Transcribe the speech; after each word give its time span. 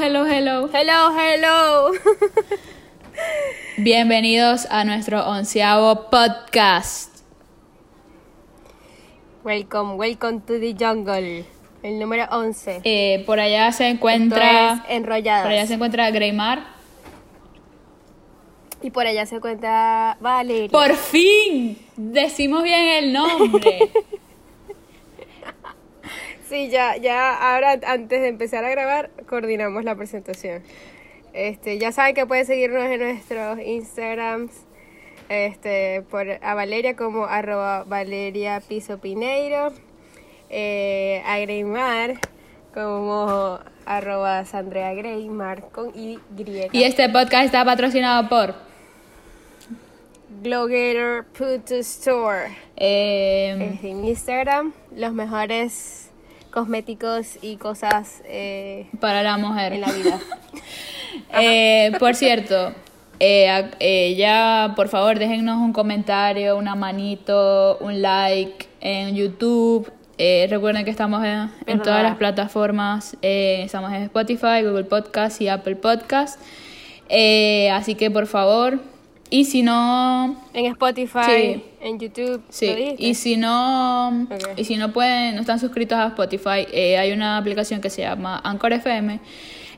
hello, 0.00 0.24
hello. 0.24 0.70
Hello, 0.72 1.12
hello. 1.14 1.92
Bienvenidos 3.76 4.66
a 4.70 4.84
nuestro 4.84 5.28
onceavo 5.28 6.08
podcast. 6.08 7.22
Welcome, 9.44 9.96
welcome 9.96 10.40
to 10.40 10.58
the 10.58 10.74
jungle. 10.74 11.44
El 11.82 11.98
número 11.98 12.26
11. 12.30 12.80
Eh, 12.84 13.24
por 13.26 13.40
allá 13.40 13.70
se 13.72 13.88
encuentra. 13.88 14.72
Es 14.72 14.80
Enrolladas. 14.88 15.42
Por 15.42 15.52
allá 15.52 15.66
se 15.66 15.74
encuentra 15.74 16.10
Greymar. 16.10 16.64
Y 18.80 18.90
por 18.90 19.06
allá 19.06 19.26
se 19.26 19.36
encuentra 19.36 20.16
Valeria. 20.20 20.70
¡Por 20.70 20.96
fin! 20.96 21.76
Decimos 21.96 22.62
bien 22.62 22.88
el 22.88 23.12
nombre. 23.12 23.90
Sí, 26.50 26.68
ya, 26.68 26.96
ya, 26.96 27.32
ahora 27.54 27.78
antes 27.86 28.20
de 28.20 28.26
empezar 28.26 28.64
a 28.64 28.70
grabar, 28.70 29.10
coordinamos 29.28 29.84
la 29.84 29.94
presentación. 29.94 30.64
Este, 31.32 31.78
ya 31.78 31.92
saben 31.92 32.16
que 32.16 32.26
pueden 32.26 32.44
seguirnos 32.44 32.82
en 32.86 32.98
nuestros 32.98 33.60
Instagrams, 33.60 34.50
este, 35.28 36.02
por 36.10 36.26
a 36.28 36.54
Valeria 36.54 36.96
como 36.96 37.26
arroba 37.26 37.84
Valeria 37.84 38.60
Piso 38.68 38.98
Pineiro, 38.98 39.72
eh, 40.48 41.22
a 41.24 41.38
Greymar 41.38 42.18
como 42.74 43.60
arroba 43.86 44.44
Sandrea 44.44 44.92
Greymar 44.94 45.68
con 45.70 45.96
Y. 45.96 46.18
y 46.72 46.82
este 46.82 47.08
podcast 47.10 47.44
está 47.44 47.64
patrocinado 47.64 48.28
por 48.28 48.56
Glowgator 50.42 51.26
Put 51.26 51.70
Store. 51.70 52.48
eh, 52.76 53.74
Es 53.78 53.84
en 53.84 54.04
Instagram, 54.04 54.72
los 54.96 55.12
mejores 55.12 56.09
cosméticos 56.50 57.38
y 57.42 57.56
cosas 57.56 58.22
eh, 58.26 58.88
para 59.00 59.22
la 59.22 59.36
mujer. 59.38 59.72
en 59.74 59.80
la 59.82 59.92
vida. 59.92 60.18
Eh, 61.32 61.92
por 61.98 62.14
cierto, 62.14 62.72
eh, 63.18 63.70
eh, 63.80 64.14
ya 64.16 64.72
por 64.76 64.88
favor 64.88 65.18
déjennos 65.18 65.58
un 65.58 65.72
comentario, 65.72 66.56
una 66.56 66.74
manito, 66.74 67.78
un 67.80 68.00
like 68.02 68.66
en 68.80 69.14
YouTube. 69.14 69.90
Eh, 70.18 70.46
recuerden 70.50 70.84
que 70.84 70.90
estamos 70.90 71.24
en, 71.24 71.50
en 71.66 71.82
todas 71.82 72.02
las 72.02 72.16
plataformas. 72.16 73.16
eh, 73.22 73.62
estamos 73.64 73.92
en 73.92 74.02
Spotify, 74.02 74.62
Google 74.62 74.84
Podcast 74.84 75.40
y 75.40 75.48
Apple 75.48 75.76
Podcast. 75.76 76.40
Así 77.72 77.94
que 77.96 78.10
por 78.12 78.26
favor, 78.26 78.80
y 79.30 79.44
si 79.44 79.62
no, 79.62 80.36
En 80.52 80.66
Spotify, 80.66 81.20
Sí. 81.24 81.64
en 81.80 81.98
YouTube. 81.98 82.42
¿lo 82.46 82.52
Sí, 82.52 82.94
y 82.98 83.14
si 83.14 83.36
no, 83.36 84.26
y 84.56 84.64
si 84.64 84.76
no 84.76 84.92
pueden, 84.92 85.36
no 85.36 85.40
están 85.40 85.60
suscritos 85.60 85.96
a 85.98 86.08
Spotify, 86.08 86.66
eh, 86.72 86.98
hay 86.98 87.12
una 87.12 87.38
aplicación 87.38 87.80
que 87.80 87.90
se 87.90 88.02
llama 88.02 88.40
Anchor 88.44 88.72
FM, 88.72 89.20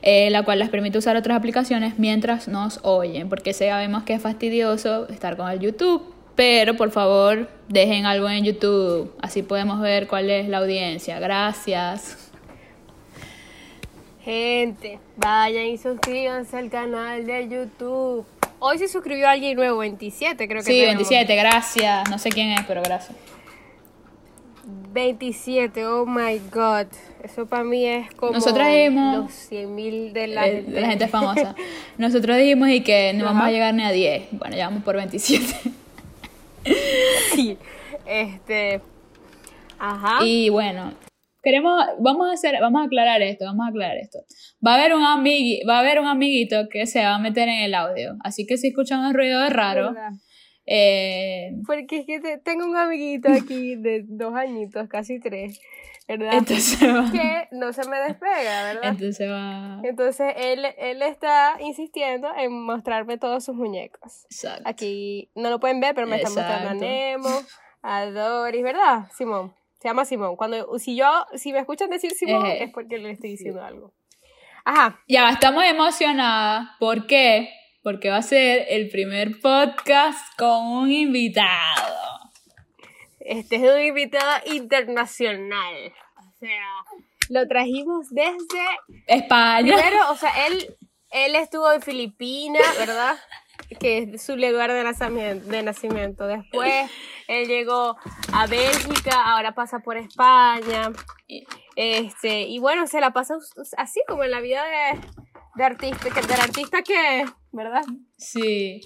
eh, 0.01 0.29
la 0.31 0.43
cual 0.43 0.59
les 0.59 0.69
permite 0.69 0.97
usar 0.97 1.15
otras 1.15 1.37
aplicaciones 1.37 1.99
mientras 1.99 2.47
nos 2.47 2.79
oyen, 2.83 3.29
porque 3.29 3.53
sabemos 3.53 4.03
que 4.03 4.13
es 4.15 4.21
fastidioso 4.21 5.07
estar 5.09 5.37
con 5.37 5.49
el 5.49 5.59
YouTube, 5.59 6.01
pero 6.35 6.75
por 6.75 6.89
favor 6.91 7.47
dejen 7.69 8.05
algo 8.07 8.27
en 8.27 8.43
YouTube, 8.43 9.13
así 9.21 9.43
podemos 9.43 9.79
ver 9.79 10.07
cuál 10.07 10.29
es 10.29 10.49
la 10.49 10.57
audiencia. 10.57 11.19
Gracias. 11.19 12.31
Gente, 14.23 14.99
vayan 15.17 15.65
y 15.65 15.77
suscríbanse 15.77 16.57
al 16.57 16.69
canal 16.69 17.25
de 17.25 17.49
YouTube. 17.49 18.25
Hoy 18.65 18.77
se 18.77 18.87
suscribió 18.87 19.27
alguien 19.27 19.57
nuevo, 19.57 19.79
27 19.79 20.47
creo 20.47 20.59
que 20.61 20.71
Sí, 20.71 20.79
tenemos. 20.79 21.09
27, 21.09 21.35
gracias. 21.35 22.09
No 22.09 22.17
sé 22.17 22.29
quién 22.29 22.51
es, 22.51 22.61
pero 22.65 22.81
gracias. 22.81 23.17
27, 24.93 25.85
oh 25.85 26.05
my 26.05 26.39
god. 26.49 26.85
Eso 27.21 27.45
para 27.45 27.65
mí 27.65 27.85
es 27.85 28.09
como 28.15 28.31
Nosotras 28.31 28.69
dijimos- 28.69 29.17
los 29.25 29.33
100 29.33 29.75
mil 29.75 30.13
de 30.13 30.27
la, 30.27 30.47
Eh, 30.47 30.61
de 30.61 30.79
la 30.79 30.87
gente 30.87 31.07
famosa. 31.09 31.55
Nosotros 31.97 32.37
dijimos 32.37 32.69
y 32.69 32.81
que 32.81 33.11
no 33.13 33.25
vamos 33.25 33.41
Ajá. 33.41 33.49
a 33.49 33.51
llegar 33.51 33.73
ni 33.73 33.83
a 33.83 33.91
10. 33.91 34.29
Bueno, 34.31 34.55
ya 34.55 34.67
vamos 34.69 34.83
por 34.83 34.95
27. 34.95 35.45
sí. 37.35 37.57
Este. 38.05 38.79
Ajá. 39.77 40.23
Y 40.23 40.47
bueno, 40.49 40.93
queremos, 41.43 41.83
vamos 41.99 42.29
a 42.29 42.33
hacer, 42.33 42.55
vamos 42.61 42.81
a 42.81 42.85
aclarar 42.85 43.21
esto, 43.21 43.45
vamos 43.45 43.65
a 43.67 43.69
aclarar 43.69 43.97
esto. 43.97 44.19
Va 44.65 44.71
a 44.71 44.75
haber 44.79 44.93
un 44.95 45.03
amigui, 45.03 45.61
va 45.67 45.77
a 45.77 45.79
haber 45.81 45.99
un 45.99 46.07
amiguito 46.07 46.69
que 46.69 46.85
se 46.87 47.03
va 47.03 47.15
a 47.15 47.19
meter 47.19 47.47
en 47.49 47.59
el 47.63 47.75
audio. 47.75 48.15
Así 48.23 48.45
que 48.47 48.57
si 48.57 48.67
escuchan 48.69 48.99
un 49.05 49.13
ruido 49.13 49.41
de 49.41 49.49
raro, 49.49 49.93
eh, 50.65 51.51
Porque 51.67 51.99
es 51.99 52.05
que 52.05 52.19
te- 52.21 52.37
tengo 52.37 52.65
un 52.65 52.75
amiguito 52.77 53.29
aquí 53.31 53.75
de 53.75 54.03
dos 54.07 54.33
añitos, 54.33 54.87
casi 54.87 55.19
tres, 55.19 55.59
¿verdad? 56.07 56.35
entonces 56.35 56.79
va, 56.81 57.11
que 57.11 57.47
no 57.51 57.73
se 57.73 57.87
me 57.89 57.97
despega, 57.99 58.63
¿verdad? 58.63 58.83
entonces 58.85 59.29
va. 59.29 59.81
Entonces 59.83 60.33
él, 60.37 60.65
él 60.77 61.01
está 61.01 61.57
insistiendo 61.59 62.29
en 62.37 62.53
mostrarme 62.63 63.17
todos 63.17 63.43
sus 63.43 63.55
muñecos. 63.55 64.23
Exacto. 64.31 64.63
Aquí 64.65 65.29
no 65.35 65.49
lo 65.49 65.59
pueden 65.59 65.81
ver, 65.81 65.93
pero 65.95 66.07
me 66.07 66.15
está 66.15 66.29
mostrando 66.29 66.69
a 66.69 66.73
Exacto. 66.73 66.85
Nemo, 66.85 67.41
a 67.81 68.05
Doris, 68.05 68.63
¿verdad? 68.63 69.07
Simón. 69.17 69.53
Se 69.83 69.89
llama 69.89 70.05
Simón. 70.05 70.37
Cuando, 70.37 70.79
si 70.79 70.95
yo, 70.95 71.25
si 71.35 71.51
me 71.51 71.59
escuchan 71.59 71.89
decir 71.89 72.11
Simón, 72.11 72.45
Ejé. 72.45 72.63
es 72.63 72.71
porque 72.71 72.97
le 72.99 73.11
estoy 73.11 73.31
diciendo 73.31 73.61
algo. 73.61 73.91
Ajá. 74.63 75.01
Ya, 75.09 75.29
estamos 75.29 75.61
emocionadas. 75.65 76.69
¿Por 76.79 77.05
qué? 77.05 77.49
Porque 77.81 78.09
va 78.09 78.15
a 78.15 78.21
ser 78.21 78.65
el 78.69 78.87
primer 78.87 79.41
podcast 79.41 80.25
con 80.37 80.67
un 80.67 80.89
invitado. 80.89 81.97
Este 83.19 83.57
es 83.57 83.61
un 83.61 83.81
invitado 83.81 84.41
internacional. 84.53 85.93
O 86.15 86.31
sea, 86.39 86.65
lo 87.27 87.45
trajimos 87.49 88.07
desde 88.09 88.63
España. 89.07 89.75
Primero, 89.75 90.11
o 90.11 90.15
sea, 90.15 90.31
él, 90.47 90.77
él 91.11 91.35
estuvo 91.35 91.69
en 91.73 91.81
Filipinas, 91.81 92.63
¿verdad? 92.77 93.17
Que 93.79 94.09
es 94.13 94.21
su 94.23 94.35
lugar 94.35 94.71
de 94.71 94.83
nacimiento, 94.83 95.47
de 95.47 95.63
nacimiento. 95.63 96.27
Después, 96.27 96.89
él 97.27 97.47
llegó 97.47 97.97
a 98.31 98.47
Bélgica, 98.47 99.23
ahora 99.25 99.53
pasa 99.53 99.79
por 99.79 99.97
España. 99.97 100.91
Este, 101.75 102.43
y 102.43 102.59
bueno, 102.59 102.87
se 102.87 103.01
la 103.01 103.11
pasa 103.11 103.35
así 103.77 104.01
como 104.07 104.23
en 104.23 104.31
la 104.31 104.41
vida 104.41 104.63
de, 104.63 104.99
de 105.55 105.63
artista, 105.63 106.09
que, 106.09 106.21
del 106.21 106.39
artista 106.39 106.81
que 106.81 107.25
¿verdad? 107.53 107.83
Sí. 108.17 108.81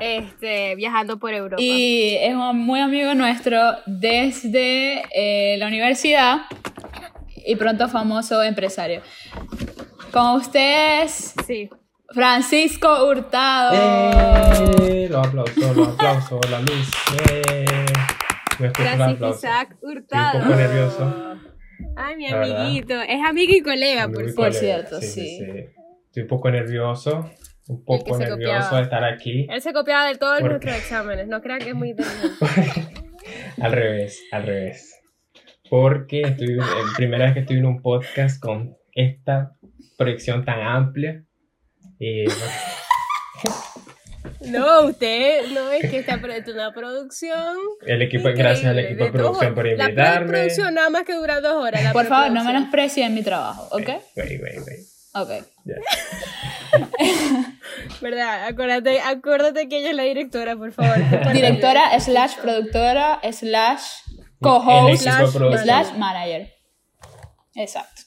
Este, 0.00 0.74
viajando 0.74 1.18
por 1.18 1.32
Europa. 1.32 1.62
Y 1.62 2.16
es 2.16 2.34
un 2.34 2.58
muy 2.58 2.80
amigo 2.80 3.14
nuestro 3.14 3.58
desde 3.86 5.04
eh, 5.14 5.56
la 5.56 5.68
universidad 5.68 6.42
y 7.46 7.54
pronto 7.56 7.88
famoso 7.88 8.42
empresario. 8.42 9.02
Con 10.12 10.36
ustedes, 10.36 11.34
Sí. 11.46 11.70
Francisco 12.10 13.06
Hurtado. 13.06 13.74
¡Eh! 13.74 15.08
Los 15.10 15.26
aplausos, 15.26 15.76
los 15.76 15.88
aplausos, 15.88 16.50
la 16.50 16.60
luz. 16.60 16.90
¡Eh! 17.30 17.84
Francisco. 18.74 19.30
Isaac 19.30 19.76
Hurtado. 19.82 20.38
Estoy 20.38 20.40
un 20.40 20.46
poco 20.48 20.56
nervioso. 20.56 21.36
Ay, 21.96 22.16
mi 22.16 22.28
La 22.28 22.38
verdad. 22.38 22.60
amiguito. 22.62 23.00
Es 23.00 23.24
amigo 23.24 23.52
y 23.54 23.60
colega, 23.60 24.08
por 24.08 24.22
Muy 24.22 24.32
cierto. 24.32 24.36
Colega, 24.36 24.58
cierto, 24.60 25.00
sí. 25.00 25.38
Estoy 26.06 26.22
un 26.22 26.28
poco 26.28 26.50
nervioso. 26.50 27.30
Un 27.68 27.84
poco 27.84 28.16
nervioso 28.16 28.76
de 28.76 28.82
estar 28.82 29.04
aquí. 29.04 29.46
Él 29.50 29.60
se 29.60 29.72
copiaba 29.72 30.06
de 30.06 30.14
todos 30.14 30.40
¿Por 30.40 30.50
nuestros 30.50 30.76
exámenes. 30.76 31.26
No 31.26 31.42
crean 31.42 31.58
que 31.58 31.70
es 31.70 31.74
muy. 31.74 31.94
Al 33.60 33.72
revés, 33.72 34.22
al 34.30 34.44
revés. 34.44 35.00
Porque 35.68 36.20
estoy, 36.20 36.58
es 36.58 36.94
primera 36.96 37.24
vez 37.24 37.34
que 37.34 37.40
estoy 37.40 37.56
en 37.56 37.66
un 37.66 37.82
podcast 37.82 38.40
con 38.40 38.76
esta 38.92 39.56
proyección 39.98 40.44
tan 40.44 40.60
amplia. 40.60 41.24
Y 41.98 42.24
No, 44.40 44.82
usted 44.82 45.48
no 45.52 45.70
es 45.70 45.90
que 45.90 45.98
está 45.98 46.14
es 46.14 46.48
una 46.48 46.72
producción. 46.72 47.56
el 47.86 48.02
equipo, 48.02 48.28
gracias 48.34 48.66
al 48.66 48.78
equipo 48.78 49.04
de 49.04 49.10
producción 49.10 49.54
por 49.54 49.64
horas. 49.64 49.78
La 49.78 49.84
invitarme. 49.84 50.26
producción 50.28 50.74
nada 50.74 50.90
más 50.90 51.04
que 51.04 51.14
dura 51.14 51.40
dos 51.40 51.54
horas. 51.54 51.82
la 51.82 51.92
Por 51.92 52.06
favor, 52.06 52.30
no 52.30 52.44
menosprecien 52.44 53.14
mi 53.14 53.22
trabajo, 53.22 53.68
¿ok? 53.72 53.88
Güey, 54.14 54.38
güey, 54.38 54.58
güey. 54.58 54.76
Ok. 55.14 55.30
Ya. 55.64 55.76
¿Verdad? 58.02 58.46
Acuérdate, 58.46 59.00
acuérdate 59.00 59.68
que 59.68 59.78
ella 59.78 59.90
es 59.90 59.96
la 59.96 60.02
directora, 60.02 60.56
por 60.56 60.72
favor. 60.72 60.96
Directora 61.32 61.98
slash 61.98 62.36
productora 62.36 63.20
slash 63.32 63.82
co-host 64.40 65.02
slash 65.02 65.92
manager. 65.96 66.52
Exacto. 67.54 68.02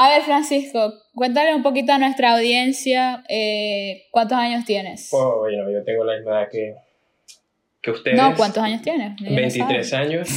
A 0.00 0.10
ver, 0.10 0.22
Francisco, 0.22 0.94
cuéntale 1.12 1.52
un 1.56 1.64
poquito 1.64 1.90
a 1.92 1.98
nuestra 1.98 2.34
audiencia 2.36 3.24
eh, 3.28 4.04
cuántos 4.12 4.38
años 4.38 4.64
tienes. 4.64 5.08
Oh, 5.12 5.40
bueno, 5.40 5.68
yo 5.72 5.82
tengo 5.82 6.04
la 6.04 6.14
misma 6.16 6.38
edad 6.42 6.48
que, 6.52 6.74
que 7.82 7.90
ustedes. 7.90 8.16
No, 8.16 8.32
¿cuántos 8.36 8.62
años 8.62 8.80
tienes? 8.80 9.20
No 9.20 9.34
23 9.34 9.88
sabe. 9.88 10.04
años. 10.06 10.28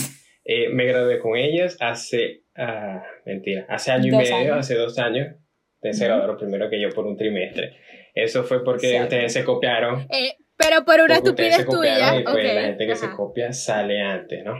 Eh, 0.43 0.69
me 0.69 0.85
gradué 0.85 1.19
con 1.19 1.35
ellas 1.37 1.77
hace, 1.79 2.41
ah, 2.57 3.03
mentira, 3.23 3.67
hace 3.69 3.91
año 3.91 4.11
Dos 4.11 4.27
y 4.27 4.33
medio, 4.33 4.53
años. 4.53 4.65
hace 4.65 4.73
dos 4.73 4.97
años. 4.97 5.35
Ustedes 5.75 5.97
se 5.99 6.03
Ujú. 6.05 6.09
graduaron 6.09 6.37
primero 6.37 6.67
que 6.67 6.81
yo 6.81 6.89
por 6.89 7.05
un 7.05 7.15
trimestre. 7.15 7.77
Eso 8.15 8.43
fue 8.43 8.63
porque 8.63 8.87
Exacto. 8.93 9.15
ustedes 9.15 9.33
se 9.33 9.43
copiaron. 9.43 10.07
Eh, 10.09 10.33
pero 10.57 10.83
por 10.83 10.99
una 11.01 11.17
estupidez 11.17 11.57
se 11.57 11.65
copiaron 11.65 12.09
tuya. 12.09 12.19
y 12.19 12.23
pues 12.23 12.55
la 12.55 12.61
gente 12.63 12.87
que 12.87 12.95
se 12.95 13.11
copia 13.11 13.53
sale 13.53 14.01
antes, 14.01 14.43
¿no? 14.43 14.55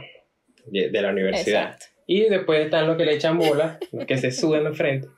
De, 0.66 0.90
de 0.90 1.02
la 1.02 1.10
universidad. 1.10 1.72
Exacto. 1.72 1.86
Y 2.06 2.28
después 2.28 2.64
están 2.64 2.86
los 2.86 2.96
que 2.96 3.04
le 3.04 3.14
echan 3.14 3.38
bola, 3.38 3.78
los 3.92 4.06
que 4.06 4.16
se 4.18 4.30
suben 4.32 4.64
la 4.64 4.72
frente. 4.72 5.08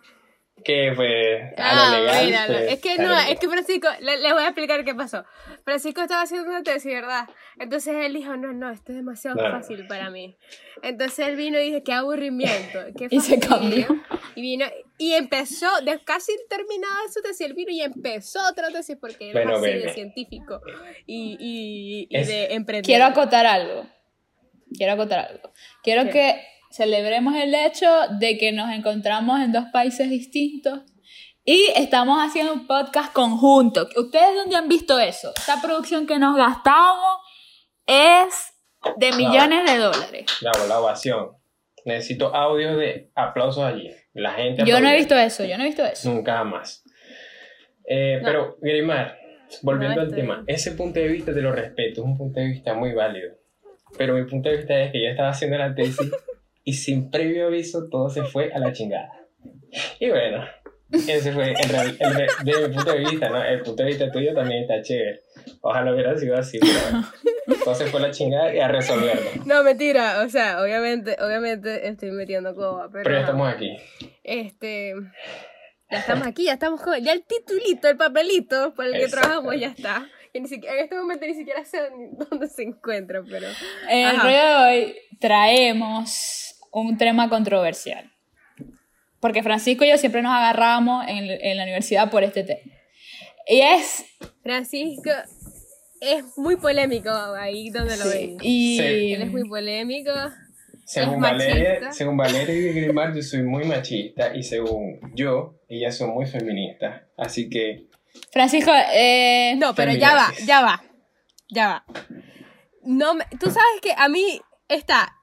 que 0.62 0.92
pues 0.96 1.52
a 1.58 1.90
Ah, 1.90 1.90
lo 1.98 2.06
legal. 2.06 2.24
míralo. 2.24 2.54
pues, 2.54 2.72
Es 2.72 2.80
que 2.80 2.96
no, 2.96 3.12
es 3.18 3.24
legal. 3.26 3.38
que 3.38 3.48
Francisco, 3.50 3.88
le- 4.00 4.16
les 4.16 4.32
voy 4.32 4.42
a 4.44 4.46
explicar 4.46 4.82
qué 4.82 4.94
pasó. 4.94 5.22
Francisco 5.62 6.00
estaba 6.00 6.22
haciendo 6.22 6.48
una 6.48 6.62
tesis, 6.62 6.90
¿verdad? 6.90 7.28
Entonces 7.58 7.94
él 7.96 8.14
dijo, 8.14 8.34
no, 8.38 8.50
no, 8.54 8.70
esto 8.70 8.92
es 8.92 8.96
demasiado 8.96 9.36
Claro. 9.36 9.58
fácil 9.58 9.86
para 9.86 10.08
mí. 10.08 10.38
Entonces 10.82 11.18
él 11.28 11.36
vino 11.36 11.60
y 11.60 11.64
dijo, 11.70 11.84
qué 11.84 11.92
aburrimiento, 11.92 12.78
qué 12.96 13.08
Y 13.10 13.20
se 13.20 13.36
fastidio". 13.38 13.88
cambió. 13.88 14.04
Y 14.36 14.40
vino, 14.40 14.64
y 14.96 15.12
empezó, 15.12 15.66
de 15.84 16.02
casi 16.02 16.32
terminada 16.48 16.96
su 17.12 17.20
tesis, 17.20 17.42
él 17.46 17.52
vino 17.52 17.70
y 17.70 17.82
empezó 17.82 18.38
otra 18.48 18.68
tesis 18.70 18.96
porque 18.98 19.26
él 19.26 19.32
Bueno, 19.34 19.56
es 19.56 19.62
así 19.64 19.78
de 19.80 19.88
científico 19.92 20.62
y, 21.04 21.36
y, 21.38 22.06
y 22.08 22.16
Es- 22.16 22.28
de 22.28 22.54
emprendedor. 22.54 22.86
Quiero 22.86 23.04
acotar 23.04 23.44
algo. 23.44 23.86
Quiero 24.74 24.92
acotar 24.94 25.18
algo. 25.28 25.52
Quiero 25.82 26.04
¿Qué? 26.04 26.10
que 26.10 26.42
celebremos 26.74 27.36
el 27.36 27.54
hecho 27.54 27.86
de 28.18 28.36
que 28.36 28.50
nos 28.50 28.72
encontramos 28.74 29.40
en 29.40 29.52
dos 29.52 29.66
países 29.72 30.10
distintos 30.10 30.80
y 31.44 31.68
estamos 31.76 32.18
haciendo 32.18 32.52
un 32.52 32.66
podcast 32.66 33.12
conjunto. 33.12 33.86
¿Ustedes 33.96 34.34
dónde 34.34 34.56
han 34.56 34.68
visto 34.68 34.98
eso? 34.98 35.32
Esta 35.36 35.60
producción 35.62 36.04
que 36.04 36.18
nos 36.18 36.36
gastamos 36.36 37.20
es 37.86 38.54
de 38.96 39.12
millones 39.12 39.70
de 39.70 39.78
dólares. 39.78 40.26
Claro, 40.40 40.66
la 40.66 40.80
ovación. 40.80 41.28
Necesito 41.84 42.34
audios 42.34 42.76
de 42.76 43.12
aplausos 43.14 43.62
allí. 43.62 43.92
La 44.12 44.32
gente 44.32 44.64
Yo 44.66 44.80
no 44.80 44.88
he 44.88 44.96
visto 44.96 45.14
eso, 45.14 45.44
yo 45.44 45.56
no 45.56 45.62
he 45.62 45.66
visto 45.66 45.84
eso. 45.84 46.10
Nunca 46.10 46.38
jamás. 46.38 46.82
Eh, 47.86 48.18
No. 48.20 48.26
Pero, 48.26 48.56
Grimar, 48.60 49.16
volviendo 49.62 49.96
No, 49.96 50.02
al 50.02 50.14
tema, 50.14 50.34
bien. 50.36 50.44
ese 50.48 50.72
punto 50.72 50.98
de 50.98 51.06
vista 51.06 51.32
te 51.32 51.40
lo 51.40 51.52
respeto, 51.52 52.00
es 52.00 52.06
un 52.06 52.16
punto 52.16 52.40
de 52.40 52.46
vista 52.46 52.74
muy 52.74 52.94
válido. 52.94 53.34
Pero 53.96 54.14
mi 54.14 54.24
punto 54.24 54.48
de 54.48 54.56
vista 54.56 54.80
es 54.80 54.90
que 54.90 55.04
yo 55.04 55.10
estaba 55.10 55.28
haciendo 55.28 55.56
la 55.58 55.72
tesis 55.72 56.10
y 56.64 56.72
sin 56.72 57.10
previo 57.10 57.46
aviso 57.46 57.88
todo 57.90 58.08
se 58.08 58.24
fue 58.24 58.52
a 58.52 58.58
la 58.58 58.72
chingada. 58.72 59.10
Y 60.00 60.08
bueno, 60.08 60.44
ese 60.92 61.32
fue 61.32 61.50
en 61.50 61.68
real, 61.68 61.96
el 61.98 62.14
de, 62.14 62.26
de 62.44 62.68
mi 62.68 62.74
punto 62.74 62.92
de 62.92 62.98
vista, 63.00 63.28
¿no? 63.28 63.42
El 63.42 63.60
punto 63.62 63.82
de 63.82 63.88
vista 63.88 64.10
tuyo 64.10 64.32
también 64.34 64.62
está 64.62 64.80
chévere. 64.82 65.20
Ojalá 65.60 65.92
hubiera 65.92 66.16
sido 66.16 66.36
así, 66.36 66.58
pero 66.60 67.58
todo 67.64 67.74
se 67.74 67.86
fue 67.86 68.00
a 68.00 68.04
la 68.04 68.10
chingada 68.10 68.54
y 68.54 68.60
a 68.60 68.68
resolverlo. 68.68 69.30
No, 69.44 69.62
mentira, 69.62 70.22
o 70.24 70.28
sea, 70.28 70.62
obviamente, 70.62 71.16
obviamente 71.20 71.88
estoy 71.88 72.10
metiendo 72.12 72.54
coba, 72.54 72.88
pero, 72.90 73.04
Pero 73.04 73.16
ya 73.16 73.20
estamos 73.22 73.52
aquí. 73.52 73.76
este 74.22 74.94
ya 75.90 75.98
estamos 75.98 76.26
aquí, 76.26 76.44
ya 76.46 76.54
estamos 76.54 76.80
con 76.80 76.98
ya 77.02 77.12
el 77.12 77.24
titulito, 77.24 77.88
el 77.88 77.96
papelito 77.96 78.74
por 78.74 78.86
el 78.86 78.92
que 78.94 79.08
trabajamos 79.08 79.54
ya 79.58 79.68
está. 79.68 80.08
Que 80.32 80.40
ni 80.40 80.48
siquiera, 80.48 80.74
en 80.76 80.84
este 80.84 80.96
momento 80.96 81.26
ni 81.26 81.34
siquiera 81.34 81.64
sé 81.64 81.78
dónde 82.12 82.48
se 82.48 82.62
encuentra, 82.62 83.22
pero 83.28 83.46
el 83.88 84.16
rollo 84.20 84.28
de 84.30 84.54
hoy 84.56 84.96
traemos 85.20 86.53
un 86.74 86.98
tema 86.98 87.28
controversial. 87.28 88.10
Porque 89.20 89.42
Francisco 89.42 89.84
y 89.84 89.88
yo 89.88 89.96
siempre 89.96 90.20
nos 90.22 90.32
agarramos 90.32 91.06
en, 91.08 91.30
en 91.30 91.56
la 91.56 91.62
universidad 91.62 92.10
por 92.10 92.22
este 92.24 92.44
tema. 92.44 92.60
Y 93.48 93.60
es... 93.60 94.04
Francisco 94.42 95.10
es 96.00 96.24
muy 96.36 96.56
polémico 96.56 97.10
ahí 97.10 97.70
donde 97.70 97.96
lo 97.96 98.08
ven. 98.08 98.36
Y... 98.42 98.78
Sí. 98.78 99.12
Él 99.14 99.22
es 99.22 99.30
muy 99.30 99.48
polémico. 99.48 100.12
Según 100.84 101.20
Valeria, 101.20 101.92
según 101.92 102.18
Valeria 102.18 102.54
y 102.54 102.72
Grimar, 102.74 103.14
yo 103.14 103.22
soy 103.22 103.42
muy 103.42 103.64
machista 103.64 104.36
y 104.36 104.42
según 104.42 105.00
yo, 105.14 105.58
ellas 105.66 105.96
son 105.96 106.10
muy 106.10 106.26
feministas. 106.26 107.02
Así 107.16 107.48
que, 107.48 107.86
Francisco, 108.30 108.70
eh, 108.92 109.54
No, 109.56 109.74
pero 109.74 109.92
ya 109.92 110.14
va, 110.14 110.32
ya 110.44 110.60
va. 110.60 110.84
Ya 111.48 111.68
va. 111.68 111.84
No 112.82 113.14
me- 113.14 113.24
tú 113.40 113.46
sabes 113.46 113.80
que 113.80 113.92
a 113.96 114.08
mí 114.10 114.40
está 114.68 115.14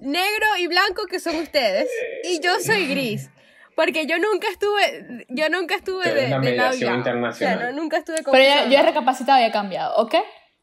negro 0.00 0.46
y 0.58 0.66
blanco 0.66 1.06
que 1.06 1.20
son 1.20 1.36
ustedes 1.36 1.88
y 2.24 2.40
yo 2.40 2.58
soy 2.60 2.86
gris. 2.86 3.30
Porque 3.74 4.06
yo 4.06 4.18
nunca 4.18 4.48
estuve, 4.48 5.24
yo 5.28 5.48
nunca 5.50 5.76
estuve 5.76 6.02
Pero 6.02 6.16
de, 6.16 6.28
la 6.28 6.40
de 6.40 6.56
lado 6.56 6.74
internacional. 6.74 7.30
O 7.30 7.60
sea, 7.60 7.70
no, 7.70 7.80
nunca 7.80 7.98
estuve 7.98 8.24
con 8.24 8.32
pero 8.32 8.42
esos 8.42 8.72
yo, 8.72 8.78
he 8.78 8.82
recapacitado 8.82 9.40
y 9.40 9.44
he 9.44 9.52
cambiado, 9.52 9.94
¿ok? 9.98 10.16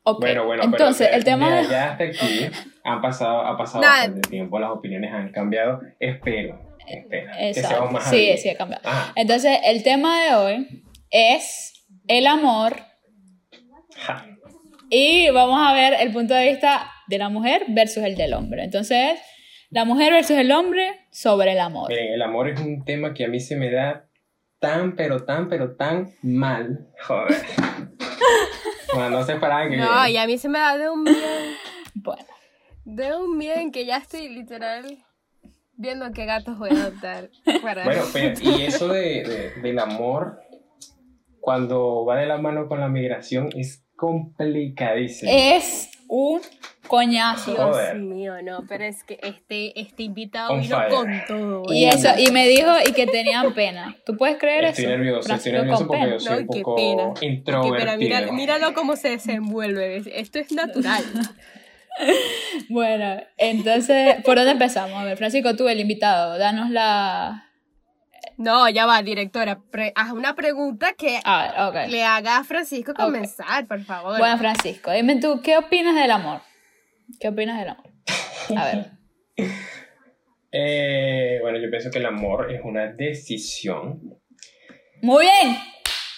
Ok. 0.03 0.19
bueno, 0.19 0.45
bueno, 0.45 0.63
Entonces, 0.63 1.07
pero 1.07 1.17
el 1.17 1.23
tema 1.23 1.49
de 1.49 1.59
allá 1.59 1.91
hasta 1.91 2.03
aquí 2.03 2.49
han 2.83 3.01
pasado, 3.01 3.39
ha 3.41 3.57
pasado 3.57 3.81
bastante 3.81 4.29
tiempo, 4.29 4.59
las 4.59 4.69
opiniones 4.69 5.13
han 5.13 5.31
cambiado. 5.31 5.79
Espero, 5.97 6.59
espero 6.85 7.31
que 7.31 7.53
seamos 7.53 7.57
Exacto. 7.57 7.91
más 7.91 8.09
Sí, 8.09 8.37
sí, 8.37 8.49
ha 8.49 8.57
cambiado. 8.57 8.87
Ajá. 8.87 9.13
Entonces, 9.15 9.59
el 9.63 9.81
tema 9.81 10.21
de 10.21 10.35
hoy 10.35 10.83
es 11.09 11.87
el 12.09 12.27
amor 12.27 12.75
Ja. 13.95 14.25
y 14.89 15.29
vamos 15.29 15.59
a 15.65 15.73
ver 15.73 15.93
el 16.01 16.11
punto 16.11 16.33
de 16.33 16.49
vista 16.51 16.91
de 17.07 17.17
la 17.17 17.29
mujer 17.29 17.63
versus 17.69 18.03
el 18.03 18.15
del 18.15 18.33
hombre. 18.33 18.63
Entonces, 18.63 19.19
la 19.69 19.85
mujer 19.85 20.13
versus 20.13 20.37
el 20.37 20.51
hombre 20.51 21.07
sobre 21.11 21.51
el 21.53 21.59
amor. 21.59 21.89
Miren, 21.89 22.13
el 22.13 22.21
amor 22.21 22.49
es 22.49 22.59
un 22.59 22.83
tema 22.85 23.13
que 23.13 23.25
a 23.25 23.27
mí 23.27 23.39
se 23.39 23.55
me 23.55 23.71
da 23.71 24.07
tan, 24.59 24.95
pero 24.95 25.23
tan, 25.25 25.49
pero 25.49 25.75
tan 25.75 26.13
mal. 26.21 26.87
Joder. 27.07 27.35
bueno, 28.93 29.09
no 29.09 29.23
se 29.23 29.35
paraban 29.35 29.69
que... 29.69 29.77
No, 29.77 30.07
y 30.07 30.17
a 30.17 30.25
mí 30.25 30.37
se 30.37 30.49
me 30.49 30.59
da 30.59 30.77
de 30.77 30.89
un 30.89 31.03
bien, 31.03 31.17
Bueno, 31.95 32.25
de 32.85 33.15
un 33.15 33.37
bien 33.37 33.71
que 33.71 33.85
ya 33.85 33.97
estoy 33.97 34.29
literal 34.29 34.97
viendo 35.77 36.11
qué 36.13 36.25
gatos 36.25 36.57
voy 36.57 36.69
a 36.69 36.73
adoptar. 36.85 37.29
Para... 37.61 37.83
Bueno, 37.83 38.03
pero, 38.13 38.33
y 38.41 38.61
eso 38.63 38.87
de, 38.87 39.23
de- 39.23 39.61
del 39.61 39.79
amor, 39.79 40.39
cuando 41.39 42.05
va 42.05 42.17
de 42.17 42.25
la 42.27 42.37
mano 42.37 42.67
con 42.67 42.79
la 42.79 42.87
migración, 42.87 43.49
es 43.55 43.83
complicadísimo. 43.95 45.31
es 45.33 45.89
un 46.07 46.41
coñazo. 46.87 47.53
Dios 47.53 47.95
mío, 47.95 48.33
no, 48.43 48.63
pero 48.67 48.83
es 48.85 49.03
que 49.03 49.19
este, 49.21 49.79
este 49.79 50.03
invitado 50.03 50.51
On 50.53 50.61
vino 50.61 50.77
fire. 50.77 50.89
con 50.89 51.21
todo. 51.27 51.73
Y 51.73 51.85
eso, 51.85 52.09
y 52.17 52.31
me 52.31 52.47
dijo 52.47 52.69
y 52.87 52.91
que 52.93 53.07
tenían 53.07 53.53
pena. 53.53 53.95
¿Tú 54.05 54.15
puedes 54.17 54.37
creer 54.37 54.65
Estoy 54.65 54.85
eso? 54.85 54.91
nervioso, 54.93 55.33
estoy 55.33 55.51
nervioso 55.51 55.77
con 55.79 55.87
porque 55.87 56.01
pena. 56.03 56.13
yo 56.13 56.19
soy 56.19 56.35
No, 56.35 56.41
un 56.41 56.47
qué 56.47 56.61
poco 56.61 56.75
pena. 56.75 57.13
Introvertido. 57.21 57.75
pero 57.77 57.97
mira, 57.97 58.31
míralo 58.31 58.73
cómo 58.73 58.95
se 58.95 59.09
desenvuelve. 59.09 60.03
Esto 60.19 60.39
es 60.39 60.51
natural. 60.51 61.03
Bueno, 62.69 63.21
entonces, 63.37 64.15
¿por 64.25 64.35
dónde 64.35 64.51
empezamos? 64.51 64.97
A 64.99 65.05
ver, 65.05 65.17
Francisco, 65.17 65.55
tú, 65.55 65.67
el 65.69 65.79
invitado, 65.79 66.37
danos 66.37 66.69
la... 66.69 67.43
No, 68.37 68.67
ya 68.67 68.85
va, 68.85 69.01
directora. 69.01 69.59
pre- 69.71 69.93
haz 69.95 70.11
una 70.11 70.35
pregunta 70.35 70.91
que 70.93 71.21
A 71.23 71.69
ver, 71.71 71.85
ok. 71.85 71.91
le 71.91 72.03
haga 72.03 72.37
a 72.39 72.43
Francisco 72.43 72.93
comenzar, 72.93 73.65
por 73.65 73.81
favor. 73.83 74.17
Bueno, 74.17 74.37
Francisco, 74.37 74.91
dime 74.91 75.21
tú, 75.21 75.39
¿qué 75.41 75.55
opinas 75.57 75.95
del 75.95 76.11
amor? 76.11 76.41
¿Qué 77.19 77.27
opinas 77.29 77.59
del 77.59 77.69
amor? 77.69 77.89
A 78.57 78.65
ver. 78.65 78.91
Eh, 80.57 81.39
bueno, 81.41 81.57
yo 81.59 81.69
pienso 81.69 81.89
que 81.91 81.99
el 81.99 82.05
amor 82.05 82.49
es 82.49 82.61
una 82.63 82.87
decisión. 82.87 83.99
Muy 85.01 85.25
bien. 85.25 85.57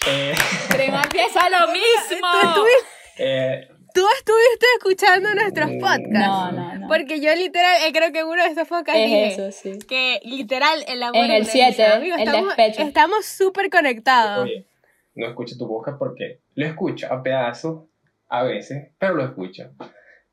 Eh, 0.08 0.34
Prima 0.70 1.02
piensa 1.12 1.50
lo 1.50 1.72
mismo. 1.72 2.28
¿Tú, 2.32 2.48
estuviste, 2.48 2.86
eh, 3.18 3.68
tú 3.96 4.06
estuviste 4.16 4.66
escuchando 4.78 5.34
nuestros 5.34 5.72
Mm, 5.72 5.80
podcasts. 5.80 6.10
No, 6.12 6.52
no, 6.52 6.76
no. 6.76 6.88
Porque 6.88 7.20
yo 7.20 7.34
literal, 7.36 7.78
eh, 7.88 7.92
creo 7.92 8.12
que 8.12 8.24
uno 8.24 8.44
de 8.44 8.50
estos 8.50 8.68
podcasts 8.68 9.02
dije 9.02 9.28
Es 9.30 9.40
eso, 9.40 9.52
sí. 9.52 9.80
que 9.88 10.20
literal 10.24 10.86
el 10.88 11.02
amor 11.02 11.16
En 11.26 11.32
el 11.32 11.42
es 11.42 11.56
una 11.56 11.66
decisión. 11.66 11.74
siete, 11.76 11.92
Amigo, 11.94 12.16
el 12.18 12.22
estamos, 12.28 12.48
despecho. 12.58 12.82
Estamos 12.84 13.26
súper 13.26 13.70
conectados. 13.72 14.44
oye, 14.44 14.68
no 15.16 15.28
escucho 15.30 15.58
tu 15.58 15.66
boca 15.68 15.96
porque 15.98 16.42
lo 16.54 16.68
escucho 16.68 17.12
a 17.12 17.24
pedazos 17.24 17.86
a 18.30 18.44
veces, 18.44 18.92
pero 19.00 19.16
lo 19.16 19.26
escucho. 19.26 19.72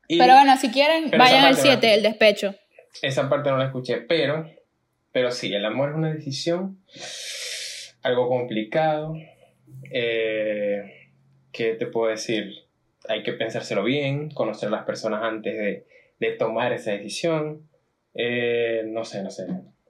Y 0.07 0.17
Pero 0.17 0.33
bueno, 0.33 0.55
si 0.57 0.69
quieren, 0.71 1.09
vayan 1.17 1.45
al 1.45 1.53
parte 1.55 1.67
no. 1.69 1.79
7, 1.79 1.93
el 1.95 2.03
despecho. 2.03 2.55
esa 3.01 3.27
parte 3.29 3.49
no 3.49 3.57
la 3.57 3.65
escuché, 3.65 3.97
pero, 3.97 4.49
pero 5.11 5.31
sí, 5.31 5.53
el 5.53 5.65
amor 5.65 5.89
es 5.89 5.95
una 5.95 6.13
decisión, 6.13 6.79
algo 8.03 8.27
complicado. 8.29 9.15
Eh, 9.91 11.09
¿Qué 11.51 11.73
te 11.75 11.87
puedo 11.87 12.09
decir? 12.11 12.51
Hay 13.07 13.23
que 13.23 13.33
pensárselo 13.33 13.83
bien, 13.83 14.29
conocer 14.31 14.67
a 14.67 14.71
las 14.71 14.85
personas 14.85 15.23
antes 15.23 15.57
de, 15.57 15.85
de 16.19 16.31
tomar 16.31 16.73
esa 16.73 16.91
decisión. 16.91 17.69
Eh, 18.13 18.83
no 18.87 19.05
sé, 19.05 19.23
no 19.23 19.29
sé. 19.31 19.45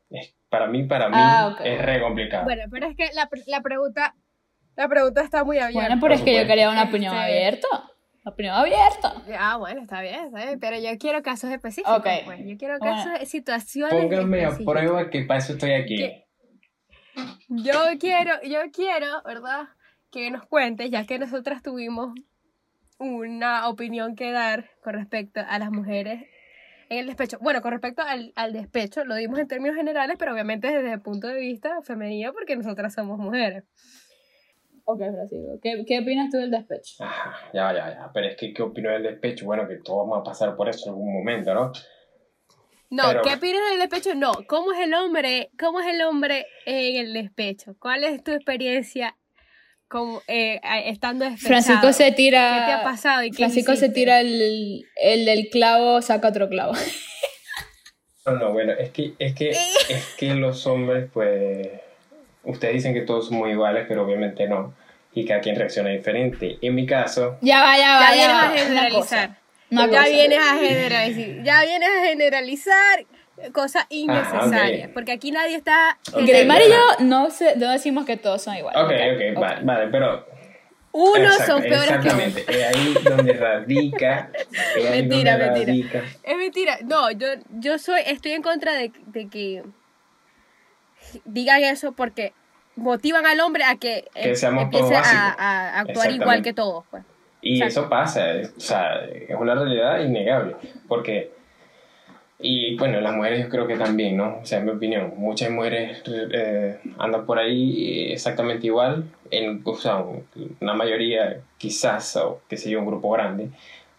Es- 0.09 0.35
para 0.49 0.67
mí, 0.67 0.83
para 0.83 1.09
mí, 1.09 1.15
Ah, 1.17 1.53
ok. 1.53 1.65
es 1.65 1.81
re 1.81 1.99
complicado. 2.01 2.43
Bueno, 2.45 2.63
pero 2.71 2.87
es 2.87 2.95
que 2.95 3.09
la, 3.13 3.27
la 3.47 3.61
pregunta 3.61 4.15
la 4.77 4.87
pregunta 4.89 5.21
está 5.21 5.43
muy 5.45 5.57
abierta. 5.57 5.87
Bueno, 5.87 6.01
pero 6.01 6.13
es 6.13 6.21
que 6.21 6.31
yo 6.31 6.39
supuesto. 6.39 6.47
quería 6.49 6.69
una 6.69 6.83
opinión 6.83 7.13
Este- 7.15 7.25
abierta. 7.25 7.67
Opinión 8.27 8.55
abierta. 8.55 9.13
Ah, 9.39 9.57
bueno, 9.57 9.81
está 9.81 10.01
bien, 10.01 10.25
está 10.25 10.45
bien, 10.45 10.59
pero 10.59 10.79
yo 10.79 10.97
quiero 10.97 11.21
casos 11.21 11.51
específicos, 11.51 11.95
Ok. 11.99 12.07
pues. 12.25 12.39
Yo 12.43 12.57
quiero 12.57 12.79
Bueno. 12.79 12.95
casos, 12.95 13.29
situaciones 13.29 13.93
Pónganme 13.93 14.45
a 14.45 14.57
prueba 14.57 15.09
que 15.11 15.21
para 15.25 15.37
eso 15.39 15.53
estoy 15.53 15.73
aquí. 15.73 16.23
Yo 17.47 17.79
quiero, 17.99 18.31
yo 18.43 18.59
quiero, 18.73 19.21
¿verdad? 19.25 19.67
Que 20.11 20.31
nos 20.31 20.45
cuentes, 20.47 20.89
ya 20.89 21.05
que 21.05 21.19
nosotras 21.19 21.61
tuvimos 21.61 22.15
una 22.97 23.69
opinión 23.69 24.15
que 24.15 24.31
dar 24.31 24.71
con 24.81 24.95
respecto 24.95 25.41
a 25.47 25.59
las 25.59 25.69
mujeres 25.69 26.23
en 26.89 26.97
el 26.99 27.05
despecho. 27.05 27.37
Bueno, 27.41 27.61
con 27.61 27.71
respecto 27.73 28.01
al, 28.01 28.33
al 28.35 28.53
despecho, 28.53 29.05
lo 29.05 29.13
dimos 29.15 29.37
en 29.37 29.47
términos 29.47 29.75
generales, 29.75 30.15
pero 30.17 30.33
obviamente 30.33 30.67
desde 30.67 30.93
el 30.93 31.01
punto 31.01 31.27
de 31.27 31.39
vista 31.39 31.81
femenino, 31.83 32.33
porque 32.33 32.55
nosotras 32.55 32.93
somos 32.93 33.19
mujeres. 33.19 33.63
Ok, 34.87 34.99
Francisco. 34.99 35.59
¿Qué, 35.61 35.83
¿Qué 35.87 35.99
opinas 35.99 36.29
tú 36.31 36.37
del 36.37 36.51
despecho? 36.51 37.03
Ajá, 37.03 37.49
ya, 37.53 37.73
ya, 37.73 37.89
ya. 37.89 38.11
Pero 38.13 38.27
es 38.27 38.35
que, 38.37 38.53
¿qué 38.53 38.61
opino 38.61 38.91
del 38.91 39.03
despecho? 39.03 39.45
Bueno, 39.45 39.67
que 39.67 39.77
todos 39.77 40.07
vamos 40.07 40.19
a 40.19 40.23
pasar 40.23 40.55
por 40.55 40.69
eso 40.69 40.85
en 40.85 40.89
algún 40.93 41.13
momento, 41.13 41.53
¿no? 41.53 41.71
No, 42.91 43.03
Pero- 43.07 43.21
¿qué 43.23 43.33
opinas 43.33 43.61
del 43.71 43.79
despecho? 43.79 44.13
No, 44.13 44.31
¿cómo 44.47 44.71
es 44.73 44.79
el 44.79 44.93
hombre? 44.93 45.49
¿Cómo 45.59 45.79
es 45.79 45.87
el 45.87 46.01
hombre 46.03 46.45
en 46.67 46.97
el 46.97 47.13
despecho? 47.13 47.75
¿Cuál 47.79 48.03
es 48.03 48.23
tu 48.23 48.31
experiencia 48.31 49.17
como 49.87 50.21
eh, 50.27 50.61
estando 50.85 51.25
despechado? 51.25 51.47
Francisco 51.63 51.91
se 51.93 52.11
tira. 52.11 52.59
¿Qué 52.59 52.65
te 52.67 52.71
ha 52.73 52.83
pasado 52.83 53.23
y 53.23 53.31
qué 53.31 53.37
Francisco 53.37 53.75
se 53.75 53.89
tira 53.89 54.21
el, 54.21 54.83
el 55.01 55.25
del 55.25 55.49
clavo, 55.49 56.01
saca 56.03 56.27
otro 56.29 56.47
clavo. 56.47 56.73
No, 58.27 58.33
no, 58.33 58.53
bueno, 58.53 58.71
es 58.73 58.91
que, 58.91 59.13
es 59.19 59.33
que, 59.35 59.49
es 59.89 60.15
que 60.17 60.33
los 60.35 60.65
hombres, 60.67 61.09
pues, 61.13 61.69
ustedes 62.45 62.75
dicen 62.75 62.93
que 62.93 63.01
todos 63.01 63.27
somos 63.27 63.49
iguales, 63.49 63.85
pero 63.87 64.03
obviamente 64.05 64.47
no. 64.47 64.73
Y 65.13 65.25
cada 65.25 65.39
quien 65.41 65.55
reacciona 65.55 65.89
diferente. 65.89 66.57
En 66.61 66.75
mi 66.75 66.85
caso, 66.85 67.37
Ya 67.41 67.61
va, 67.61 67.77
ya 67.77 67.95
va, 67.99 68.09
ya 68.09 68.13
vienes 68.15 68.35
va. 68.35 68.41
a 68.41 68.45
Una 68.51 68.57
generalizar. 68.57 68.91
cosa. 68.99 69.37
Una 69.71 69.81
ya 69.89 69.97
cosa. 69.99 70.09
vienes 70.09 70.39
a 70.39 70.57
generalizar. 70.57 71.43
Ya 71.43 71.61
vienes 71.61 71.89
a 71.89 72.05
generalizar 72.05 73.05
cosas 73.53 73.85
innecesarias. 73.89 74.87
ok. 74.89 74.93
Porque 74.93 75.11
aquí 75.13 75.31
nadie 75.31 75.55
está. 75.55 75.97
Ok. 76.13 76.21
Greymar 76.25 76.61
y 76.61 76.69
yo 76.69 77.05
no, 77.05 77.29
sé, 77.31 77.55
no 77.57 77.71
decimos 77.71 78.05
que 78.05 78.17
todos 78.17 78.41
son 78.41 78.55
iguales. 78.57 78.81
ok, 78.81 78.91
ok, 78.91 79.39
vale, 79.41 79.61
vale, 79.63 79.87
pero... 79.91 80.25
Unos 80.97 81.33
exacto, 81.33 81.45
son 81.51 81.61
peores 81.63 81.89
que 81.89 81.95
otros. 81.97 82.13
Exactamente, 82.13 82.45
es 82.47 82.63
ahí 82.75 82.95
donde 83.03 83.33
radica... 83.33 84.29
es 84.77 84.89
Mentira, 84.91 85.31
donde 85.37 85.51
mentira. 85.51 85.65
radica. 85.65 86.03
Es 86.23 86.37
mentira. 86.37 86.77
No, 86.85 87.11
yo, 87.11 87.27
yo 87.59 87.77
soy, 87.77 87.99
estoy 88.05 88.31
en 88.31 88.41
contra 88.41 88.73
de, 88.75 88.91
de 89.07 89.27
que 89.27 89.63
digan 91.25 91.63
eso 91.63 91.93
porque 91.93 92.33
motivan 92.75 93.25
al 93.25 93.39
hombre 93.39 93.63
a 93.63 93.75
que, 93.77 94.05
Que 94.13 94.31
eh, 94.31 94.35
seamos 94.35 94.69
todos 94.69 94.83
empiece 94.91 94.95
a, 94.95 95.01
básicos. 95.01 95.35
a 95.39 95.79
actuar 95.79 96.11
igual 96.11 96.41
que 96.41 96.53
todos. 96.53 96.83
Pues. 96.91 97.03
Y 97.41 97.53
Exacto. 97.61 97.81
eso 97.81 97.89
pasa, 97.89 98.31
es- 98.33 98.53
o 98.57 98.59
sea, 98.59 99.05
es 99.05 99.35
una 99.39 99.55
realidad 99.55 99.99
innegable, 99.99 100.55
porque, 100.87 101.31
y 102.39 102.75
bueno, 102.77 102.99
las 103.01 103.15
mujeres 103.15 103.43
yo 103.43 103.49
creo 103.49 103.67
que 103.67 103.77
también, 103.77 104.17
¿no? 104.17 104.39
O 104.41 104.45
sea, 104.45 104.59
en 104.59 104.65
mi 104.65 104.71
opinión, 104.71 105.13
muchas 105.15 105.49
mujeres 105.51 106.03
eh, 106.07 106.79
andan 106.97 107.25
por 107.25 107.39
ahí 107.39 108.11
exactamente 108.11 108.67
igual, 108.67 109.05
en, 109.31 109.61
o 109.63 109.75
sea, 109.75 110.03
una 110.59 110.73
mayoría 110.73 111.37
quizás, 111.57 112.15
o 112.17 112.41
qué 112.49 112.57
sé 112.57 112.69
yo, 112.69 112.79
un 112.79 112.87
grupo 112.87 113.11
grande, 113.11 113.49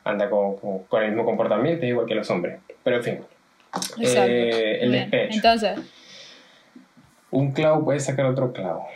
anda 0.04 0.28
con, 0.28 0.56
con, 0.58 0.80
con 0.84 1.02
el 1.02 1.08
mismo 1.10 1.24
comportamiento, 1.24 1.86
igual 1.86 2.06
que 2.06 2.14
los 2.14 2.28
hombres, 2.30 2.58
pero 2.84 2.96
en 2.98 3.02
fin. 3.04 3.18
Exacto. 3.98 4.30
Eh, 4.30 4.78
el 4.82 4.90
Bien, 4.90 5.10
despecho. 5.10 5.34
Entonces, 5.36 5.78
Un 7.36 7.52
clavo 7.52 7.84
puede 7.84 8.00
sacar 8.00 8.24
otro 8.24 8.52
clavo. 8.54 8.86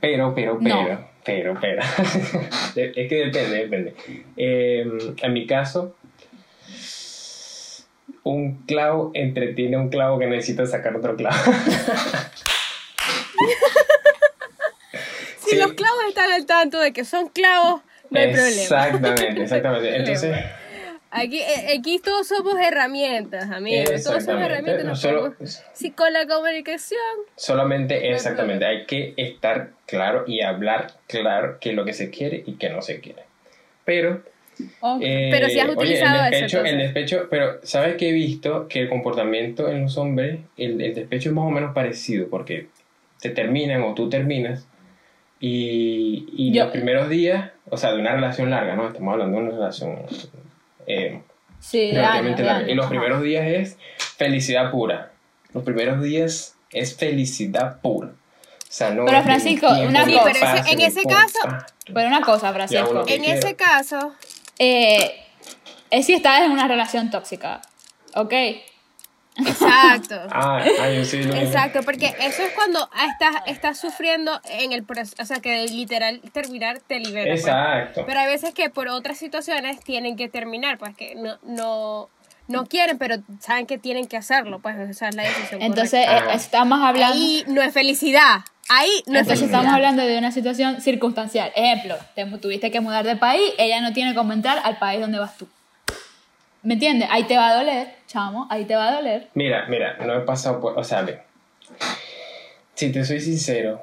Pero, 0.00 0.34
pero, 0.34 0.58
pero, 0.62 0.82
No. 0.82 1.08
pero, 1.24 1.56
pero. 1.60 1.82
Es 2.76 3.08
que 3.08 3.30
depende, 3.30 3.56
depende. 3.56 3.94
Eh, 4.36 4.86
en 5.22 5.32
mi 5.32 5.46
caso, 5.46 5.94
un 8.24 8.64
clavo 8.66 9.10
entretiene 9.14 9.76
a 9.76 9.80
un 9.80 9.88
clavo 9.88 10.18
que 10.18 10.26
necesita 10.26 10.66
sacar 10.66 10.94
otro 10.96 11.16
clavo. 11.16 11.36
Si 15.38 15.50
Sí. 15.50 15.56
los 15.56 15.72
clavos 15.72 16.04
están 16.08 16.30
al 16.32 16.46
tanto 16.46 16.78
de 16.80 16.92
que 16.92 17.04
son 17.04 17.28
clavos, 17.28 17.80
no 18.10 18.20
hay 18.20 18.32
problema. 18.32 18.62
Exactamente, 18.62 19.42
exactamente. 19.42 19.96
Entonces, 19.96 20.36
Aquí, 21.14 21.40
eh, 21.40 21.76
aquí 21.78 21.98
todos 21.98 22.26
somos 22.26 22.54
herramientas, 22.58 23.50
amigos. 23.50 24.02
Todos 24.02 24.24
somos 24.24 24.42
herramientas. 24.42 24.84
No 24.86 24.96
solo- 24.96 25.34
Si 25.74 25.90
con 25.90 26.12
la 26.12 26.26
comunicación. 26.26 26.98
solamente, 27.36 28.10
exactamente, 28.12 28.64
hay 28.64 28.86
que 28.86 29.12
estar 29.18 29.70
claro 29.86 30.24
y 30.26 30.40
hablar 30.40 30.92
claro 31.06 31.58
qué 31.60 31.70
es 31.70 31.74
lo 31.76 31.84
que 31.84 31.92
se 31.92 32.08
quiere 32.10 32.42
y 32.46 32.54
qué 32.54 32.70
no 32.70 32.80
se 32.82 33.00
quiere. 33.00 33.22
Pero. 33.84 34.22
Eh, 35.00 35.28
Pero 35.32 35.48
si 35.48 35.58
has 35.60 35.66
oye, 35.68 35.76
utilizado 35.76 36.24
el 36.26 36.34
eso, 36.34 36.42
despecho, 36.44 36.64
el 36.64 36.78
despecho, 36.78 37.26
pero 37.30 37.58
¿sabes 37.62 37.96
que 37.96 38.10
he 38.10 38.12
visto? 38.12 38.68
Que 38.68 38.80
el 38.80 38.88
comportamiento 38.88 39.68
en 39.68 39.82
los 39.82 39.96
hombres, 39.98 40.40
el, 40.56 40.80
el 40.80 40.94
despecho 40.94 41.30
es 41.30 41.34
más 41.34 41.44
o 41.46 41.50
menos 41.50 41.74
parecido, 41.74 42.28
porque 42.28 42.68
te 43.20 43.30
terminan 43.30 43.82
o 43.82 43.94
tú 43.94 44.08
terminas 44.08 44.66
y, 45.40 46.26
y 46.36 46.52
Yo- 46.52 46.64
los 46.64 46.72
primeros 46.72 47.08
días, 47.08 47.50
o 47.68 47.76
sea, 47.76 47.92
de 47.92 48.00
una 48.00 48.12
relación 48.14 48.50
larga, 48.50 48.76
¿no? 48.76 48.88
Estamos 48.88 49.12
hablando 49.12 49.38
de 49.38 49.42
una 49.44 49.52
relación 49.56 49.98
eh, 50.86 51.20
sí, 51.60 51.90
años, 51.96 52.38
larga. 52.40 52.70
Y 52.70 52.74
los 52.74 52.86
primeros 52.86 53.22
días 53.22 53.44
es 53.46 53.76
felicidad 54.16 54.70
pura. 54.70 55.12
Los 55.54 55.64
primeros 55.64 56.02
días 56.02 56.56
es 56.70 56.96
felicidad 56.96 57.80
pura. 57.80 58.08
O 58.08 58.74
sea, 58.74 58.90
no 58.90 59.04
Pero, 59.04 59.22
Francisco, 59.22 59.68
una 59.68 60.04
cosa. 60.04 60.22
Pero 60.32 60.54
ese- 60.56 60.72
en 60.72 60.80
ese 60.80 61.02
caso-. 61.04 61.38
Pero 61.92 62.08
una 62.08 62.22
cosa, 62.22 62.52
Francisco. 62.52 63.04
En 63.06 63.24
ese 63.24 63.54
caso, 63.56 64.14
Eh, 64.58 65.18
es 65.90 66.06
si 66.06 66.12
estás 66.14 66.42
en 66.42 66.52
una 66.52 66.68
relación 66.68 67.10
tóxica. 67.10 67.60
¿Ok? 68.14 68.32
Exacto. 69.36 70.16
Ah, 70.32 70.64
yo 70.94 71.04
sí 71.04 71.22
lo 71.22 71.34
Exacto, 71.34 71.80
porque 71.84 72.14
eso 72.20 72.42
es 72.42 72.52
cuando 72.54 72.88
estás, 73.10 73.42
estás 73.46 73.78
sufriendo 73.78 74.40
en 74.44 74.72
el 74.72 74.82
proceso, 74.84 75.16
o 75.20 75.24
sea, 75.24 75.40
que 75.40 75.66
literal 75.68 76.20
terminar 76.32 76.80
te 76.86 76.98
libera. 77.00 77.30
pues. 77.30 77.40
Exacto. 77.40 78.04
Pero 78.06 78.20
hay 78.20 78.26
veces 78.26 78.52
que 78.54 78.70
por 78.70 78.88
otras 78.88 79.18
situaciones 79.18 79.80
tienen 79.80 80.16
que 80.16 80.28
terminar, 80.28 80.78
pues 80.78 80.94
que 80.96 81.14
no, 81.14 81.38
no, 81.44 82.08
no 82.48 82.66
quieren, 82.66 82.98
pero 82.98 83.16
saben 83.40 83.66
que 83.66 83.78
tienen 83.78 84.06
que 84.06 84.16
hacerlo, 84.16 84.58
pues 84.60 84.76
esa 84.78 85.08
es 85.08 85.14
la 85.14 85.22
decisión. 85.22 85.62
Entonces, 85.62 86.06
correcto. 86.06 86.30
eh, 86.30 86.34
estamos 86.34 86.78
correcta. 86.78 87.06
hablando. 87.06 87.14
ahí 87.24 87.44
no 87.48 87.62
es 87.62 87.72
felicidad, 87.72 88.40
ahí 88.68 88.90
no 89.06 89.14
es 89.18 89.20
Entonces 89.22 89.26
felicidad. 89.38 89.60
estamos 89.60 89.74
hablando 89.74 90.04
de 90.04 90.18
una 90.18 90.32
situación 90.32 90.80
circunstancial. 90.80 91.52
Ejemplo, 91.54 91.96
te 92.14 92.24
tuviste 92.38 92.70
que 92.70 92.80
mudar 92.80 93.04
de 93.04 93.16
país, 93.16 93.52
ella 93.58 93.80
no 93.80 93.92
tiene 93.92 94.14
cómo 94.14 94.32
entrar 94.32 94.60
al 94.64 94.78
país 94.78 95.00
donde 95.00 95.18
vas 95.18 95.36
tú. 95.38 95.48
¿Me 96.62 96.74
entiendes? 96.74 97.08
Ahí 97.10 97.24
te 97.24 97.36
va 97.36 97.48
a 97.50 97.54
doler, 97.56 97.88
chamo, 98.06 98.46
ahí 98.50 98.64
te 98.64 98.76
va 98.76 98.88
a 98.88 98.94
doler. 98.96 99.28
Mira, 99.34 99.66
mira, 99.68 99.96
no 100.04 100.14
he 100.14 100.20
pasado 100.20 100.60
por. 100.60 100.78
O 100.78 100.84
sea, 100.84 101.02
ve. 101.02 101.20
Si 102.74 102.90
te 102.92 103.04
soy 103.04 103.20
sincero, 103.20 103.82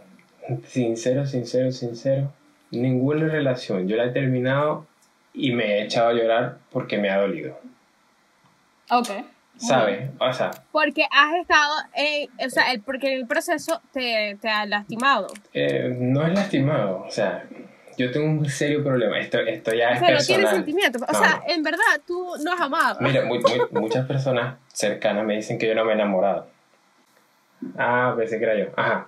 sincero, 0.65 1.25
sincero, 1.25 1.71
sincero, 1.71 2.31
ninguna 2.71 3.27
relación 3.27 3.87
yo 3.87 3.95
la 3.97 4.05
he 4.05 4.09
terminado 4.11 4.85
y 5.33 5.51
me 5.51 5.65
he 5.79 5.83
echado 5.83 6.09
a 6.09 6.13
llorar 6.13 6.57
porque 6.71 6.97
me 6.97 7.09
ha 7.09 7.17
dolido. 7.19 7.59
Ok. 8.89 9.09
¿Sabes? 9.57 10.09
O 10.19 10.31
sea, 10.31 10.51
Porque 10.71 11.03
has 11.11 11.33
estado, 11.35 11.73
en, 11.93 12.29
o 12.45 12.49
sea, 12.49 12.71
el, 12.71 12.81
porque 12.81 13.13
el 13.13 13.27
proceso 13.27 13.81
te, 13.91 14.37
te 14.41 14.47
ha 14.47 14.65
lastimado. 14.65 15.27
eh, 15.53 15.93
no 15.99 16.25
es 16.25 16.33
lastimado. 16.33 17.03
O 17.05 17.11
sea, 17.11 17.43
yo 18.05 18.11
tengo 18.11 18.27
un 18.27 18.45
serio 18.49 18.83
problema. 18.83 19.19
Esto, 19.19 19.39
esto 19.39 19.73
ya 19.73 19.89
O 19.89 19.93
es 19.93 19.99
sea, 19.99 20.09
no 20.09 20.15
personal. 20.15 20.25
tienes 20.25 20.49
sentimientos. 20.55 21.01
O 21.01 21.11
No, 21.11 21.19
sea, 21.19 21.41
no. 21.45 21.53
en 21.53 21.63
verdad, 21.63 22.01
tú 22.07 22.27
no 22.43 22.53
has 22.53 22.61
amado. 22.61 22.97
Mira, 23.01 23.23
muy- 23.25 23.39
muy- 23.39 23.81
muchas 23.81 24.05
personas 24.07 24.55
cercanas 24.73 25.25
me 25.25 25.35
dicen 25.35 25.57
que 25.57 25.67
yo 25.67 25.75
no 25.75 25.85
me 25.85 25.91
he 25.91 25.95
enamorado. 25.95 26.47
Ah, 27.77 28.13
pensé 28.17 28.37
que 28.39 28.45
era 28.45 28.57
yo. 28.57 28.65
Ajá. 28.75 29.07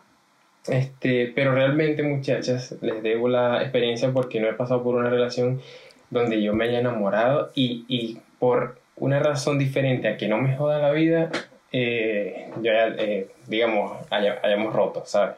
Este, 0.68 1.32
pero 1.34 1.54
realmente, 1.56 2.04
muchachas, 2.04 2.76
les 2.82 3.02
debo 3.02 3.28
la 3.30 3.62
experiencia 3.62 4.12
porque 4.12 4.40
no 4.40 4.48
he 4.48 4.54
pasado 4.54 4.84
por 4.84 4.96
una 4.96 5.10
relación 5.10 5.62
donde 6.10 6.42
yo 6.42 6.54
me 6.54 6.66
haya 6.66 6.80
enamorado 6.80 7.52
y, 7.56 7.86
y 7.88 8.20
por 8.38 8.80
una 8.98 9.20
razón 9.20 9.58
diferente 9.58 10.08
a 10.08 10.18
que 10.18 10.28
no 10.28 10.38
me 10.38 10.56
joda 10.56 10.78
la 10.80 10.92
vida, 10.92 11.32
eh, 11.72 12.52
yo 12.62 12.72
haya, 12.72 12.88
eh, 13.00 13.30
digamos, 13.48 13.98
haya- 14.12 14.40
hayamos 14.44 14.74
roto, 14.74 15.04
¿sabes? 15.06 15.36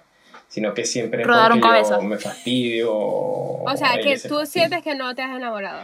Sino 0.53 0.72
que 0.75 0.86
siempre 0.86 1.24
Rodaron 1.24 1.60
porque 1.60 1.77
yo 1.79 1.83
cabezas. 1.83 2.03
me 2.03 2.17
fastidio. 2.19 2.93
O, 2.93 3.63
O 3.72 3.75
sea, 3.75 3.98
que 3.98 4.19
tú 4.19 4.45
sientes 4.45 4.83
que 4.83 4.93
no 4.93 5.15
te 5.15 5.24
has 5.24 5.36
enamorado. 5.36 5.81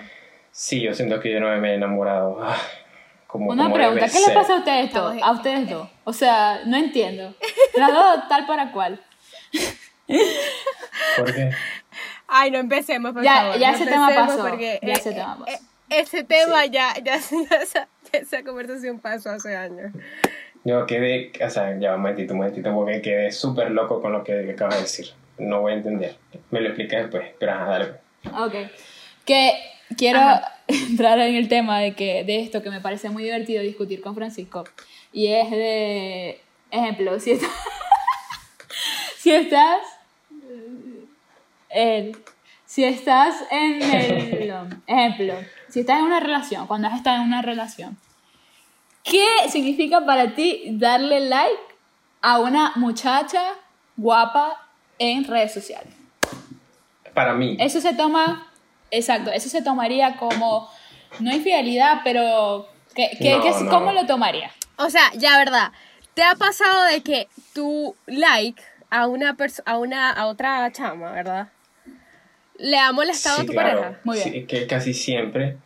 Sí, 0.51 0.79
yo 0.79 0.93
siento 0.93 1.19
que 1.19 1.31
yo 1.31 1.39
no 1.39 1.47
me 1.57 1.71
he 1.71 1.73
enamorado. 1.73 2.37
ah, 2.39 2.55
como, 3.25 3.49
Una 3.49 3.63
como 3.63 3.75
pregunta, 3.75 4.05
¿qué 4.07 4.19
le 4.19 4.25
ser. 4.25 4.33
pasa 4.35 4.53
a 4.53 4.57
ustedes 4.59 4.93
dos? 4.93 5.15
A 5.23 5.31
ustedes 5.31 5.67
dos. 5.71 5.89
O 6.03 6.13
sea, 6.13 6.61
no 6.67 6.77
entiendo. 6.77 7.33
Las 7.75 7.91
dos 7.93 8.27
tal 8.29 8.45
para 8.45 8.71
cual. 8.71 9.01
¿Por 11.17 11.33
qué? 11.33 11.49
Ay, 12.27 12.51
no 12.51 12.59
empecemos, 12.59 13.11
por 13.13 13.23
Ya- 13.23 13.35
favor. 13.41 13.57
ya 13.57 13.71
no 13.71 13.75
ese 13.77 13.85
tema 13.87 14.09
pasó, 14.13 14.47
porque, 14.47 14.79
ya 14.83 14.89
eh, 14.89 14.95
ese 14.97 15.11
tema 15.13 15.37
eh, 15.47 15.51
pasó. 15.53 15.63
eh, 15.89 15.99
ese 16.01 16.23
tema 16.23 16.65
ya, 16.67 16.93
ya, 17.03 17.17
ya 17.17 17.55
esa, 17.61 17.87
esa 18.11 18.43
conversación 18.43 18.99
pasó 18.99 19.31
hace 19.31 19.55
años. 19.55 19.91
Yo 20.63 20.85
quedé, 20.85 21.31
o 21.43 21.49
sea, 21.49 21.77
ya 21.79 21.95
un 21.95 22.01
momentito, 22.01 22.33
un 22.33 22.39
momentito, 22.39 22.73
porque 22.73 23.01
quedé 23.01 23.31
súper 23.31 23.71
loco 23.71 24.01
con 24.01 24.11
lo 24.11 24.23
que 24.23 24.51
acabas 24.51 24.75
de 24.75 24.81
decir. 24.81 25.07
No 25.37 25.61
voy 25.61 25.73
a 25.73 25.75
entender. 25.75 26.17
Me 26.51 26.59
lo 26.59 26.67
explicas 26.67 27.03
después, 27.03 27.31
pero 27.39 27.53
ajá, 27.53 27.65
dale. 27.65 27.85
Ok. 28.33 28.71
Que 29.25 29.53
quiero 29.97 30.19
Ajá. 30.19 30.55
entrar 30.67 31.19
en 31.19 31.35
el 31.35 31.47
tema 31.47 31.79
de, 31.79 31.95
que, 31.95 32.23
de 32.23 32.41
esto 32.41 32.61
que 32.61 32.69
me 32.69 32.81
parece 32.81 33.09
muy 33.09 33.23
divertido 33.23 33.63
discutir 33.63 34.01
con 34.01 34.15
Francisco. 34.15 34.65
Y 35.13 35.27
es 35.27 35.49
de, 35.49 36.41
ejemplo, 36.71 37.19
si, 37.19 37.31
estás 37.31 37.49
si 39.17 39.31
estás, 39.31 39.79
eh, 41.69 42.11
si 42.65 42.83
estás 42.83 43.43
en 43.49 43.81
el, 43.81 44.53
ejemplo, 44.87 45.35
si 45.69 45.79
estás 45.79 45.99
en 45.99 46.05
una 46.05 46.19
relación, 46.19 46.67
cuando 46.67 46.89
has 46.89 46.97
estado 46.97 47.17
en 47.17 47.23
una 47.23 47.41
relación, 47.41 47.97
¿qué 49.03 49.25
significa 49.49 50.05
para 50.05 50.35
ti 50.35 50.63
darle 50.71 51.19
like 51.21 51.59
a 52.21 52.39
una 52.39 52.73
muchacha 52.75 53.41
guapa 53.97 54.67
en 54.97 55.23
redes 55.25 55.53
sociales? 55.53 55.93
Para 57.13 57.33
mí, 57.33 57.57
Eso 57.59 57.81
se 57.81 57.93
toma, 57.93 58.51
exacto, 58.91 59.31
eso 59.31 59.49
se 59.49 59.61
tomaría 59.61 60.17
como, 60.17 60.69
no 61.19 61.33
infidelidad, 61.33 62.01
pero 62.03 62.67
¿qué, 62.95 63.09
qué- 63.19 63.35
No, 63.37 63.41
qué 63.41 63.49
es- 63.49 63.61
no. 63.61 63.69
¿cómo 63.69 63.91
lo 63.91 64.05
tomaría? 64.05 64.51
O 64.77 64.89
sea, 64.89 65.11
ya 65.15 65.37
verdad, 65.37 65.71
¿te 66.13 66.23
ha 66.23 66.35
pasado 66.35 66.85
de 66.85 67.01
que 67.01 67.27
tu 67.53 67.95
like 68.05 68.61
a 68.89 69.07
una 69.07 69.35
a 69.65 69.77
una 69.77 70.11
a 70.11 70.27
otra 70.27 70.71
chama, 70.71 71.11
verdad? 71.11 71.49
Le 72.57 72.77
ha 72.77 72.91
molestado 72.91 73.37
Sí, 73.37 73.43
a 73.43 73.45
tu 73.45 73.53
claro. 73.53 73.79
pareja. 73.81 73.99
Muy 74.03 74.17
Sí, 74.17 74.45
que 74.45 74.67
casi 74.67 74.93
siempre. 74.93 75.57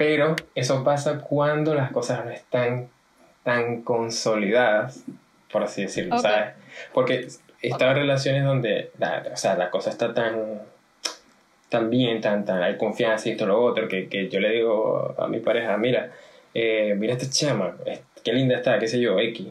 Pero 0.00 0.34
eso 0.54 0.82
pasa 0.82 1.18
cuando 1.20 1.74
las 1.74 1.92
cosas 1.92 2.24
no 2.24 2.30
están 2.30 2.88
tan 3.44 3.82
consolidadas, 3.82 5.04
por 5.52 5.62
así 5.62 5.82
decirlo, 5.82 6.16
Ok. 6.16 6.22
¿sabes? 6.22 6.54
Porque 6.94 7.28
están 7.60 7.94
relaciones 7.96 8.42
donde 8.42 8.92
la, 8.98 9.22
o 9.30 9.36
sea, 9.36 9.56
la 9.56 9.68
cosa 9.68 9.90
está 9.90 10.14
tan, 10.14 10.62
tan 11.68 11.90
bien, 11.90 12.22
tan, 12.22 12.46
tan, 12.46 12.62
hay 12.62 12.78
confianza 12.78 13.28
y 13.28 13.32
esto 13.32 13.44
lo 13.44 13.62
otro, 13.62 13.88
que, 13.88 14.08
que 14.08 14.30
yo 14.30 14.40
le 14.40 14.48
digo 14.48 15.14
a 15.18 15.28
mi 15.28 15.40
pareja, 15.40 15.76
mira, 15.76 16.10
eh, 16.54 16.94
mira 16.96 17.12
esta 17.12 17.28
chama, 17.28 17.76
qué 18.24 18.32
linda 18.32 18.56
está, 18.56 18.78
qué 18.78 18.88
sé 18.88 18.98
yo, 19.00 19.20
X. 19.20 19.48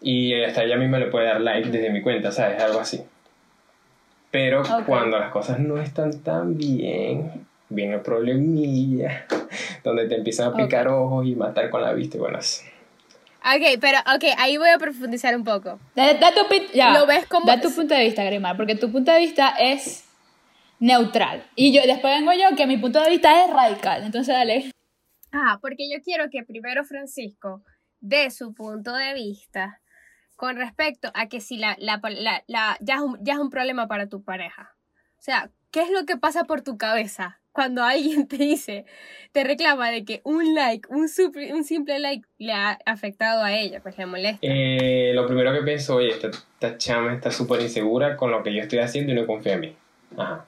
Y 0.00 0.42
hasta 0.42 0.64
ella 0.64 0.76
misma 0.76 0.98
le 0.98 1.06
puede 1.06 1.26
dar 1.26 1.40
like 1.40 1.68
desde 1.70 1.90
mi 1.90 2.02
cuenta, 2.02 2.32
¿sabes? 2.32 2.60
Algo 2.60 2.80
así. 2.80 3.04
Pero 4.32 4.62
Ok. 4.62 4.86
cuando 4.86 5.20
las 5.20 5.30
cosas 5.30 5.60
no 5.60 5.80
están 5.80 6.18
tan 6.24 6.56
bien, 6.58 7.46
viene 7.68 7.94
el 7.94 8.00
problemilla, 8.00 9.26
donde 9.84 10.06
te 10.08 10.16
empiezan 10.16 10.52
a 10.52 10.56
picar 10.56 10.88
ojos 10.88 11.26
y 11.26 11.34
matar 11.34 11.70
con 11.70 11.82
la 11.82 11.92
vista. 11.92 12.16
y 12.16 12.20
Bueno, 12.20 12.38
es- 12.38 12.64
Ok, 13.40 13.78
pero 13.80 13.98
ok, 14.14 14.24
ahí 14.36 14.56
voy 14.56 14.68
a 14.68 14.78
profundizar 14.78 15.34
un 15.36 15.44
poco. 15.44 15.78
Da, 15.94 16.12
da 16.14 16.32
tu, 16.34 16.40
ya, 16.74 16.90
Lo 16.92 17.06
ves 17.06 17.24
como- 17.26 17.46
da 17.46 17.60
tu 17.60 17.72
punto 17.72 17.94
de 17.94 18.04
vista, 18.04 18.24
Grimar, 18.24 18.56
porque 18.56 18.74
tu 18.74 18.90
punto 18.90 19.12
de 19.12 19.20
vista 19.20 19.50
es 19.58 20.04
neutral. 20.80 21.44
Y 21.54 21.72
yo 21.72 21.82
después 21.82 22.18
vengo 22.18 22.32
yo 22.32 22.56
que 22.56 22.66
mi 22.66 22.76
punto 22.78 23.00
de 23.00 23.10
vista 23.10 23.44
es 23.44 23.50
radical. 23.50 24.02
Entonces, 24.04 24.34
dale. 24.34 24.70
Ah, 25.32 25.58
porque 25.60 25.88
yo 25.90 26.02
quiero 26.02 26.30
que 26.30 26.42
primero 26.42 26.84
Francisco 26.84 27.62
dé 28.00 28.30
su 28.30 28.54
punto 28.54 28.92
de 28.94 29.14
vista 29.14 29.80
con 30.36 30.56
respecto 30.56 31.10
a 31.14 31.26
que 31.28 31.40
si 31.40 31.56
la, 31.58 31.76
la, 31.78 32.00
la, 32.02 32.44
la- 32.46 32.76
ya, 32.80 32.94
es 32.96 33.00
un, 33.00 33.18
ya 33.24 33.34
es 33.34 33.38
un 33.38 33.50
problema 33.50 33.88
para 33.88 34.08
tu 34.08 34.22
pareja. 34.24 34.74
O 35.18 35.22
sea, 35.22 35.50
¿qué 35.70 35.82
es 35.82 35.90
lo 35.90 36.04
que 36.06 36.16
pasa 36.16 36.44
por 36.44 36.62
tu 36.62 36.76
cabeza 36.78 37.40
cuando 37.58 37.82
alguien 37.82 38.28
te 38.28 38.36
dice, 38.36 38.84
te 39.32 39.42
reclama 39.42 39.90
de 39.90 40.04
que 40.04 40.20
un 40.22 40.54
like, 40.54 40.88
un, 40.90 41.08
un 41.52 41.64
simple 41.64 41.98
like 41.98 42.24
le 42.38 42.52
ha 42.52 42.78
afectado 42.86 43.42
a 43.42 43.52
ella, 43.52 43.80
pues 43.80 43.98
le 43.98 44.06
molesta? 44.06 44.38
Eh, 44.42 45.10
lo 45.12 45.26
primero 45.26 45.52
que 45.52 45.62
pienso, 45.62 45.96
oye, 45.96 46.10
esta, 46.10 46.28
esta 46.28 46.78
chama 46.78 47.14
está 47.14 47.32
súper 47.32 47.60
insegura 47.60 48.16
con 48.16 48.30
lo 48.30 48.44
que 48.44 48.54
yo 48.54 48.62
estoy 48.62 48.78
haciendo 48.78 49.10
y 49.10 49.16
no 49.16 49.26
confía 49.26 49.54
en 49.54 49.60
mí. 49.60 49.76
Ajá. 50.16 50.44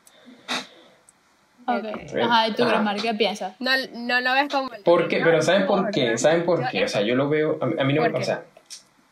Ok. 1.66 1.84
Ok. 1.84 2.16
Ajá, 2.22 2.46
¿y 2.46 2.52
tú, 2.54 2.62
Ajá. 2.62 2.76
Grimar, 2.76 3.02
qué 3.02 3.12
piensas? 3.14 3.60
No, 3.60 3.72
no 3.92 4.20
lo 4.20 4.32
ves 4.34 4.48
como... 4.48 4.70
¿Por 4.84 5.08
qué? 5.08 5.18
No, 5.18 5.24
Pero 5.24 5.42
¿saben 5.42 5.66
por 5.66 5.90
qué? 5.90 6.16
¿Saben 6.16 6.44
por 6.44 6.68
qué? 6.68 6.84
O 6.84 6.88
sea, 6.88 7.00
yo 7.02 7.16
lo 7.16 7.28
veo, 7.28 7.58
a 7.60 7.66
mí, 7.66 7.74
a 7.76 7.82
mí 7.82 7.92
no, 7.92 8.02
¿Por 8.02 8.14
o 8.14 8.18
qué? 8.18 8.24
sea, 8.24 8.44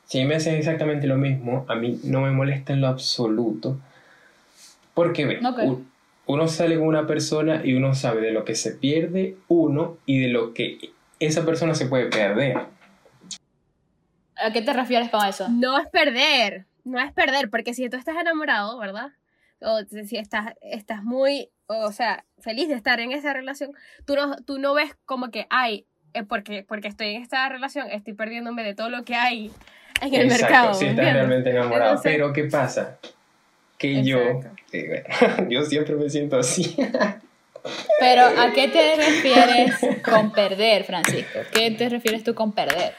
si 0.06 0.24
me 0.24 0.36
hacen 0.36 0.54
exactamente 0.54 1.08
lo 1.08 1.16
mismo, 1.16 1.66
a 1.68 1.74
mí 1.74 1.98
no 2.04 2.20
me 2.20 2.30
molesta 2.30 2.72
en 2.72 2.80
lo 2.80 2.86
absoluto. 2.86 3.76
Porque 4.94 5.26
ve, 5.26 5.40
Ok. 5.44 5.58
u- 5.64 5.84
uno 6.28 6.46
sale 6.46 6.76
con 6.78 6.86
una 6.86 7.06
persona 7.06 7.62
y 7.64 7.74
uno 7.74 7.94
sabe 7.94 8.20
de 8.20 8.30
lo 8.32 8.44
que 8.44 8.54
se 8.54 8.72
pierde 8.72 9.36
uno 9.48 9.96
y 10.06 10.20
de 10.20 10.28
lo 10.28 10.54
que 10.54 10.78
esa 11.18 11.44
persona 11.44 11.74
se 11.74 11.86
puede 11.86 12.06
perder. 12.06 12.56
¿A 14.36 14.52
qué 14.52 14.62
te 14.62 14.72
refieres 14.72 15.08
con 15.10 15.26
eso? 15.26 15.48
No 15.48 15.78
es 15.78 15.88
perder, 15.88 16.66
no 16.84 17.00
es 17.00 17.12
perder, 17.12 17.50
porque 17.50 17.74
si 17.74 17.88
tú 17.88 17.96
estás 17.96 18.16
enamorado, 18.16 18.78
¿verdad? 18.78 19.08
O 19.60 19.80
si 20.04 20.16
estás, 20.16 20.54
estás 20.60 21.02
muy, 21.02 21.50
o 21.66 21.90
sea, 21.90 22.24
feliz 22.38 22.68
de 22.68 22.74
estar 22.74 23.00
en 23.00 23.10
esa 23.10 23.32
relación, 23.32 23.72
tú 24.04 24.14
no, 24.14 24.36
tú 24.36 24.58
no 24.58 24.74
ves 24.74 24.94
como 25.06 25.30
que, 25.30 25.46
ay, 25.50 25.86
porque, 26.28 26.64
porque 26.68 26.88
estoy 26.88 27.14
en 27.14 27.22
esta 27.22 27.48
relación, 27.48 27.88
estoy 27.90 28.12
perdiéndome 28.12 28.62
de 28.62 28.74
todo 28.74 28.90
lo 28.90 29.02
que 29.04 29.14
hay 29.16 29.50
en 30.02 30.14
el 30.14 30.26
Exacto, 30.26 30.44
mercado. 30.44 30.74
si 30.74 30.84
estás 30.84 30.88
¿entiendes? 30.90 31.14
realmente 31.14 31.50
enamorado. 31.50 31.90
Entonces- 31.92 32.12
Pero 32.12 32.32
¿qué 32.32 32.44
pasa? 32.44 32.98
Que 33.78 34.02
yo, 34.02 34.18
eh, 34.72 35.04
bueno, 35.18 35.48
yo 35.50 35.64
siempre 35.64 35.94
me 35.94 36.10
siento 36.10 36.36
así. 36.36 36.76
Pero, 38.00 38.22
¿a 38.22 38.52
qué 38.54 38.68
te 38.68 38.96
refieres 38.96 39.74
con 40.04 40.32
perder, 40.32 40.84
Francisco? 40.84 41.38
¿Qué 41.52 41.70
te 41.70 41.88
refieres 41.88 42.24
tú 42.24 42.34
con 42.34 42.52
perder? 42.52 42.94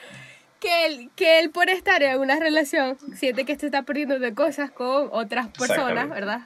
Que 0.59 0.85
él, 0.85 1.09
que 1.15 1.39
él 1.39 1.51
por 1.51 1.69
estar 1.69 2.01
en 2.03 2.19
una 2.19 2.39
relación 2.39 2.97
siente 3.15 3.45
que 3.45 3.55
se 3.55 3.67
está 3.67 3.83
perdiendo 3.83 4.19
de 4.19 4.33
cosas 4.33 4.71
con 4.71 5.09
otras 5.11 5.47
personas. 5.49 6.09
¿verdad? 6.09 6.41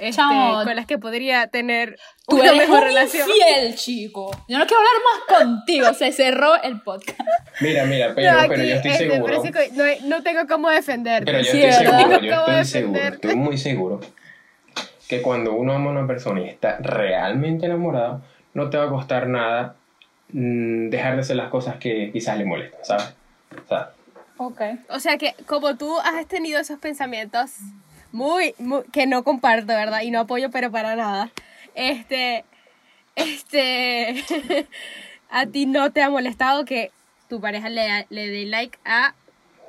Este, 0.00 0.12
Chamo, 0.12 0.64
con 0.64 0.74
las 0.76 0.86
que 0.86 0.98
podría 0.98 1.46
tener 1.48 1.96
Tú 2.26 2.36
una 2.36 2.46
eres 2.46 2.58
mejor 2.58 2.78
un 2.78 2.84
relación. 2.84 3.28
infiel, 3.28 3.74
chico. 3.76 4.30
Yo 4.48 4.58
no 4.58 4.66
quiero 4.66 4.80
hablar 4.80 4.94
más 5.04 5.38
contigo. 5.40 5.94
Se 5.94 6.12
cerró 6.12 6.60
el 6.62 6.80
podcast. 6.80 7.20
Mira, 7.60 7.84
mira, 7.84 8.12
pero, 8.14 8.32
No, 8.32 8.38
pero 8.48 8.54
aquí, 8.62 8.68
yo 8.68 8.74
estoy 8.76 8.90
este, 8.92 9.10
seguro. 9.10 9.40
Francisco, 9.42 9.58
no, 9.76 10.08
no 10.16 10.22
tengo 10.22 10.46
cómo 10.48 10.70
defenderte. 10.70 11.24
Pero 11.26 11.38
yo 11.44 11.52
Sí, 11.52 11.62
estoy 11.62 11.84
¿verdad? 11.86 11.98
seguro, 11.98 12.20
yo 12.20 12.40
estoy 12.40 12.64
seguro, 12.64 13.00
estoy 13.00 13.36
muy 13.36 13.58
seguro 13.58 14.00
que 15.08 15.20
cuando 15.22 15.52
uno 15.52 15.74
ama 15.74 15.90
a 15.90 15.92
una 15.92 16.06
persona 16.06 16.40
y 16.40 16.48
está 16.48 16.78
realmente 16.80 17.66
enamorado, 17.66 18.22
no 18.54 18.70
te 18.70 18.78
va 18.78 18.84
a 18.84 18.88
costar 18.88 19.26
nada 19.26 19.76
mm, 20.30 20.88
dejar 20.88 21.14
de 21.16 21.20
hacer 21.20 21.36
las 21.36 21.50
cosas 21.50 21.76
que 21.76 22.10
quizás 22.12 22.38
le 22.38 22.44
molestan, 22.46 22.80
¿sabes? 22.84 23.14
O 23.64 23.68
sea, 23.68 23.90
Ok. 24.38 24.60
O 24.88 24.98
sea 24.98 25.18
que 25.18 25.34
como 25.46 25.76
tú 25.76 25.98
has 26.00 26.26
tenido 26.26 26.58
esos 26.58 26.78
pensamientos 26.78 27.50
muy, 28.12 28.54
muy- 28.58 28.84
que 28.92 29.06
no 29.06 29.24
comparto, 29.24 29.66
¿verdad? 29.68 30.02
Y 30.02 30.10
no 30.10 30.20
apoyo 30.20 30.50
pero 30.50 30.70
para 30.70 30.94
nada. 30.96 31.30
Este 31.74 32.44
este 33.16 34.24
a 35.30 35.46
ti 35.46 35.66
no 35.66 35.90
te 35.90 36.02
ha 36.02 36.10
molestado 36.10 36.64
que 36.64 36.90
tu 37.28 37.40
pareja 37.40 37.68
le, 37.68 38.06
le 38.10 38.28
dé 38.28 38.46
like 38.46 38.78
a 38.84 39.14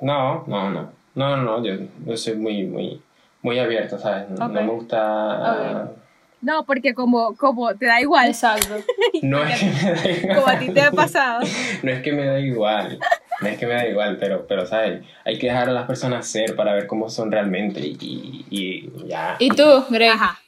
no, 0.02 0.44
no, 0.48 0.70
no, 0.70 0.92
no, 1.16 1.38
no, 1.38 1.64
yo, 1.64 1.76
yo 2.06 2.18
soy 2.18 2.36
muy, 2.36 2.66
muy, 2.66 3.02
muy 3.42 3.58
abierto, 3.60 3.98
¿sabes? 3.98 4.30
No, 4.32 4.50
me 4.50 4.66
gusta... 4.68 5.84
Ok. 5.86 5.98
No, 6.42 6.66
porque 6.66 6.94
como 6.94 7.38
como 7.38 7.74
te 7.76 7.86
da 7.86 8.02
igual, 8.02 8.28
Exacto. 8.28 8.84
No 9.22 9.46
es 9.46 9.58
que 9.62 9.66
me 9.72 9.80
da 9.94 10.10
igual. 10.10 10.36
como 10.36 10.48
a 10.48 10.60
ti 10.60 10.70
te 10.72 10.82
ha 10.82 10.92
pasado. 10.92 11.40
No 11.84 11.92
es 11.92 12.02
que 12.02 12.12
me 12.12 12.26
da 12.26 12.40
igual, 12.40 13.00
no 13.44 13.50
es 13.50 13.58
que 13.60 13.68
me 13.68 13.74
da 13.74 13.86
igual, 13.88 14.18
pero, 14.20 14.48
pero 14.48 14.66
¿sabes? 14.66 15.04
Hay 15.26 15.38
que 15.38 15.48
dejar 15.48 15.70
a 15.70 15.74
las 15.74 15.86
personas 15.86 16.26
ser 16.28 16.56
para 16.56 16.74
ver 16.74 16.88
cómo 16.88 17.10
son 17.10 17.32
realmente 17.32 17.80
y, 17.82 17.98
y- 18.00 18.46
y 18.50 19.08
ya. 19.08 19.36
¿Y 19.40 19.50
tú, 19.50 19.86
Greg? 19.90 20.12
Ajá. 20.12 20.40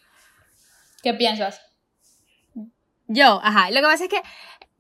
¿Qué 1.04 1.14
piensas? 1.14 1.62
Yo, 3.08 3.40
ajá. 3.44 3.70
Lo 3.70 3.76
que 3.78 3.82
pasa 3.84 4.04
es 4.06 4.10
que 4.10 4.22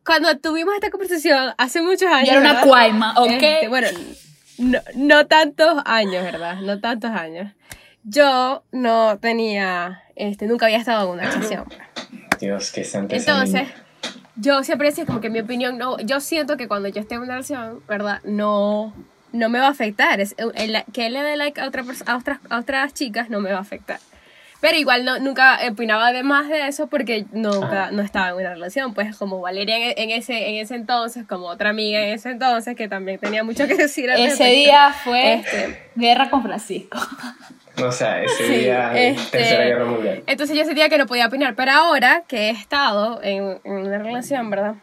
cuando 0.04 0.38
tuvimos 0.40 0.74
esta 0.76 0.90
conversación 0.90 1.54
hace 1.58 1.82
muchos 1.82 2.10
años. 2.12 2.28
Yo 2.28 2.32
era 2.34 2.40
una 2.42 2.50
¿verdad? 2.54 2.64
cuaima, 2.68 3.14
¿ok? 3.18 3.30
Este, 3.32 3.68
bueno, 3.68 3.88
no, 4.58 4.80
no 4.96 5.28
tantos 5.28 5.82
años, 5.86 6.24
¿verdad? 6.24 6.56
No 6.62 6.80
tantos 6.80 7.12
años. 7.12 7.52
Yo 8.04 8.64
no 8.72 9.18
tenía, 9.20 10.04
este, 10.16 10.46
nunca 10.48 10.66
había 10.66 10.78
estado 10.78 11.06
en 11.14 11.20
una 11.20 11.24
relación. 11.32 11.66
Dios, 12.40 12.72
qué 12.72 12.84
santa 12.84 13.16
esa 13.16 13.32
Entonces, 13.32 13.62
niña. 13.68 13.85
Yo 14.38 14.64
siempre 14.64 14.90
decía 14.90 15.06
como 15.06 15.22
que 15.22 15.30
mi 15.30 15.40
opinión, 15.40 15.78
no, 15.78 15.98
yo 16.00 16.20
siento 16.20 16.58
que 16.58 16.68
cuando 16.68 16.88
yo 16.90 17.02
esté 17.02 17.16
en 17.16 17.22
una 17.22 17.34
relación, 17.34 17.82
¿verdad? 17.88 18.22
No, 18.24 18.94
no 19.32 19.50
me 19.50 19.60
va 19.60 19.68
a 19.68 19.72
afectar. 19.72 20.20
Es, 20.20 20.36
el- 20.38 20.84
que 20.94 21.08
él 21.08 21.14
le 21.14 21.24
dé 21.24 21.38
like 21.38 21.60
a, 21.62 21.68
otra 21.68 21.84
a, 22.06 22.18
otras, 22.18 22.40
a 22.50 22.60
otras 22.60 22.94
chicas 22.94 23.30
no 23.30 23.40
me 23.40 23.52
va 23.52 23.58
a 23.58 23.62
afectar. 23.62 24.00
Pero 24.62 24.78
igual 24.78 25.06
no, 25.06 25.20
nunca 25.20 25.60
opinaba 25.72 26.12
de 26.12 26.24
más 26.24 26.48
de 26.50 26.68
eso 26.68 26.88
porque 26.88 27.26
nunca, 27.32 27.92
no 27.92 28.02
estaba 28.02 28.30
en 28.30 28.36
una 28.36 28.50
relación. 28.54 28.94
Pues 28.94 29.16
como 29.16 29.40
Valeria 29.42 29.78
en, 29.92 29.94
en 29.98 30.10
ese, 30.12 30.50
en 30.50 30.56
ese 30.56 30.76
entonces, 30.76 31.26
como 31.28 31.48
otra 31.48 31.70
amiga 31.70 32.00
en 32.02 32.14
ese 32.14 32.32
entonces, 32.32 32.76
que 32.76 32.88
también 32.88 33.20
tenía 33.20 33.44
mucho 33.44 33.68
que 33.68 33.76
decir 33.76 34.10
al 34.10 34.18
Ese 34.20 34.30
respecto. 34.30 34.54
día 34.56 34.94
fue 35.04 35.34
Este. 35.36 35.80
guerra 35.96 36.30
con 36.30 36.42
Francisco. 36.42 36.98
O 37.86 37.92
sea, 37.92 38.24
ese 38.24 38.48
Sí, 38.48 38.54
día 38.54 38.98
este, 38.98 39.38
Tercera 39.38 39.66
Guerra 39.66 39.86
Mundial. 39.86 40.24
Entonces 40.26 40.58
yo 40.58 40.64
sentía 40.64 40.88
que 40.90 40.98
no 40.98 41.06
podía 41.06 41.28
opinar, 41.28 41.56
pero 41.56 41.72
ahora 41.74 42.24
que 42.28 42.48
he 42.48 42.50
estado 42.52 43.20
en, 43.22 43.60
en 43.66 43.72
una 43.74 43.98
relación, 44.00 44.50
¿verdad? 44.50 44.76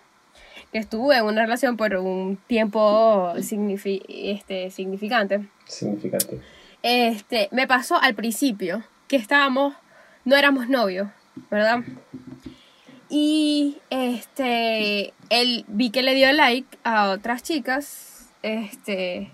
Que 0.70 0.78
estuve 0.78 1.16
en 1.16 1.24
una 1.24 1.40
relación 1.42 1.76
por 1.78 1.96
un 1.96 2.36
tiempo 2.46 3.32
signifi- 3.38 4.02
este, 4.08 4.70
significante, 4.70 5.40
Significativo. 5.66 6.40
este, 6.82 7.48
me 7.50 7.66
pasó 7.66 7.96
al 8.00 8.14
principio 8.14 8.82
que 9.12 9.16
estábamos, 9.18 9.74
no 10.24 10.36
éramos 10.36 10.70
novios, 10.70 11.06
¿verdad? 11.50 11.80
Y 13.10 13.76
este, 13.90 15.12
él 15.28 15.66
vi 15.68 15.90
que 15.90 16.02
le 16.02 16.14
dio 16.14 16.32
like 16.32 16.78
a 16.82 17.10
otras 17.10 17.42
chicas, 17.42 18.30
este, 18.42 19.30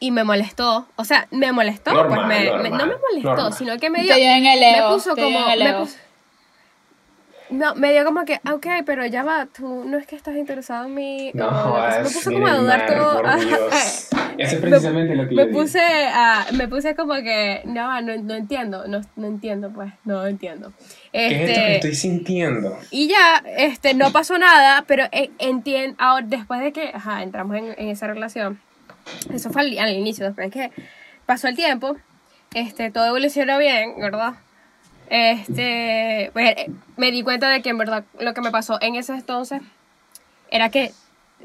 y 0.00 0.10
me 0.10 0.24
molestó, 0.24 0.88
o 0.96 1.04
sea, 1.04 1.28
me 1.30 1.52
molestó, 1.52 1.92
Normal, 1.92 2.24
pues 2.26 2.28
me, 2.28 2.62
me- 2.62 2.70
no 2.70 2.86
me 2.86 2.94
molestó, 2.96 3.28
normal. 3.34 3.52
sino 3.52 3.76
que 3.76 3.90
me 3.90 4.02
dio, 4.04 4.14
en 4.14 4.46
el 4.46 4.60
me 4.60 4.82
puso 4.94 5.14
como, 5.16 5.38
en 5.50 5.50
el 5.50 5.64
me 5.64 5.74
puso- 5.80 5.98
No, 7.50 7.74
me 7.74 7.92
dio 7.92 8.06
como 8.06 8.24
que, 8.24 8.40
ah, 8.42 8.54
ok, 8.54 8.66
pero 8.86 9.04
ya 9.04 9.22
va, 9.22 9.44
tú 9.44 9.84
no 9.84 9.98
es 9.98 10.06
que 10.06 10.16
estás 10.16 10.34
interesado 10.36 10.86
en 10.86 10.94
mí. 10.94 11.30
No, 11.34 11.74
me 11.98 12.04
puse 12.04 12.32
como 12.32 12.46
a 12.46 12.54
dudar 12.56 12.86
todo. 12.86 13.22
Eso 14.42 14.56
es 14.56 14.60
precisamente 14.60 15.14
lo 15.14 15.28
que 15.28 15.34
me 15.34 15.46
yo 15.46 15.50
puse 15.52 15.80
a, 15.80 16.46
me 16.52 16.68
puse 16.68 16.94
como 16.94 17.14
que, 17.14 17.62
no, 17.64 18.00
no, 18.00 18.16
no 18.16 18.34
entiendo, 18.34 18.86
no, 18.86 19.00
no 19.16 19.26
entiendo, 19.26 19.70
pues, 19.70 19.92
no 20.04 20.26
entiendo. 20.26 20.72
¿Qué 21.12 21.26
es 21.26 21.32
esto 21.32 21.46
que 21.46 21.52
Este, 21.52 21.74
estoy 21.76 21.94
sintiendo? 21.94 22.78
y 22.90 23.08
ya, 23.08 23.42
este, 23.56 23.94
no 23.94 24.12
pasó 24.12 24.38
nada, 24.38 24.84
pero 24.86 25.04
entiendo, 25.38 25.96
ahora, 25.98 26.26
después 26.26 26.60
de 26.60 26.72
que, 26.72 26.90
ajá, 26.94 27.22
entramos 27.22 27.56
en, 27.56 27.74
en 27.76 27.88
esa 27.88 28.06
relación, 28.06 28.60
eso 29.32 29.50
fue 29.50 29.62
al, 29.62 29.78
al 29.78 29.92
inicio, 29.94 30.24
después 30.24 30.50
de 30.50 30.70
que 30.70 30.82
pasó 31.26 31.48
el 31.48 31.56
tiempo, 31.56 31.96
este, 32.54 32.90
todo 32.90 33.06
evolucionó 33.06 33.58
bien, 33.58 33.94
¿verdad? 33.98 34.34
Este, 35.08 36.30
pues, 36.32 36.50
eh, 36.56 36.70
me 36.96 37.10
di 37.10 37.22
cuenta 37.22 37.48
de 37.50 37.60
que 37.62 37.68
en 37.70 37.78
verdad 37.78 38.04
lo 38.18 38.32
que 38.34 38.40
me 38.40 38.50
pasó 38.50 38.78
en 38.80 38.94
ese 38.94 39.12
entonces 39.12 39.60
era 40.50 40.70
que 40.70 40.92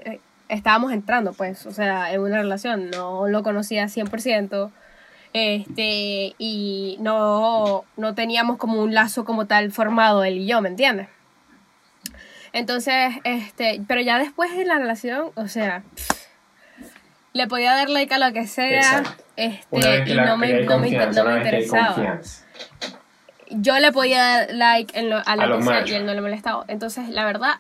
eh, 0.06 0.20
estábamos 0.50 0.92
entrando, 0.94 1.34
pues, 1.34 1.66
o 1.66 1.72
sea, 1.72 2.12
en 2.14 2.22
una 2.22 2.38
relación, 2.38 2.90
no 2.90 3.28
lo 3.28 3.44
conocía 3.44 3.86
100%, 3.88 4.72
este, 5.34 6.36
y 6.38 6.98
no, 7.00 7.84
no 7.98 8.16
teníamos 8.16 8.58
como 8.58 8.82
un 8.82 8.94
lazo 8.94 9.26
como 9.26 9.46
tal 9.46 9.72
formado 9.72 10.24
él 10.24 10.38
y 10.38 10.48
yo, 10.48 10.62
¿me 10.62 10.70
entiendes? 10.70 11.08
Entonces, 12.54 13.14
este, 13.24 13.82
pero 13.88 14.02
ya 14.02 14.18
después 14.18 14.56
de 14.56 14.66
la 14.66 14.80
relación, 14.80 15.32
o 15.36 15.48
sea, 15.48 15.84
le 17.34 17.48
podía 17.48 17.74
dar 17.74 17.90
like 17.90 18.14
a 18.14 18.18
lo 18.18 18.34
que 18.34 18.48
sea, 18.48 18.78
Exacto. 19.00 19.24
Este, 19.36 20.12
y 20.12 20.16
no 20.16 20.38
me, 20.38 20.62
no 20.64 20.80
me, 20.80 20.90
no 20.92 21.38
interesaba 21.38 22.20
yo 23.50 23.80
le 23.80 23.92
podía 23.94 24.22
dar 24.24 24.48
like 24.54 25.00
en 25.00 25.10
lo- 25.10 25.22
a 25.26 25.36
lo 25.36 25.58
que 25.60 25.64
sea 25.64 25.88
y 25.88 25.94
él 25.94 26.06
no 26.06 26.14
le 26.14 26.22
molestaba. 26.22 26.66
Entonces, 26.68 27.08
la 27.10 27.24
verdad, 27.24 27.56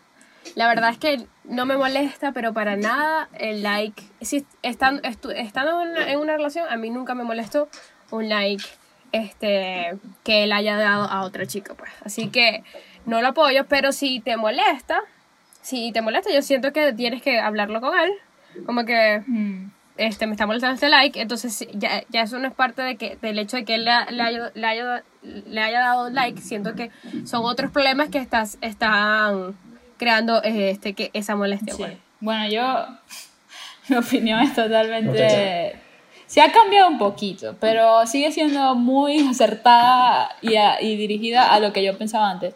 la 0.56 0.68
verdad 0.68 0.90
es 0.92 0.98
que 0.98 1.26
no 1.44 1.66
me 1.66 1.78
molesta, 1.78 2.32
pero 2.32 2.54
para 2.54 2.76
nada 2.76 3.30
el 3.40 3.64
like. 3.64 4.02
Si 4.22 4.46
estando, 4.64 5.02
estando 5.04 5.82
en 5.82 5.90
una, 5.90 6.12
en 6.12 6.20
una 6.20 6.34
relación, 6.38 6.66
a 6.70 6.76
mí 6.78 6.90
nunca 6.90 7.16
me 7.16 7.24
molestó 7.24 7.70
un 8.12 8.30
like 8.30 8.64
este 9.12 9.98
que 10.24 10.44
él 10.44 10.52
haya 10.52 10.78
dado 10.78 11.04
a 11.06 11.22
otra 11.22 11.46
chica, 11.46 11.74
pues. 11.76 11.92
Así 12.04 12.28
que 12.30 12.64
no 13.06 13.22
lo 13.22 13.30
apoyo, 13.30 13.66
pero 13.68 13.92
si 13.92 14.20
te 14.20 14.38
molesta, 14.38 15.00
si 15.62 15.92
te 15.92 16.02
molesta, 16.02 16.32
yo 16.34 16.42
siento 16.42 16.74
que 16.74 16.94
tienes 16.94 17.22
que 17.22 17.40
hablarlo 17.40 17.82
con 17.82 17.98
él. 17.98 18.12
Como 18.66 18.86
que 18.86 19.24
Mm. 19.28 19.72
este, 19.98 20.28
me 20.28 20.34
está 20.34 20.46
molestando 20.46 20.76
este 20.76 20.90
like, 20.90 21.20
entonces 21.22 21.68
ya, 21.74 22.04
ya 22.10 22.22
eso 22.24 22.38
no 22.40 22.48
es 22.48 22.54
parte 22.54 22.82
de 22.82 22.98
que, 22.98 23.18
del 23.22 23.40
hecho 23.40 23.58
de 23.58 23.66
que 23.66 23.76
él 23.76 23.86
le 23.86 23.92
haya, 23.92 24.52
le, 24.54 24.66
haya, 24.68 25.04
le 25.24 25.62
haya 25.62 25.80
dado 25.80 26.10
like, 26.10 26.42
siento 26.42 26.76
que 26.76 26.92
son 27.26 27.46
otros 27.46 27.72
problemas 27.72 28.10
que 28.10 28.18
estás, 28.18 28.58
están 28.62 29.56
creando 29.98 30.44
eh, 30.44 30.70
este, 30.72 30.94
que 30.94 31.10
esa 31.14 31.36
molestia. 31.36 31.74
Sí. 31.74 31.84
pues. 31.84 31.98
Bueno, 32.20 32.50
yo. 32.50 32.86
Mi 33.90 33.96
opinión 33.98 34.40
es 34.42 34.54
totalmente. 34.54 35.12
Muchacha. 35.12 35.82
Se 36.26 36.42
ha 36.42 36.52
cambiado 36.52 36.90
un 36.90 36.98
poquito, 36.98 37.56
pero 37.62 38.06
sigue 38.06 38.34
siendo 38.34 38.76
muy 38.76 39.20
acertada 39.30 40.30
y, 40.42 40.56
a- 40.58 40.82
y 40.82 40.98
dirigida 40.98 41.54
a 41.54 41.60
lo 41.62 41.72
que 41.72 41.82
yo 41.84 41.98
pensaba 41.98 42.30
antes. 42.30 42.54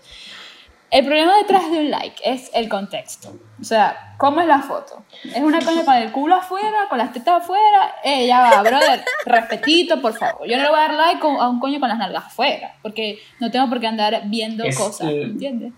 El 0.92 1.06
problema 1.06 1.38
detrás 1.38 1.72
de 1.72 1.80
un 1.80 1.90
like 1.90 2.22
es 2.24 2.52
el 2.54 2.68
contexto. 2.68 3.34
O 3.62 3.64
sea, 3.64 4.16
¿cómo 4.18 4.42
es 4.42 4.48
la 4.48 4.60
foto? 4.60 5.06
¿Es 5.24 5.40
una 5.42 5.60
coña 5.62 5.86
con 5.86 5.96
el 5.96 6.12
culo 6.12 6.36
afuera, 6.36 6.88
con 6.90 6.98
las 6.98 7.14
tetas 7.14 7.44
afuera? 7.44 7.96
Eh, 8.04 8.28
ya 8.28 8.42
va, 8.42 8.62
brother, 8.62 9.02
respetito, 9.26 10.02
por 10.02 10.14
favor. 10.18 10.46
Yo 10.48 10.58
no 10.58 10.64
le 10.64 10.70
voy 10.70 10.80
a 10.80 10.82
dar 10.82 10.94
like 10.96 11.22
a 11.26 11.48
un 11.48 11.60
coño 11.62 11.80
con 11.80 11.88
las 11.88 11.98
nalgas 11.98 12.26
afuera, 12.26 12.76
porque 12.82 13.20
no 13.40 13.50
tengo 13.52 13.70
por 13.70 13.80
qué 13.80 13.88
andar 13.88 14.24
viendo 14.26 14.66
Es 14.66 14.78
cosas, 14.78 15.08
¿me 15.08 15.14
el- 15.14 15.22
entiendes? 15.32 15.74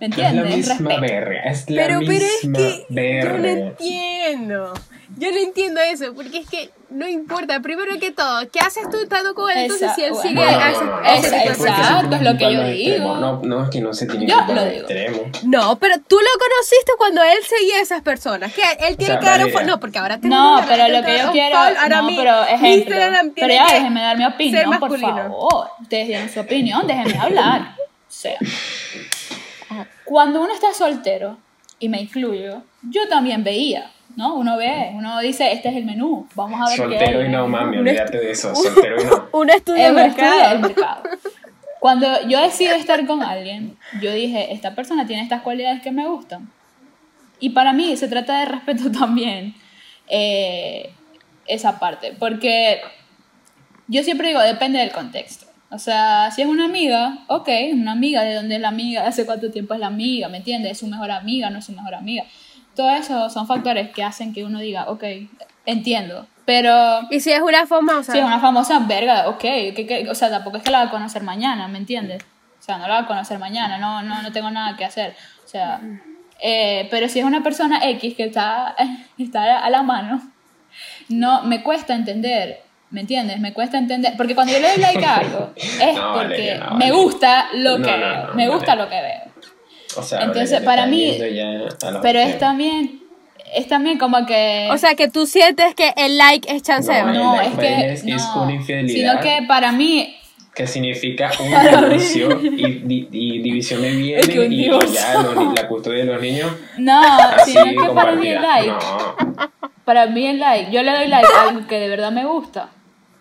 ¿Me 0.00 0.06
Es 0.06 0.16
la 0.18 0.28
entiendes? 0.28 0.56
misma 0.80 0.96
verga. 0.98 1.40
Es 1.44 1.70
la 1.70 1.82
Pero, 1.86 2.00
pero 2.00 2.12
es 2.24 2.44
misma 2.44 2.58
que 2.58 2.86
yo 3.22 3.38
no 3.38 3.44
entiendo. 3.48 4.74
Yo 5.18 5.30
no 5.30 5.36
entiendo 5.38 5.80
eso, 5.80 6.12
porque 6.14 6.38
es 6.38 6.50
que 6.50 6.70
no 6.90 7.08
importa. 7.08 7.60
Primero 7.60 7.98
que 7.98 8.10
todo, 8.12 8.48
¿qué 8.50 8.60
haces 8.60 8.88
tú 8.90 8.98
estando 8.98 9.34
con 9.34 9.50
él? 9.50 9.58
Entonces, 9.64 9.90
si 9.94 10.04
él 10.04 10.12
Esa- 10.12 10.22
sigue 10.22 10.34
bueno, 10.34 10.58
no, 10.84 11.02
ese 11.04 11.22
tipo 11.22 11.36
de 11.36 11.44
exacto, 11.46 12.06
cosas. 12.06 12.12
es 12.12 12.22
lo 12.22 12.38
que 12.38 12.44
yo 12.44 12.50
digo. 12.50 12.66
extremo. 12.68 13.16
No, 13.16 13.40
no, 13.42 13.64
es 13.64 13.70
que 13.70 13.80
no 13.80 13.92
se 13.94 14.06
tiene 14.06 14.26
Yo 14.26 14.46
que 14.46 14.54
lo 14.54 14.62
de 14.64 14.70
digo. 14.70 14.80
extremo. 14.88 15.22
No, 15.44 15.78
pero 15.78 15.94
tú 16.06 16.16
lo 16.16 16.38
conociste 16.38 16.92
cuando 16.98 17.22
él 17.22 17.38
seguía 17.48 17.76
a 17.76 17.80
esas 17.80 18.02
personas. 18.02 18.52
Que 18.52 18.62
él 18.88 18.96
tiene 18.96 19.14
sea, 19.14 19.20
que 19.20 19.26
dar 19.26 19.44
un 19.44 19.66
No, 19.66 19.80
porque 19.80 19.98
ahora 19.98 20.18
tengo 20.18 20.34
No, 20.34 20.60
pero 20.68 20.88
lo 20.88 21.02
que 21.04 21.18
yo 21.18 21.32
quiero, 21.32 21.56
ahora 21.58 22.02
no, 22.02 22.08
pero 22.16 22.44
ejemplo, 22.44 22.96
pero 23.34 23.52
ya 23.52 23.66
que 23.66 23.74
déjenme 23.74 24.00
dar 24.02 24.16
mi 24.16 24.22
ser 24.24 24.32
opinión, 24.34 24.78
por 24.78 25.00
favor. 25.00 25.70
Ustedes 25.82 26.06
dieron 26.08 26.28
su 26.28 26.40
opinión, 26.40 26.86
déjenme 26.86 27.18
hablar. 27.18 27.74
O 28.08 28.18
sea, 28.18 28.38
cuando 30.04 30.40
uno 30.40 30.52
está 30.54 30.72
soltero, 30.72 31.38
y 31.78 31.88
me 31.88 32.00
incluyo, 32.00 32.62
yo 32.82 33.06
también 33.08 33.44
veía, 33.44 33.90
¿no? 34.16 34.34
Uno 34.34 34.56
ve, 34.56 34.90
uno 34.94 35.20
dice, 35.20 35.52
este 35.52 35.68
es 35.68 35.76
el 35.76 35.84
menú, 35.84 36.26
vamos 36.34 36.60
a 36.60 36.64
ver 36.64 36.76
qué 36.76 36.96
Soltero 36.96 37.20
hay 37.20 37.26
y 37.26 37.28
no, 37.28 37.44
el 37.44 37.50
mami, 37.50 37.76
menú". 37.76 37.88
olvídate 37.88 38.18
de 38.18 38.30
eso. 38.30 38.54
Soltero 38.54 39.00
y 39.00 39.04
no. 39.04 39.28
Un 39.32 39.50
estudio 39.50 39.82
de 39.82 39.88
Es 39.88 39.92
un 39.92 40.00
estudio 40.00 40.30
del 40.30 40.58
mercado. 40.58 40.58
mercado. 40.60 41.02
Cuando 41.80 42.28
yo 42.28 42.40
decido 42.40 42.74
estar 42.74 43.06
con 43.06 43.22
alguien, 43.22 43.76
yo 44.00 44.12
dije, 44.12 44.52
esta 44.52 44.74
persona 44.74 45.06
tiene 45.06 45.22
estas 45.22 45.42
cualidades 45.42 45.82
que 45.82 45.92
me 45.92 46.08
gustan. 46.08 46.50
Y 47.38 47.50
para 47.50 47.72
mí 47.72 47.96
se 47.96 48.08
trata 48.08 48.40
de 48.40 48.46
respeto 48.46 48.90
también 48.98 49.54
eh, 50.08 50.90
esa 51.46 51.78
parte, 51.78 52.14
porque 52.18 52.80
yo 53.86 54.02
siempre 54.02 54.28
digo, 54.28 54.40
depende 54.40 54.78
del 54.78 54.90
contexto. 54.90 55.46
O 55.70 55.78
sea, 55.78 56.30
si 56.30 56.42
es 56.42 56.48
una 56.48 56.64
amiga, 56.64 57.18
ok, 57.26 57.48
una 57.72 57.92
amiga, 57.92 58.22
¿de 58.22 58.34
dónde 58.34 58.54
es 58.56 58.60
la 58.60 58.68
amiga? 58.68 59.06
¿Hace 59.06 59.26
cuánto 59.26 59.50
tiempo 59.50 59.74
es 59.74 59.80
la 59.80 59.88
amiga? 59.88 60.28
¿Me 60.28 60.38
entiendes? 60.38 60.72
¿Es 60.72 60.78
su 60.78 60.86
mejor 60.86 61.10
amiga? 61.10 61.50
¿No 61.50 61.58
es 61.58 61.64
su 61.66 61.72
mejor 61.72 61.94
amiga? 61.94 62.24
Todo 62.76 62.90
eso 62.90 63.30
son 63.30 63.46
factores 63.46 63.90
que 63.90 64.04
hacen 64.04 64.32
que 64.34 64.44
uno 64.44 64.58
diga, 64.60 64.84
ok, 64.88 65.02
entiendo. 65.64 66.26
Pero 66.44 67.00
Y 67.10 67.18
si 67.20 67.32
es 67.32 67.40
una 67.40 67.66
famosa. 67.66 68.12
Sí, 68.12 68.18
es 68.18 68.24
una 68.24 68.38
famosa 68.38 68.78
verga, 68.80 69.28
ok. 69.28 69.40
que- 69.40 69.86
que- 69.88 70.08
o 70.08 70.14
sea, 70.14 70.30
tampoco 70.30 70.58
es 70.58 70.62
que 70.62 70.70
la 70.70 70.78
va 70.78 70.84
a 70.84 70.90
conocer 70.90 71.22
mañana, 71.22 71.66
¿me 71.68 71.78
entiendes? 71.78 72.22
O 72.60 72.62
sea, 72.62 72.78
no 72.78 72.86
la 72.86 72.94
va 72.94 73.00
a 73.00 73.06
conocer 73.06 73.38
mañana, 73.38 73.78
no, 73.78 74.02
no, 74.02 74.22
no 74.22 74.30
tengo 74.32 74.50
nada 74.50 74.76
que 74.76 74.84
hacer. 74.84 75.16
O 75.44 75.48
sea, 75.48 75.80
eh, 76.40 76.86
pero 76.90 77.08
si 77.08 77.18
es 77.18 77.24
una 77.24 77.42
persona 77.42 77.80
X 77.90 78.14
que 78.14 78.24
está, 78.24 78.76
está 79.18 79.58
a 79.58 79.70
la 79.70 79.82
mano, 79.82 80.20
no, 81.08 81.42
me 81.42 81.62
cuesta 81.62 81.94
entender, 81.94 82.62
¿me 82.90 83.00
entiendes? 83.00 83.40
Me 83.40 83.52
cuesta 83.52 83.78
entender, 83.78 84.14
porque 84.16 84.34
cuando 84.34 84.52
yo 84.52 84.60
le 84.60 84.68
doy 84.68 84.78
like 84.82 85.04
a 85.04 85.16
algo, 85.16 85.52
es 85.56 85.94
No, 85.96 86.12
porque 86.12 86.28
Valeria, 86.28 86.58
no, 86.58 86.76
me 86.76 86.90
gusta 86.92 87.46
lo 87.54 87.78
No, 87.78 87.84
que 87.86 87.92
no, 87.92 87.98
veo, 87.98 88.26
no, 88.28 88.34
me 88.34 88.48
gusta 88.48 88.74
lo 88.76 88.88
que 88.88 89.00
veo. 89.00 89.25
O 89.96 90.02
sea, 90.02 90.20
Entonces, 90.22 90.60
para 90.60 90.86
mí- 90.86 91.16
Pero 92.02 92.18
es 92.18 92.38
también, 92.38 93.00
es 93.54 93.66
también 93.68 93.98
como 93.98 94.26
que... 94.26 94.68
O 94.72 94.78
sea, 94.78 94.94
que 94.94 95.08
tú 95.08 95.26
sientes 95.26 95.74
que 95.74 95.92
el 95.96 96.18
like 96.18 96.52
es 96.54 96.62
chanceo. 96.62 97.06
No, 97.06 97.12
no, 97.36 97.40
es 97.40 97.54
que... 97.58 97.92
es- 97.92 98.04
es 98.04 98.04
no, 98.04 98.42
una 98.42 98.52
infidelidad. 98.54 98.94
Sino 99.12 99.20
que 99.20 99.44
para 99.46 99.72
mí 99.72 100.12
que 100.54 100.66
significa 100.66 101.30
un 101.38 101.50
divorcio 101.50 102.40
y, 102.42 102.72
di- 102.82 103.08
y 103.12 103.42
división 103.42 103.82
de 103.82 103.90
bienes 103.90 104.26
Es 104.26 104.34
que 104.34 104.46
y 104.46 104.70
ya 104.94 105.14
los 105.22 105.54
la 105.54 105.68
custodia 105.68 105.98
de 105.98 106.12
los 106.12 106.22
niños 106.22 106.50
No, 106.78 107.02
así 107.02 107.52
sino 107.52 107.64
que 107.86 107.92
para 107.92 108.12
mí 108.12 108.28
el 108.28 108.40
like, 108.40 108.68
No. 108.70 109.50
para 109.84 110.06
mí 110.06 110.26
el 110.26 110.40
like, 110.40 110.70
yo 110.72 110.82
le 110.82 110.92
doy 110.92 111.08
like 111.08 111.28
a 111.30 111.48
algo 111.50 111.66
que 111.66 111.78
de 111.78 111.88
verdad 111.88 112.10
me 112.10 112.24
gusta. 112.24 112.70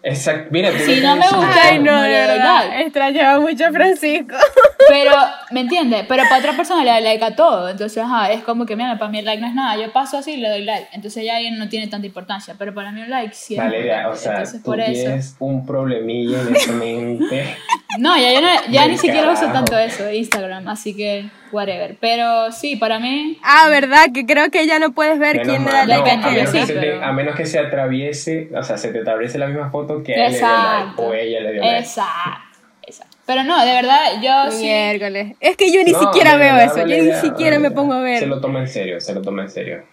Exacto. 0.07 0.49
Mira, 0.51 0.69
tú 0.71 0.77
Si 0.85 1.01
no 1.01 1.15
me 1.15 1.23
gusta, 1.27 1.49
Ay, 1.63 1.79
no, 1.79 1.99
de 1.99 2.09
verdad. 2.09 2.79
Extrañaba 2.81 3.39
mucho 3.39 3.65
a 3.65 3.71
Francisco. 3.71 4.35
Pero, 4.87 5.11
¿me 5.49 5.61
entiendes? 5.61 6.05
Pero 6.07 6.21
para 6.29 6.37
otra 6.37 6.53
persona 6.53 6.83
le 6.83 6.91
doy 6.91 7.01
like 7.01 7.25
a 7.25 7.35
todo. 7.35 7.67
Entonces, 7.69 7.97
ajá, 8.03 8.31
es 8.31 8.43
como 8.43 8.67
que, 8.67 8.75
mira, 8.75 8.99
para 8.99 9.09
mí 9.09 9.17
el 9.17 9.25
like 9.25 9.41
no 9.41 9.47
es 9.47 9.55
nada. 9.55 9.83
Yo 9.83 9.91
paso 9.91 10.19
así 10.19 10.33
y 10.33 10.37
le 10.37 10.47
doy 10.49 10.63
like. 10.63 10.89
Entonces 10.93 11.25
ya 11.25 11.37
ahí 11.37 11.49
no 11.49 11.67
tiene 11.69 11.87
tanta 11.87 12.05
importancia. 12.05 12.53
Pero 12.55 12.71
para 12.75 12.91
mí 12.91 13.01
un 13.01 13.09
like 13.09 13.33
sí 13.33 13.55
es 13.55 13.59
Valeria, 13.63 14.07
o 14.09 14.15
sea, 14.15 14.33
Entonces, 14.33 14.61
tú 14.61 14.65
por 14.69 14.79
eso. 14.79 14.91
tienes 14.91 15.35
un 15.39 15.65
problemilla 15.65 16.39
en 16.41 16.55
esta 16.55 16.71
mente. 16.71 17.57
No, 17.97 18.17
ya, 18.17 18.33
yo 18.33 18.41
no- 18.41 18.71
ya 18.71 18.87
ni 18.87 18.97
siquiera 18.97 19.31
uso 19.31 19.47
tanto 19.53 19.77
eso, 19.77 20.11
Instagram. 20.11 20.67
Así 20.67 20.93
que, 20.93 21.29
whatever. 21.51 21.95
Pero 21.99 22.51
sí, 22.51 22.75
para 22.75 22.99
mí... 22.99 23.37
Ah, 23.43 23.67
¿verdad? 23.69 24.05
Que 24.13 24.25
creo 24.25 24.49
que 24.51 24.65
ya 24.67 24.79
no 24.79 24.91
puedes 24.93 25.17
ver 25.19 25.37
Menos 25.37 25.47
quién 25.49 25.65
le 25.65 25.71
mal, 25.71 25.87
da 25.87 25.97
no, 25.97 26.03
a 26.03 26.31
menos 26.31 26.51
que 26.51 26.59
sí, 26.61 26.65
se 26.67 26.73
te- 26.73 26.79
pero- 26.79 27.03
a 27.03 27.11
menos 27.13 27.35
que 27.35 27.45
se 27.45 27.59
atraviese, 27.59 28.49
o 28.55 28.63
sea, 28.63 28.77
se 28.77 28.91
te 28.91 28.99
atraviese 28.99 29.37
la 29.37 29.47
misma 29.47 29.69
foto 29.69 30.03
que 30.03 30.13
él 30.13 30.19
le 30.21 30.27
dio 30.29 30.37
Exacto. 30.37 31.01
like 31.01 31.01
o 31.01 31.13
ella 31.13 31.39
le 31.41 31.51
dio 31.53 31.61
like. 31.61 31.77
Exacto, 31.79 32.59
exacto. 32.83 33.17
Pero 33.25 33.43
no, 33.43 33.65
de 33.65 33.71
verdad, 33.73 33.99
yo 34.21 34.51
sí... 34.51 34.63
Miércoles. 34.63 35.35
Es 35.39 35.57
que 35.57 35.71
yo 35.73 35.83
ni 35.83 35.91
No, 35.91 35.99
siquiera 35.99 36.35
veo 36.37 36.57
eso. 36.57 36.85
Yo 36.85 37.03
ni 37.03 37.11
siquiera 37.13 37.57
me 37.59 37.71
pongo 37.71 37.93
a 37.93 38.01
ver. 38.01 38.19
Se 38.19 38.27
lo 38.27 38.39
toma 38.39 38.59
en 38.59 38.67
serio, 38.67 39.01
se 39.01 39.13
lo 39.15 39.21
toma 39.21 39.41
en 39.43 39.49
serio. 39.49 39.83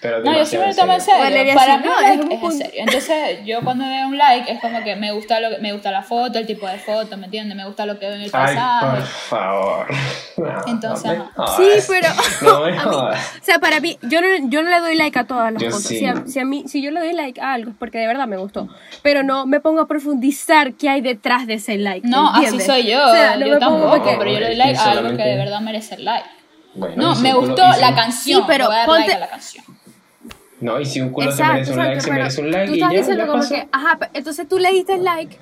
Pero 0.00 0.20
No, 0.22 0.32
yo 0.32 0.46
sí 0.46 0.56
me 0.56 0.68
lo 0.68 0.74
tomo 0.76 0.92
en 0.92 1.00
serio. 1.00 1.18
Valeria, 1.20 1.54
Para 1.54 1.78
mí 1.78 1.86
no, 1.86 1.90
un 1.90 1.96
es 1.96 2.02
like 2.10 2.22
un 2.22 2.28
es 2.28 2.34
en 2.34 2.40
punto. 2.40 2.56
serio. 2.64 2.80
Entonces, 2.86 3.38
yo 3.44 3.60
cuando 3.62 3.84
veo 3.84 4.06
un 4.06 4.16
like 4.16 4.52
es 4.52 4.60
como 4.60 4.84
que 4.84 4.94
me 4.94 5.10
gusta 5.10 5.40
lo 5.40 5.50
que, 5.50 5.58
me 5.58 5.72
gusta 5.72 5.90
la 5.90 6.02
foto, 6.02 6.38
el 6.38 6.46
tipo 6.46 6.68
de 6.68 6.78
foto, 6.78 7.16
¿me 7.16 7.24
entiendes? 7.24 7.56
Me 7.56 7.64
gusta 7.66 7.84
lo 7.84 7.98
que 7.98 8.06
veo 8.06 8.14
en 8.14 8.20
el 8.22 8.30
Ay, 8.32 8.54
paisaje. 8.54 8.86
por 8.96 9.02
favor. 9.06 9.86
No, 10.38 10.46
Entonces, 10.68 11.18
no 11.18 11.28
jodas. 11.34 11.56
Sí, 11.56 11.68
pero 11.88 12.08
No 12.42 12.60
me 12.60 12.68
a 12.68 12.72
mí- 12.74 12.78
jodas. 12.78 13.32
o 13.42 13.44
sea, 13.44 13.58
para 13.58 13.80
mí, 13.80 13.98
yo 14.02 14.20
no, 14.20 14.28
yo 14.48 14.62
no 14.62 14.70
le 14.70 14.78
doy 14.78 14.94
like 14.94 15.18
a 15.18 15.24
todas 15.24 15.52
las 15.52 15.60
Yo 15.60 15.70
fotos. 15.70 15.86
sí. 15.86 15.98
Si, 15.98 16.06
a, 16.06 16.22
si 16.28 16.38
a 16.38 16.44
mí, 16.44 16.62
si 16.68 16.80
yo 16.80 16.92
le 16.92 17.00
doy 17.00 17.12
like 17.12 17.40
a 17.40 17.54
algo 17.54 17.70
es 17.72 17.76
porque 17.76 17.98
de 17.98 18.06
verdad 18.06 18.28
me 18.28 18.36
gustó. 18.36 18.68
Pero 19.02 19.24
no 19.24 19.46
me 19.46 19.58
pongo 19.58 19.80
a 19.80 19.88
profundizar 19.88 20.74
qué 20.74 20.90
hay 20.90 21.00
detrás 21.00 21.48
de 21.48 21.54
ese 21.54 21.76
like. 21.76 22.06
No, 22.06 22.28
así 22.32 22.60
soy 22.60 22.86
yo. 22.86 23.04
O 23.04 23.10
sea, 23.10 23.36
no 23.36 23.46
yo 23.46 23.54
me 23.54 23.58
pongo 23.58 23.80
tampoco, 23.90 23.96
porque- 24.04 24.16
pero 24.16 24.30
yo 24.30 24.38
le 24.38 24.46
doy 24.46 24.54
like 24.54 24.78
a 24.78 24.90
algo 24.92 25.08
que 25.16 25.24
de 25.24 25.36
verdad 25.36 25.60
merece 25.60 25.96
el 25.96 26.04
like. 26.04 26.28
Bueno, 26.74 26.94
No, 26.96 27.14
me 27.16 27.32
gustó 27.34 27.62
la 27.80 27.92
canción, 27.96 28.42
Sí, 28.42 28.44
pero 28.46 28.64
le 28.64 28.68
voy 28.68 28.74
a 28.76 28.78
dar 28.78 28.86
ponte- 28.86 29.00
like 29.08 29.14
a 29.14 29.18
la 29.18 29.28
canción. 29.28 29.64
No, 30.60 30.80
y 30.80 30.86
si 30.86 31.00
un 31.00 31.10
culo 31.10 31.30
Exacto, 31.30 31.64
se 31.66 31.72
merece 31.72 31.72
un 31.72 31.78
like, 31.86 32.00
se 32.00 32.10
merece 32.10 32.40
un 32.40 32.50
like 32.50 32.66
Tú 32.66 32.72
y 32.72 32.80
estás 32.80 32.92
ya, 32.92 32.98
diciendo 32.98 33.24
ya 33.24 33.30
como 33.30 33.42
pasó. 33.42 33.54
que, 33.54 33.68
ajá, 33.70 33.98
entonces 34.14 34.48
tú 34.48 34.58
le 34.58 34.70
diste 34.72 34.98
like. 34.98 35.38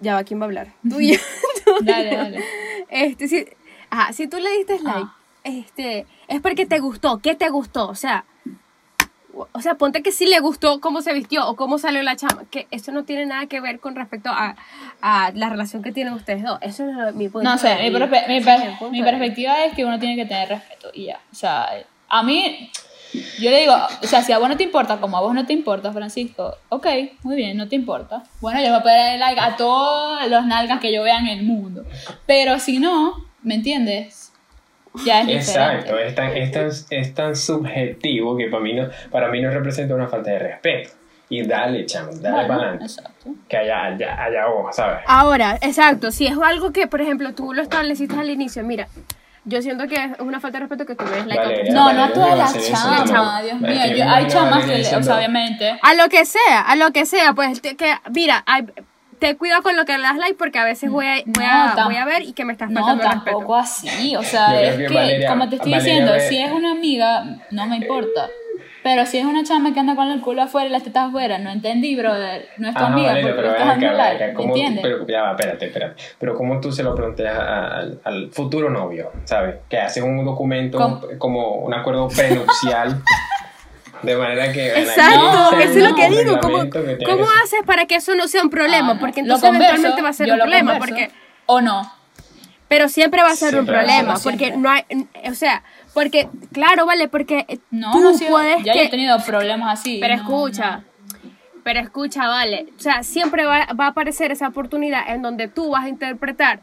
Ya 0.00 0.14
va, 0.14 0.24
¿quién 0.24 0.40
va 0.40 0.44
a 0.44 0.46
hablar? 0.46 0.68
Tú 0.88 1.00
y 1.00 1.12
yo. 1.14 1.20
tú 1.64 1.76
y 1.82 1.86
Dale, 1.86 2.10
yo. 2.10 2.16
dale. 2.18 2.44
Este, 2.90 3.28
si, 3.28 3.46
ajá, 3.90 4.12
si 4.12 4.26
tú 4.28 4.38
le 4.38 4.50
diste 4.58 4.78
like, 4.80 5.08
este, 5.44 6.06
es 6.28 6.40
porque 6.40 6.66
te 6.66 6.78
gustó. 6.78 7.18
¿Qué 7.18 7.34
te 7.34 7.48
gustó? 7.50 7.88
O 7.88 7.94
sea, 7.94 8.24
o 9.34 9.48
o 9.52 9.60
sea, 9.60 9.74
ponte 9.74 10.02
que 10.02 10.12
sí 10.12 10.26
le 10.26 10.38
gustó 10.40 10.80
cómo 10.80 11.00
se 11.02 11.12
vistió 11.12 11.46
o 11.48 11.56
cómo 11.56 11.78
salió 11.78 12.02
la 12.02 12.16
chama. 12.16 12.44
Que 12.50 12.66
eso 12.70 12.92
no 12.92 13.04
tiene 13.04 13.26
nada 13.26 13.46
que 13.46 13.60
ver 13.60 13.80
con 13.80 13.96
respecto 13.96 14.30
a, 14.30 14.56
a 15.02 15.30
la 15.34 15.48
relación 15.48 15.82
que 15.82 15.92
tienen 15.92 16.14
ustedes 16.14 16.42
dos. 16.42 16.58
Eso 16.62 16.88
es 16.88 16.94
lo- 16.96 17.12
mi 17.12 17.28
punto 17.28 17.48
No 17.48 17.58
sé, 17.58 17.68
de 17.68 17.90
mi, 18.90 19.02
perspectiva 19.02 19.64
es 19.64 19.74
que 19.74 19.84
uno 19.84 19.98
tiene 19.98 20.16
que 20.16 20.26
tener 20.26 20.48
respeto 20.48 20.90
y 20.94 21.06
ya. 21.06 21.20
O 21.32 21.34
sea, 21.34 21.68
a 22.08 22.22
mí, 22.22 22.70
yo 23.40 23.50
le 23.50 23.60
digo, 23.60 23.74
o 24.02 24.06
sea, 24.06 24.22
si 24.22 24.32
a 24.32 24.38
vos 24.38 24.48
no 24.48 24.56
te 24.56 24.64
importa, 24.64 24.98
como 24.98 25.16
a 25.16 25.20
vos 25.20 25.34
no 25.34 25.46
te 25.46 25.52
importa, 25.52 25.92
Francisco, 25.92 26.56
ok, 26.68 26.86
muy 27.22 27.36
bien, 27.36 27.56
no 27.56 27.68
te 27.68 27.76
importa. 27.76 28.22
Bueno, 28.40 28.60
yo 28.60 28.68
voy 28.68 28.78
a 28.78 28.82
poner 28.82 29.18
like 29.18 29.40
a 29.40 29.56
todos 29.56 30.28
los 30.28 30.46
nalgas 30.46 30.80
que 30.80 30.92
yo 30.92 31.02
vea 31.02 31.18
en 31.18 31.28
el 31.28 31.42
mundo. 31.42 31.84
Pero 32.26 32.58
si 32.58 32.78
no, 32.78 33.14
¿me 33.42 33.54
entiendes? 33.54 34.32
Ya 35.04 35.22
es 35.22 35.48
Exacto, 35.48 35.98
es 35.98 36.14
tan, 36.14 36.36
es, 36.36 36.52
tan, 36.52 36.70
es 36.90 37.14
tan 37.14 37.34
subjetivo 37.34 38.36
que 38.36 38.46
para 38.46 38.62
mí, 38.62 38.74
no, 38.74 38.88
para 39.10 39.28
mí 39.28 39.40
no 39.40 39.50
representa 39.50 39.94
una 39.94 40.08
falta 40.08 40.30
de 40.30 40.38
respeto. 40.38 40.90
Y 41.28 41.42
dale, 41.42 41.86
chamo, 41.86 42.12
dale 42.12 42.34
Bueno, 42.36 42.48
para 42.48 42.60
adelante. 42.60 42.84
exacto. 42.84 43.30
Que 43.48 43.56
allá, 43.56 43.84
allá, 43.86 44.22
allá 44.22 44.46
vos, 44.46 44.76
¿sabes? 44.76 44.98
Ahora, 45.06 45.58
exacto, 45.62 46.10
si 46.12 46.26
es 46.26 46.36
algo 46.40 46.70
que, 46.72 46.86
por 46.86 47.00
ejemplo, 47.00 47.34
tú 47.34 47.54
lo 47.54 47.62
estableciste 47.62 48.14
al 48.14 48.30
inicio, 48.30 48.62
mira, 48.62 48.86
yo 49.44 49.60
siento 49.62 49.86
que 49.86 49.94
es 49.96 50.10
una 50.20 50.40
falta 50.40 50.58
de 50.58 50.66
respeto 50.66 50.86
que 50.86 50.94
tú 50.94 51.04
ves 51.04 51.26
like 51.26 51.38
a 51.38 51.42
Vale, 51.44 51.54
otra 51.60 51.66
ya. 51.66 51.72
No, 51.74 51.92
no 51.92 52.04
a 52.04 52.08
todas 52.12 52.30
no 52.30 52.36
las 52.36 52.70
chamas. 52.70 53.42
Dios 53.44 53.54
Es 53.56 53.60
mío. 53.60 53.96
Yo, 53.96 54.08
hay 54.10 54.26
chamas 54.26 54.64
que, 54.64 54.78
le- 54.78 54.96
o 54.96 55.02
sea, 55.02 55.16
obviamente. 55.16 55.78
A 55.82 55.94
lo 55.94 56.08
que 56.08 56.24
sea, 56.24 56.60
a 56.66 56.76
lo 56.76 56.90
que 56.92 57.06
sea, 57.06 57.32
pues 57.34 57.60
te- 57.60 57.76
que, 57.76 57.94
mira, 58.10 58.42
hay- 58.46 58.66
te 59.18 59.36
cuida 59.36 59.62
con 59.62 59.76
lo 59.76 59.84
que 59.84 59.96
le 59.96 60.02
das 60.02 60.16
like 60.16 60.34
porque 60.34 60.58
a 60.58 60.64
veces 60.64 60.90
voy 60.90 61.06
a, 61.06 61.14
voy, 61.26 61.44
No, 61.44 61.50
a, 61.50 61.84
voy 61.86 61.96
a 61.96 62.04
ver 62.04 62.22
y 62.22 62.32
que 62.32 62.44
me 62.44 62.52
estás 62.52 62.68
No, 62.70 62.80
faltando 62.80 63.04
el 63.04 63.10
tampoco 63.10 63.56
respeto. 63.60 63.88
así. 63.88 64.16
O 64.16 64.22
sea, 64.22 64.60
es 64.60 64.76
que 64.76 64.86
que, 64.86 64.94
Valeria- 64.94 65.28
como 65.28 65.48
te 65.48 65.56
estoy 65.56 65.72
Valeria 65.72 65.92
diciendo, 65.94 66.12
ve- 66.12 66.28
si 66.28 66.38
es 66.38 66.50
una 66.52 66.72
amiga, 66.72 67.24
no 67.50 67.66
me 67.66 67.76
importa. 67.76 68.28
Pero 68.84 69.06
si 69.06 69.16
es 69.18 69.24
una 69.24 69.42
chama 69.44 69.72
que 69.74 69.80
anda 69.80 69.96
con 69.96 70.08
el 70.10 70.20
culo 70.20 70.42
afuera 70.42 70.68
y 70.68 70.70
las 70.70 70.82
tetas 70.84 71.08
afuera, 71.08 71.38
no 71.38 71.50
entendí, 71.50 71.96
brother. 71.96 72.48
No 72.58 72.68
es 72.68 72.74
tu 72.74 72.80
Ajá, 72.82 72.92
amiga, 72.92 73.08
Valeria, 73.08 73.30
porque 73.34 73.42
pero 73.48 73.52
estás 73.56 73.76
acá, 73.78 73.92
like, 73.94 74.14
acá, 74.16 74.26
¿me 74.26 74.34
¿cómo 74.34 74.52
tú- 74.52 74.58
entiendes? 74.60 74.82
pero 74.82 75.06
ya 75.08 75.22
va, 75.22 75.30
espérate, 75.32 75.66
espérate. 75.66 76.02
Pero 76.18 76.34
¿cómo 76.36 76.60
tú 76.60 76.70
se 76.70 76.82
lo 76.82 76.94
planteas 76.94 77.36
a- 77.38 77.66
al, 77.78 78.00
al 78.04 78.30
futuro 78.30 78.68
novio, 78.68 79.10
¿sabes? 79.24 79.56
Que 79.70 79.78
haces 79.78 80.02
un 80.04 80.22
documento 80.24 80.76
¿Cómo? 80.78 81.00
como 81.18 81.52
un 81.64 81.72
acuerdo 81.74 82.08
prenupcial. 82.08 83.00
de 84.02 84.16
manera 84.16 84.52
que... 84.52 84.70
bueno, 84.70 84.90
Exacto, 84.90 85.50
está 85.52 85.62
eso 85.64 85.78
es 85.78 85.88
lo 85.90 85.94
que 85.96 86.08
digo. 86.10 86.38
¿Cómo, 86.42 86.68
que 86.70 86.98
cómo 87.06 87.24
haces 87.42 87.60
para 87.64 87.86
que 87.86 87.94
eso 87.96 88.14
no 88.14 88.28
sea 88.28 88.42
un 88.42 88.50
problema? 88.50 88.90
Ah, 88.90 88.94
no. 88.94 89.00
Porque 89.00 89.20
entonces 89.20 89.48
converso, 89.48 89.70
eventualmente 89.76 90.02
va 90.02 90.08
a 90.10 90.12
ser 90.12 90.30
un 90.30 90.38
problema. 90.38 90.72
converso. 90.72 90.94
Porque, 90.94 91.10
¿O 91.46 91.60
no? 91.62 91.90
pero 92.68 92.88
siempre 92.88 93.22
va 93.22 93.28
a 93.28 93.36
ser 93.36 93.54
un 93.56 93.64
Siempre 93.64 93.76
ser, 93.76 93.84
problema. 93.86 94.16
siempre. 94.16 94.46
Porque 94.48 94.58
no 94.58 94.68
hay. 94.70 94.82
O 95.30 95.34
sea, 95.34 95.62
porque, 95.94 96.28
claro, 96.52 96.84
vale, 96.86 97.08
porque 97.08 97.60
No, 97.70 97.92
tú 97.92 98.00
no, 98.00 98.14
sí, 98.14 98.26
puedes. 98.28 98.62
ya 98.64 98.72
que- 98.72 98.78
yo 98.80 98.84
he 98.84 98.88
tenido 98.90 99.18
problemas 99.24 99.80
así. 99.80 99.98
Pero 100.00 100.16
no, 100.16 100.22
escucha, 100.22 100.82
pero 101.62 101.80
escucha, 101.80 102.26
vale. 102.28 102.66
O 102.76 102.80
sea, 102.82 103.02
siempre 103.02 103.46
va, 103.46 103.66
va 103.78 103.86
a 103.86 103.88
aparecer 103.88 104.30
esa 104.32 104.48
oportunidad 104.48 105.08
en 105.08 105.22
donde 105.22 105.48
tú 105.48 105.70
vas 105.70 105.84
a 105.84 105.88
interpretar 105.88 106.60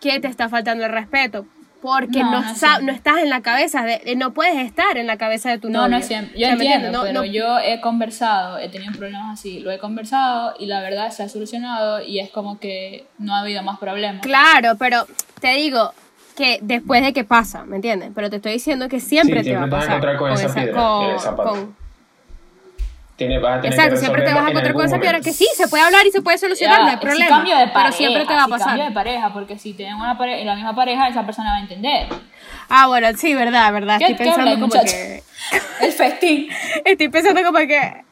que 0.00 0.20
te 0.20 0.28
está 0.28 0.48
faltando 0.48 0.84
el 0.84 0.92
respeto. 0.92 1.46
Porque 1.82 2.20
No, 2.20 2.30
no, 2.30 2.40
no 2.40 2.54
siempre. 2.54 2.84
no 2.86 2.92
estás 2.92 3.18
en 3.18 3.28
la 3.28 3.42
cabeza, 3.42 3.82
de, 3.82 4.00
eh, 4.06 4.16
no 4.16 4.32
puedes 4.32 4.56
estar 4.56 4.96
en 4.96 5.06
la 5.06 5.18
cabeza 5.18 5.50
de 5.50 5.58
tu 5.58 5.68
No, 5.68 5.82
novio. 5.82 5.98
no 5.98 6.02
siempre. 6.02 6.38
Yo 6.40 6.46
O 6.46 6.48
sea, 6.48 6.56
¿me 6.56 6.64
entiendo? 6.64 6.92
No- 6.92 7.02
pero 7.02 7.12
no- 7.12 7.24
yo 7.26 7.58
he 7.58 7.82
conversado, 7.82 8.56
he 8.58 8.70
tenido 8.70 8.92
problemas 8.92 9.38
así. 9.38 9.60
Lo 9.60 9.70
he 9.70 9.78
conversado 9.78 10.54
y 10.58 10.64
la 10.64 10.80
verdad 10.80 11.10
se 11.10 11.24
ha 11.24 11.28
solucionado 11.28 12.00
y 12.02 12.20
es 12.20 12.30
como 12.30 12.58
que 12.58 13.04
no 13.18 13.34
ha 13.34 13.40
habido 13.40 13.62
más 13.62 13.78
problemas. 13.78 14.22
Claro, 14.22 14.76
pero 14.78 15.06
te 15.42 15.48
digo 15.56 15.92
que 16.36 16.58
después 16.62 17.02
de 17.02 17.12
que 17.12 17.24
pasa, 17.24 17.64
¿me 17.64 17.76
entiendes? 17.76 18.10
Pero 18.14 18.28
te 18.30 18.36
estoy 18.36 18.52
diciendo 18.52 18.88
que 18.88 19.00
siempre 19.00 19.42
Sí, 19.44 19.50
te 19.50 19.56
va 19.56 19.62
a 19.64 19.68
siempre 19.68 19.70
te 19.70 19.76
vas 19.76 19.84
a 19.84 20.00
pasar. 20.00 20.10
encontrar 20.10 20.16
con 20.18 20.32
esa 20.32 20.54
piedra 20.54 20.72
con- 20.82 21.04
en 21.04 21.10
el 21.10 21.20
zapato. 21.20 21.50
con- 21.50 21.84
Tiene- 23.16 23.38
vas 23.38 23.58
a 23.58 23.60
tener 23.60 23.72
Exacto, 23.74 23.94
que 23.94 24.00
siempre 24.00 24.22
te 24.22 24.32
vas 24.34 24.38
a 24.42 24.46
en 24.46 24.50
encontrar 24.50 24.74
con 24.74 24.84
esa 24.86 24.98
piedra 24.98 25.20
que 25.20 25.32
sí, 25.32 25.46
se 25.54 25.68
puede 25.68 25.84
hablar 25.84 26.04
y 26.04 26.10
se 26.10 26.20
puede 26.20 26.36
solucionar, 26.36 26.80
no 26.80 26.86
hay 26.88 26.94
Ya, 26.94 27.00
problema. 27.00 27.26
Si 27.26 27.32
cambio 27.32 27.56
de 27.58 27.68
pareja, 27.68 27.82
pero 27.84 27.92
siempre 27.96 28.26
te 28.26 28.34
va 28.34 28.42
a 28.42 28.44
si 28.46 28.50
pasar. 28.50 28.66
cambio 28.66 28.84
de 28.86 28.90
pareja, 28.90 29.32
porque 29.32 29.58
si 29.58 29.72
tienen 29.74 29.94
una 29.94 30.18
pareja 30.18 30.44
la 30.44 30.54
misma 30.56 30.74
pareja, 30.74 31.08
esa 31.08 31.24
persona 31.24 31.50
va 31.52 31.56
a 31.58 31.60
entender. 31.60 32.08
Ah, 32.68 32.88
bueno, 32.88 33.06
sí, 33.16 33.32
verdad, 33.34 33.72
verdad. 33.72 33.98
¿Qué- 33.98 34.06
Estoy 34.06 34.26
pensando 34.26 34.50
como 34.54 34.66
muchacho? 34.66 34.86
que... 34.92 35.22
El 35.80 35.92
festín. 35.92 36.48
Estoy 36.84 37.08
pensando 37.08 37.40
como 37.44 37.58
que... 37.58 38.04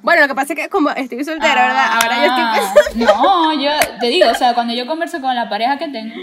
Bueno, 0.00 0.22
lo 0.22 0.28
que 0.28 0.34
pasa 0.34 0.54
es 0.54 0.58
que 0.58 0.68
como 0.70 0.88
estoy 0.90 1.22
soltera, 1.24 1.54
¿verdad? 1.66 1.86
Ahora 1.92 2.24
yo 2.24 2.32
Ah, 2.32 2.54
estoy 2.62 2.94
pensando... 2.94 3.12
No, 3.14 3.52
yo 3.60 3.70
te 4.00 4.06
digo, 4.06 4.30
o 4.30 4.34
sea, 4.34 4.54
cuando 4.54 4.72
yo 4.72 4.86
converso 4.86 5.20
con 5.20 5.34
la 5.34 5.48
pareja 5.50 5.76
que 5.76 5.88
tengo, 5.88 6.14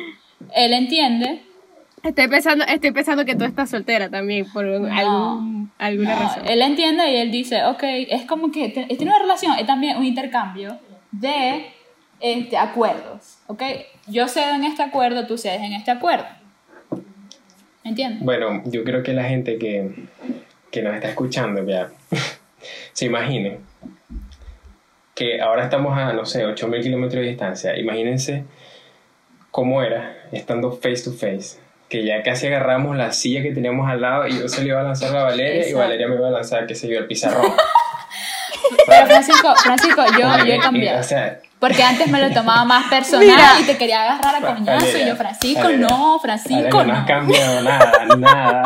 él 0.54 0.74
entiende. 0.74 1.42
Estoy 2.04 2.28
pensando, 2.28 2.64
estoy 2.66 2.92
pensando 2.92 3.26
que 3.26 3.36
tú 3.36 3.46
estás 3.46 3.70
soltera 3.70 4.10
también, 4.10 4.46
por 4.54 4.66
un- 4.66 4.92
algún- 4.92 5.72
alguna 5.80 6.14
No, 6.16 6.22
razón. 6.22 6.44
Él 6.48 6.62
entiende 6.62 7.12
y 7.12 7.16
él 7.18 7.32
dice, 7.32 7.64
ok, 7.66 7.82
es 7.84 8.26
como 8.26 8.52
que 8.52 8.70
tiene 8.70 9.06
una 9.12 9.18
relación, 9.20 9.58
es 9.58 9.66
también 9.66 9.98
un 9.98 10.06
intercambio 10.06 10.78
de 11.12 11.66
este, 12.20 12.58
acuerdos, 12.58 13.40
ok. 13.48 13.62
Yo 14.08 14.28
cedo 14.28 14.54
en 14.54 14.64
este 14.66 14.84
acuerdo, 14.84 15.26
tú 15.26 15.38
cedes 15.38 15.62
en 15.62 15.74
este 15.74 15.90
acuerdo. 15.92 16.26
¿Entiendes? 17.84 18.24
Bueno, 18.24 18.62
yo 18.66 18.84
creo 18.84 19.04
que 19.04 19.14
la 19.14 19.24
gente 19.26 19.58
que, 19.58 19.92
que 20.72 20.82
nos 20.82 20.96
está 20.96 21.10
escuchando 21.10 21.66
ya 21.68 21.90
se 22.94 23.06
imagine 23.06 23.60
que 25.14 25.40
ahora 25.42 25.64
estamos 25.64 25.98
a, 25.98 26.14
no 26.14 26.26
sé, 26.26 26.46
8.000 26.46 26.82
kilómetros 26.84 27.22
de 27.24 27.30
distancia. 27.30 27.78
Imagínense 27.78 28.44
cómo 29.56 29.82
era 29.82 30.18
estando 30.34 30.74
face 30.74 31.02
to 31.06 31.14
face. 31.14 31.58
Que 31.88 32.04
ya 32.04 32.22
casi 32.24 32.48
agarramos 32.48 32.98
la 32.98 33.14
silla 33.14 33.42
que 33.42 33.54
teníamos 33.54 33.90
al 33.90 34.02
lado 34.02 34.28
y 34.28 34.38
yo 34.38 34.50
se 34.50 34.62
le 34.62 34.70
iba 34.70 34.82
a 34.82 34.84
lanzar 34.84 35.16
a 35.16 35.24
Valeria 35.24 35.70
y. 35.70 35.72
Valeria 35.72 36.10
me 36.10 36.16
iba 36.16 36.28
a 36.28 36.32
lanzar, 36.32 36.68
qué 36.68 36.76
sé 36.76 36.90
yo, 36.90 37.00
el 37.00 37.08
pizarrón. 37.08 37.54
Pero 38.86 39.06
Francisco, 39.06 39.56
Francisco, 39.56 40.04
yo, 40.20 40.46
yo 40.46 40.54
he 40.54 40.60
cambiado. 40.60 41.00
O 41.00 41.04
sea, 41.04 41.40
Porque 41.68 41.82
antes 41.82 42.08
me 42.10 42.20
lo 42.22 42.32
tomaba 42.34 42.64
más 42.64 42.88
personal 42.90 43.26
Mira. 43.28 43.54
y 43.60 43.64
te 43.64 43.76
quería 43.78 44.04
agarrar 44.14 44.36
a 44.44 44.56
coñazo. 44.56 44.98
Y 44.98 45.08
yo, 45.08 45.16
Francisco, 45.16 45.64
Valeria, 45.64 45.88
no, 45.88 46.20
Francisco, 46.20 46.78
Valeria, 46.78 46.86
no 46.86 46.94
has 46.94 47.00
no. 47.02 47.06
cambiado 47.08 47.62
nada, 47.62 47.92
nada. 48.18 48.64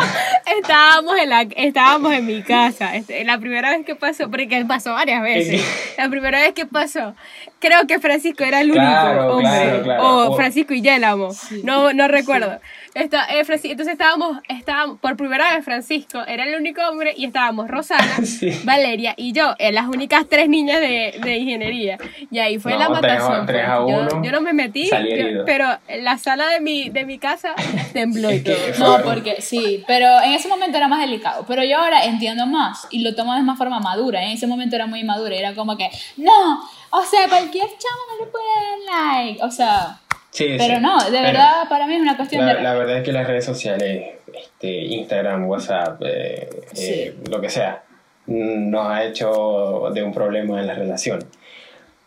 Estábamos 0.57 1.17
en, 1.17 1.29
la, 1.29 1.41
estábamos 1.43 2.13
en 2.13 2.25
mi 2.25 2.41
casa. 2.43 2.95
Este, 2.95 3.23
la 3.23 3.37
primera 3.37 3.69
vez 3.69 3.85
que 3.85 3.95
pasó, 3.95 4.29
porque 4.29 4.65
pasó 4.67 4.93
varias 4.93 5.21
veces. 5.21 5.63
La 5.97 6.09
primera 6.09 6.39
vez 6.41 6.53
que 6.53 6.65
pasó, 6.65 7.15
creo 7.59 7.87
que 7.87 7.99
Francisco 7.99 8.43
era 8.43 8.59
el 8.61 8.71
único 8.71 8.83
Claro, 8.85 9.35
hombre. 9.37 9.49
claro, 9.49 9.83
claro. 9.83 10.03
O 10.03 10.31
O- 10.31 10.35
Francisco 10.35 10.73
y 10.73 10.81
Yélamo. 10.81 11.29
No, 11.63 11.93
no 11.93 12.07
recuerdo. 12.07 12.59
Está, 12.99 13.25
eh, 13.33 13.39
entonces 13.47 13.87
estábamos, 13.93 14.37
estábamos, 14.47 14.99
por 14.99 15.15
primera 15.17 15.55
vez 15.55 15.63
Francisco 15.65 16.19
era 16.27 16.43
el 16.43 16.55
único 16.59 16.81
hombre 16.87 17.13
y 17.15 17.25
estábamos 17.25 17.67
Rosana, 17.67 18.17
Sí. 18.25 18.51
Valeria 18.63 19.13
y 19.17 19.31
yo, 19.33 19.55
eh, 19.57 19.71
las 19.71 19.87
únicas 19.87 20.25
tres 20.29 20.49
niñas 20.49 20.79
de, 20.79 21.19
de 21.23 21.37
ingeniería. 21.37 21.97
Y 22.29 22.39
ahí 22.39 22.59
fue 22.59 22.73
No, 22.73 22.79
la 22.79 22.99
tres 23.01 23.13
a- 23.13 23.15
matación. 23.19 23.45
tres 23.45 23.61
pues. 23.65 23.69
a 23.69 23.77
Yo- 23.77 24.15
uno, 24.17 24.23
yo, 24.25 24.31
no 24.31 24.41
me 24.41 24.53
metí, 24.53 24.89
yo- 24.89 25.45
pero 25.45 25.67
la 25.99 26.17
sala 26.17 26.47
de 26.47 26.59
mi, 26.59 26.89
de 26.89 27.05
mi 27.05 27.17
casa 27.19 27.53
tembló 27.93 28.31
y 28.31 28.41
todo. 28.41 28.55
No, 28.79 29.03
porque 29.03 29.41
sí, 29.41 29.83
pero 29.87 30.21
en 30.21 30.33
ese 30.33 30.47
momento 30.47 30.77
era 30.77 30.87
más 30.87 30.99
delicado. 31.01 31.45
Pero 31.47 31.63
yo 31.63 31.77
ahora 31.77 32.03
entiendo 32.05 32.45
más 32.45 32.87
y 32.91 32.99
lo 33.03 33.15
tomo 33.15 33.33
de 33.35 33.41
más 33.41 33.57
forma 33.57 33.79
madura. 33.79 34.23
En 34.23 34.31
ese 34.31 34.47
momento 34.47 34.75
era 34.75 34.85
muy 34.87 35.03
madura. 35.03 35.35
Era 35.35 35.53
como 35.55 35.77
que, 35.77 35.89
no, 36.17 36.59
o 36.91 37.03
sea, 37.03 37.27
cualquier 37.27 37.67
chamo 37.67 38.01
no 38.19 38.25
le 38.25 38.31
puede 38.31 38.45
dar 38.45 39.15
like. 39.15 39.43
O 39.43 39.51
sea, 39.51 39.99
Sí, 40.31 40.55
pero 40.57 40.75
sí. 40.75 40.81
no, 40.81 40.97
de 41.03 41.11
Pero- 41.11 41.23
verdad, 41.23 41.69
para 41.69 41.87
mí 41.87 41.95
es 41.95 42.01
una 42.01 42.15
cuestión 42.15 42.45
La, 42.45 42.55
de. 42.55 42.61
la 42.61 42.73
verdad 42.75 42.97
es 42.97 43.03
que 43.03 43.11
las 43.11 43.27
redes 43.27 43.45
sociales, 43.45 44.15
este, 44.33 44.71
Instagram, 44.85 45.45
WhatsApp, 45.47 46.01
eh, 46.05 46.49
eh, 46.77 47.15
lo 47.29 47.41
que 47.41 47.49
sea, 47.49 47.83
nos 48.27 48.85
ha 48.87 49.03
hecho 49.05 49.89
de 49.93 50.03
un 50.03 50.13
problema 50.13 50.59
en 50.59 50.67
la 50.67 50.75
relación. 50.75 51.19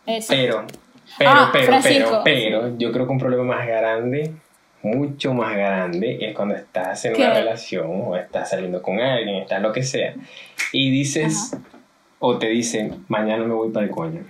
Eso. 0.05 0.27
Pero, 0.33 0.65
pero, 1.17 1.29
Ah, 1.31 1.49
pero, 1.51 1.65
Francisco. 1.65 2.21
pero, 2.23 2.61
pero, 2.61 2.77
yo 2.77 2.91
creo 2.93 3.05
que 3.05 3.11
un 3.11 3.19
problema 3.19 3.43
más 3.55 3.67
grande 3.67 4.31
mucho 4.83 5.33
más 5.33 5.55
grande 5.55 6.17
es 6.19 6.35
cuando 6.35 6.55
estás 6.55 7.05
en 7.05 7.13
¿Qué? 7.13 7.21
una 7.23 7.33
relación 7.33 7.85
o 7.89 8.17
estás 8.17 8.49
saliendo 8.49 8.81
con 8.81 8.99
alguien, 8.99 9.37
estás 9.37 9.61
lo 9.61 9.71
que 9.71 9.81
sea, 9.81 10.13
y 10.73 10.91
dices 10.91 11.55
o 12.19 12.37
te 12.37 12.47
dicen, 12.47 13.05
mañana 13.07 13.45
me 13.45 13.53
voy 13.53 13.71
para 13.71 13.85
el 13.85 13.91
coño, 13.91 14.25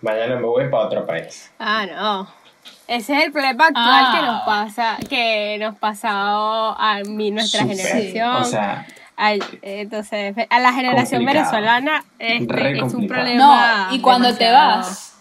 mañana 0.00 0.36
me 0.36 0.46
voy 0.46 0.68
para 0.70 0.84
otro 0.86 1.06
país. 1.06 1.52
Ah, 1.58 1.86
no. 1.86 2.41
Ese 2.88 3.16
es 3.16 3.24
el 3.24 3.32
problema 3.32 3.66
actual 3.66 4.04
Ah. 4.06 4.12
que 4.18 4.26
nos 4.26 4.42
pasa, 4.42 4.96
que 5.08 5.56
nos 5.60 5.76
pasó 5.76 6.08
a 6.08 7.00
mí, 7.06 7.30
nuestra 7.30 7.64
generación. 7.64 8.36
O 8.36 8.44
sea, 8.44 8.86
Ay, 9.16 9.40
entonces, 9.62 10.34
a 10.50 10.58
la 10.58 10.72
generación 10.72 11.20
Complicado. 11.24 11.50
venezolana 11.52 12.04
este, 12.18 12.78
es 12.78 12.94
un 12.94 13.06
problema. 13.06 13.86
No, 13.90 13.94
y 13.94 14.00
cuando 14.00 14.34
te 14.34 14.50
vas, 14.50 15.16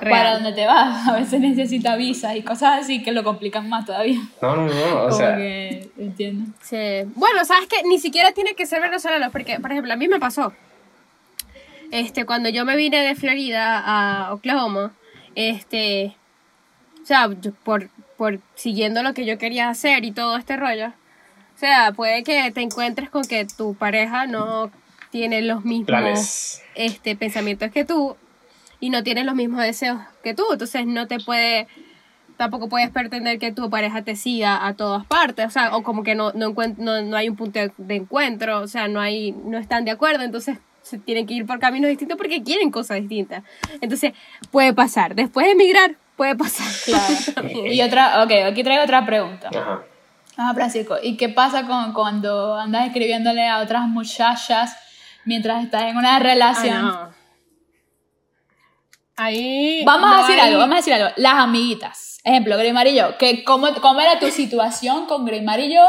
real. 0.00 0.10
para 0.10 0.34
donde 0.34 0.52
te 0.54 0.66
vas, 0.66 1.06
a 1.08 1.12
veces 1.12 1.40
necesitas 1.40 1.96
visas 1.96 2.34
y 2.36 2.42
cosas 2.42 2.80
así 2.80 3.02
que 3.02 3.12
lo 3.12 3.22
complican 3.22 3.68
más 3.68 3.84
todavía. 3.84 4.18
no, 4.42 4.56
no, 4.56 4.64
no, 4.66 4.70
o 4.72 5.04
Como 5.04 5.12
sea, 5.16 5.36
que, 5.36 5.88
entiendo. 5.98 6.50
Sí. 6.62 7.02
Bueno, 7.14 7.44
sabes 7.44 7.68
que 7.68 7.82
ni 7.86 7.98
siquiera 7.98 8.32
tiene 8.32 8.54
que 8.54 8.66
ser 8.66 8.80
venezolano, 8.82 9.30
porque, 9.30 9.60
por 9.60 9.70
ejemplo, 9.70 9.92
a 9.92 9.96
mí 9.96 10.08
me 10.08 10.18
pasó. 10.18 10.52
Este, 11.92 12.24
cuando 12.24 12.48
yo 12.48 12.64
me 12.64 12.76
vine 12.76 13.02
de 13.02 13.14
Florida 13.14 13.78
a 13.84 14.32
Oklahoma, 14.32 14.92
este, 15.36 16.16
o 17.04 17.06
sea, 17.06 17.28
por, 17.64 17.90
por 18.16 18.40
siguiendo 18.54 19.02
lo 19.02 19.12
que 19.12 19.26
yo 19.26 19.36
quería 19.36 19.68
hacer 19.68 20.06
y 20.06 20.12
todo 20.12 20.38
este 20.38 20.56
rollo, 20.56 20.88
o 20.88 21.58
sea, 21.58 21.92
puede 21.92 22.24
que 22.24 22.50
te 22.50 22.62
encuentres 22.62 23.10
con 23.10 23.24
que 23.24 23.44
tu 23.44 23.74
pareja 23.74 24.26
no 24.26 24.70
tiene 25.10 25.42
los 25.42 25.66
mismos 25.66 25.86
planes. 25.86 26.62
este, 26.74 27.14
pensamientos 27.14 27.70
que 27.70 27.84
tú 27.84 28.16
y 28.80 28.88
no 28.88 29.02
tienes 29.02 29.26
los 29.26 29.34
mismos 29.34 29.60
deseos 29.60 30.00
que 30.22 30.32
tú. 30.32 30.44
Entonces 30.50 30.86
no 30.86 31.06
te 31.06 31.20
puede, 31.20 31.68
tampoco 32.38 32.70
puedes 32.70 32.90
pretender 32.90 33.38
que 33.38 33.52
tu 33.52 33.68
pareja 33.68 34.02
te 34.02 34.16
siga 34.16 34.66
a 34.66 34.72
todas 34.72 35.04
partes. 35.04 35.46
O 35.46 35.50
sea, 35.50 35.76
o 35.76 35.82
como 35.82 36.02
que 36.04 36.14
no, 36.14 36.32
no, 36.32 36.54
no, 36.78 37.02
no 37.02 37.16
hay 37.16 37.28
un 37.28 37.36
punto 37.36 37.58
de, 37.58 37.70
de 37.76 37.96
encuentro, 37.96 38.60
o 38.60 38.66
sea, 38.66 38.88
no, 38.88 38.98
hay, 38.98 39.32
no 39.32 39.58
están 39.58 39.84
de 39.84 39.90
acuerdo. 39.90 40.24
Entonces 40.24 40.56
se 40.80 40.98
tienen 40.98 41.26
que 41.26 41.34
ir 41.34 41.46
por 41.46 41.58
caminos 41.58 41.90
distintos 41.90 42.16
porque 42.16 42.42
quieren 42.42 42.70
cosas 42.70 42.98
distintas. 42.98 43.44
Entonces 43.82 44.14
puede 44.50 44.72
pasar. 44.72 45.14
Después 45.14 45.46
de 45.46 45.52
emigrar, 45.52 45.96
puede 46.16 46.34
pasar. 46.36 46.66
Claro. 47.34 47.66
y 47.66 47.80
otra, 47.82 48.22
ok, 48.22 48.30
aquí 48.50 48.62
traigo 48.62 48.84
otra 48.84 49.04
pregunta. 49.06 49.48
Ajá. 49.48 49.82
Ah, 50.36 50.52
Francisco, 50.54 50.96
¿y 51.02 51.16
qué 51.16 51.28
pasa 51.28 51.64
con 51.66 51.92
cuando 51.92 52.56
andas 52.56 52.86
escribiéndole 52.86 53.46
a 53.48 53.60
otras 53.60 53.82
muchachas 53.86 54.76
mientras 55.24 55.62
estás 55.64 55.82
en 55.84 55.96
una 55.96 56.16
Ah, 56.16 56.18
relación? 56.18 56.82
no. 56.82 57.14
Ahí. 59.16 59.84
Vamos 59.84 60.10
no 60.10 60.16
a 60.16 60.20
decir 60.22 60.40
hay- 60.40 60.48
algo, 60.48 60.58
vamos 60.58 60.74
a 60.74 60.76
decir 60.78 60.92
algo. 60.94 61.08
Las 61.16 61.34
amiguitas. 61.34 62.20
Ejemplo, 62.24 62.56
y 62.60 62.94
yo. 62.96 63.16
Que 63.18 63.44
cómo, 63.44 63.72
¿Cómo 63.80 64.00
era 64.00 64.18
tu 64.18 64.30
situación 64.30 65.06
con 65.06 65.24
Greymar 65.24 65.60
y 65.60 65.72
yo? 65.74 65.86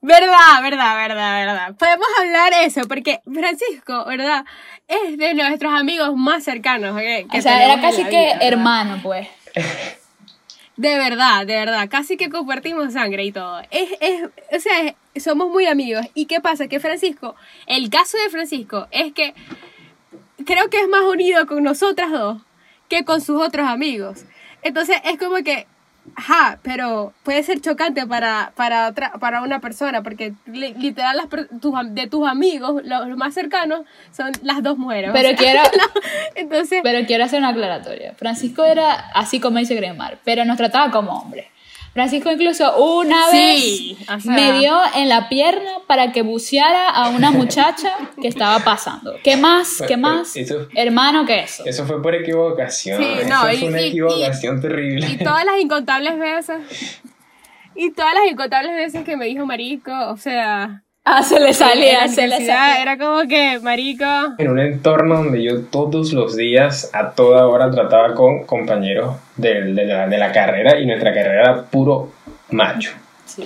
Verdad, 0.00 0.62
verdad, 0.62 0.96
verdad, 0.96 1.46
verdad. 1.46 1.74
Podemos 1.76 2.06
hablar 2.20 2.52
eso, 2.62 2.80
porque 2.88 3.20
Francisco, 3.32 4.04
¿verdad? 4.06 4.44
Es 4.88 5.16
de 5.18 5.34
nuestros 5.34 5.72
amigos 5.78 6.14
más 6.16 6.44
cercanos. 6.44 6.96
que- 6.98 7.26
que 7.30 7.38
o 7.38 7.42
sea, 7.42 7.62
era 7.64 7.80
casi 7.80 8.04
que 8.04 8.32
hermano, 8.40 9.00
pues. 9.02 9.28
De 10.76 10.96
verdad, 10.96 11.46
de 11.46 11.54
verdad. 11.54 11.88
Casi 11.90 12.16
que 12.16 12.30
compartimos 12.30 12.92
sangre 12.94 13.24
y 13.24 13.32
todo. 13.32 13.60
Es, 13.70 13.90
es, 14.00 14.22
o 14.24 14.60
sea, 14.60 14.94
es- 15.14 15.22
somos 15.22 15.50
muy 15.50 15.66
amigos. 15.66 16.06
¿Y 16.14 16.26
qué 16.26 16.40
pasa? 16.40 16.66
Que 16.68 16.80
Francisco, 16.80 17.36
el 17.66 17.90
caso 17.90 18.16
de 18.18 18.30
Francisco 18.30 18.88
es 18.90 19.12
que 19.12 19.34
creo 20.46 20.70
que 20.70 20.80
es 20.80 20.88
más 20.88 21.02
unido 21.02 21.46
con 21.46 21.62
nosotras 21.62 22.10
dos 22.10 22.40
que 22.88 23.04
con 23.04 23.20
sus 23.20 23.40
otros 23.40 23.68
amigos. 23.68 24.24
Entonces 24.62 24.96
es 25.04 25.18
como 25.18 25.36
que, 25.44 25.66
ajá, 26.16 26.58
pero 26.62 27.12
puede 27.22 27.42
ser 27.42 27.60
chocante 27.60 28.06
para, 28.06 28.52
para, 28.56 28.88
otra, 28.88 29.12
para 29.20 29.42
una 29.42 29.60
persona, 29.60 30.02
porque 30.02 30.34
li- 30.46 30.74
literal 30.74 31.16
las 31.16 31.28
tus 31.60 31.74
de 31.90 32.06
tus 32.08 32.26
amigos, 32.28 32.82
los, 32.84 33.06
los 33.08 33.16
más 33.16 33.34
cercanos, 33.34 33.82
son 34.14 34.32
las 34.42 34.62
dos 34.62 34.78
mujeres. 34.78 35.10
o 35.10 35.12
Pero 35.12 35.28
sea, 35.28 35.36
quiero, 35.36 35.60
entonces, 36.34 36.80
pero 36.82 37.06
quiero 37.06 37.24
hacer 37.24 37.38
una 37.38 37.48
aclaratoria. 37.50 38.14
Francisco 38.14 38.64
era 38.64 38.92
así 39.14 39.38
como 39.40 39.58
dice 39.58 39.74
Greymar, 39.74 40.18
pero 40.24 40.44
nos 40.44 40.56
trataba 40.56 40.90
como 40.90 41.12
hombre. 41.12 41.51
Francisco 41.92 42.32
incluso 42.32 42.74
una 42.82 43.30
Sí, 43.30 43.96
vez 44.00 44.08
o 44.08 44.20
sea- 44.20 44.32
me 44.32 44.58
dio 44.58 44.78
en 44.96 45.08
la 45.08 45.28
pierna 45.28 45.70
para 45.86 46.10
que 46.12 46.22
buceara 46.22 46.88
a 46.88 47.10
una 47.10 47.30
muchacha 47.32 47.92
que 48.20 48.28
estaba 48.28 48.60
pasando. 48.60 49.14
¿Qué 49.22 49.36
más? 49.36 49.82
¿Qué 49.86 49.96
más? 49.96 50.34
eso- 50.36 50.68
Hermano 50.74 51.26
que 51.26 51.40
eso. 51.40 51.64
Eso 51.66 51.84
fue 51.86 52.00
por 52.02 52.14
equivocación. 52.14 53.02
Sí, 53.02 53.08
no, 53.28 53.46
eso 53.46 53.52
y- 53.52 53.56
fue 53.58 53.68
una 53.68 53.80
y- 53.82 53.84
y- 53.84 53.88
equivocación 53.88 54.60
terrible. 54.60 55.06
Y 55.06 55.16
todas 55.18 55.44
las 55.44 55.58
incontables 55.60 56.18
veces. 56.18 57.00
Y 57.74 57.90
todas 57.92 58.14
las 58.14 58.24
incontables 58.30 58.74
veces 58.74 59.04
que 59.04 59.16
me 59.16 59.26
dijo 59.26 59.44
marico, 59.46 59.92
o 60.08 60.16
sea. 60.16 60.82
Ah, 61.04 61.22
se 61.22 61.40
le 61.40 61.52
salía, 61.52 62.06
se 62.06 62.28
le 62.28 62.36
salía. 62.36 62.80
Era 62.80 62.96
como 62.96 63.26
que, 63.26 63.58
marico. 63.60 64.04
En 64.38 64.50
un 64.50 64.60
entorno 64.60 65.16
donde 65.16 65.42
yo 65.42 65.62
todos 65.62 66.12
los 66.12 66.36
días, 66.36 66.90
a 66.92 67.10
toda 67.10 67.46
hora, 67.48 67.70
trataba 67.70 68.14
con 68.14 68.44
compañeros 68.44 69.16
de, 69.36 69.64
la, 69.64 70.06
de 70.06 70.18
la 70.18 70.30
carrera 70.30 70.78
y 70.78 70.86
nuestra 70.86 71.12
carrera 71.12 71.42
era 71.42 71.62
puro 71.64 72.12
macho. 72.50 72.92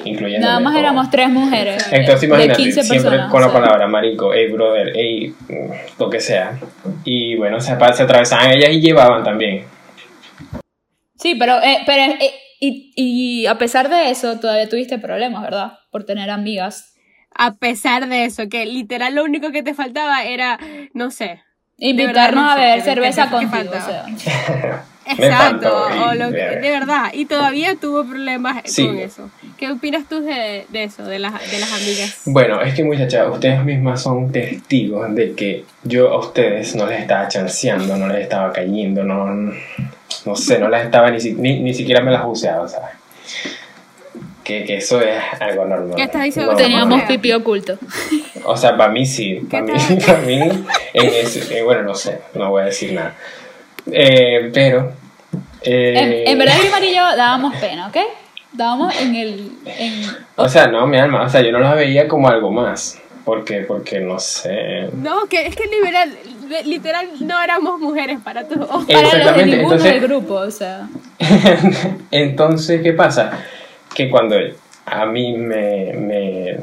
Incluyendo 0.04 0.46
Nada 0.46 0.60
más 0.60 0.76
éramos 0.76 1.08
tres 1.10 1.30
mujeres. 1.30 1.86
Entonces 1.92 2.22
de 2.22 2.26
imagínate, 2.26 2.62
15 2.62 2.82
siempre 2.82 3.10
personas, 3.10 3.30
con 3.30 3.40
la 3.40 3.46
o 3.46 3.50
sea. 3.50 3.60
palabra 3.60 3.86
marico, 3.86 4.34
hey 4.34 4.50
brother, 4.50 4.92
hey, 4.94 5.34
mm, 5.48 6.00
lo 6.00 6.10
que 6.10 6.20
sea. 6.20 6.58
Y 7.04 7.36
bueno, 7.36 7.60
se, 7.60 7.76
se 7.94 8.02
atravesaban 8.02 8.50
ellas 8.50 8.70
y 8.70 8.80
llevaban 8.80 9.22
también. 9.24 9.64
Sí, 11.14 11.36
pero, 11.36 11.62
eh, 11.62 11.78
pero 11.86 12.12
eh, 12.20 12.32
y, 12.60 12.92
y 12.96 13.46
a 13.46 13.56
pesar 13.56 13.88
de 13.88 14.10
eso, 14.10 14.38
todavía 14.40 14.68
tuviste 14.68 14.98
problemas, 14.98 15.42
¿verdad? 15.42 15.72
Por 15.90 16.04
tener 16.04 16.30
amigas. 16.30 16.95
A 17.38 17.55
pesar 17.55 18.09
de 18.09 18.25
eso, 18.25 18.49
que 18.49 18.64
literal 18.66 19.14
lo 19.14 19.25
único 19.25 19.51
que 19.53 19.62
te 19.62 19.75
faltaba 19.75 20.25
era, 20.25 20.59
no 20.94 21.11
sé. 21.11 21.42
Invitarnos 21.79 22.42
no 22.44 22.51
a 22.51 22.57
beber 22.57 22.79
¿qué- 22.79 22.85
cerveza 22.85 23.29
contigo, 23.31 23.70
o 23.70 23.81
sea. 23.81 24.07
Exacto, 25.09 25.87
o 26.05 26.14
lo 26.14 26.31
que- 26.31 26.37
de 26.37 26.70
verdad. 26.70 27.11
Y 27.12 27.27
todavía 27.27 27.77
tuvo 27.77 28.05
problemas 28.05 28.62
Sí. 28.64 28.87
con 28.87 28.99
eso. 28.99 29.31
¿Qué 29.57 29.70
opinas 29.70 30.09
tú 30.09 30.20
de, 30.20 30.66
de 30.68 30.85
eso, 30.85 31.05
de 31.05 31.18
las, 31.20 31.33
de 31.51 31.59
las 31.61 31.72
amigas? 31.72 32.22
Bueno, 32.25 32.61
es 32.61 32.75
que 32.75 32.83
muchachas, 32.83 33.29
ustedes 33.33 33.62
mismas 33.62 34.03
son 34.03 34.33
testigos 34.33 35.14
de 35.14 35.35
que 35.35 35.64
yo 35.85 36.11
a 36.12 36.18
ustedes 36.18 36.75
no 36.75 36.87
les 36.87 37.01
estaba 37.03 37.29
chanceando, 37.29 37.96
no 37.96 38.09
les 38.09 38.22
estaba 38.22 38.53
cayendo, 38.53 39.05
no, 39.05 39.27
no 40.25 40.35
sé, 40.37 40.59
no 40.59 40.68
las 40.68 40.85
estaba 40.85 41.11
ni, 41.12 41.18
ni, 41.35 41.61
ni 41.61 41.72
siquiera 41.75 42.01
me 42.03 42.11
las 42.11 42.25
buceaba, 42.25 42.66
¿sabes? 42.66 42.90
Que, 44.46 44.64
que 44.64 44.76
eso 44.76 45.00
es 45.00 45.20
algo 45.40 45.64
normal. 45.64 45.96
¿Qué 45.96 46.02
estás 46.04 46.22
diciendo? 46.22 46.52
No, 46.52 46.56
Teníamos 46.59 46.88
Bueno. 46.88 47.09
pipí 47.09 47.32
oculto. 47.32 47.76
O 48.44 48.56
sea, 48.56 48.76
para 48.76 48.92
mí 48.92 49.04
sí, 49.04 49.40
para 49.50 49.64
mí, 49.64 49.72
para 50.06 50.18
mí, 50.20 50.38
en 50.38 51.06
ese- 51.14 51.59
eh, 51.59 51.62
bueno, 51.64 51.82
no 51.82 51.94
sé, 51.94 52.20
no 52.35 52.50
voy 52.50 52.62
a 52.62 52.66
decir 52.66 52.92
nada. 52.92 53.14
Eh, 53.90 54.50
pero, 54.54 54.92
eh, 55.62 55.94
En, 56.24 56.28
en 56.32 56.38
verdad, 56.38 56.54
Grimar 56.61 56.85
y 56.85 56.94
yo 56.94 57.16
dábamos 57.16 57.56
pena, 57.56 57.88
¿ok? 57.88 57.96
Dábamos 58.52 58.94
en 59.00 59.14
el. 59.16 59.50
En, 59.66 60.02
o 60.37 60.48
sea, 60.48 60.68
no, 60.68 60.87
mi 60.87 60.96
alma, 60.98 61.22
o 61.24 61.28
sea, 61.28 61.40
yo 61.42 61.50
no 61.50 61.59
las 61.59 61.74
veía 61.74 62.06
como 62.06 62.28
algo 62.28 62.50
más, 62.52 62.98
porque, 63.24 63.62
porque 63.66 63.98
no 64.00 64.18
sé, 64.20 64.88
No, 64.94 65.26
que 65.28 65.46
es 65.46 65.56
que 65.56 65.64
literal, 65.66 66.16
literal 66.64 67.09
no 67.20 67.42
éramos 67.42 67.80
mujeres 67.80 68.18
para 68.22 68.42
ojo. 68.42 68.87
para 68.87 69.02
los 69.02 69.12
de 69.12 69.18
Exactamente, 69.18 69.44
ninguno 69.56 69.74
entonces- 69.74 69.92
del 69.92 70.00
grupo, 70.09 70.35
o 70.35 70.50
sea. 70.52 70.87
Entonces, 72.11 72.80
¿qué 72.82 72.92
pasa? 72.92 73.32
Que 73.96 74.11
cuando 74.11 74.37
a 74.85 75.06
mí 75.06 75.32
me, 75.38 75.94
me, 75.94 76.56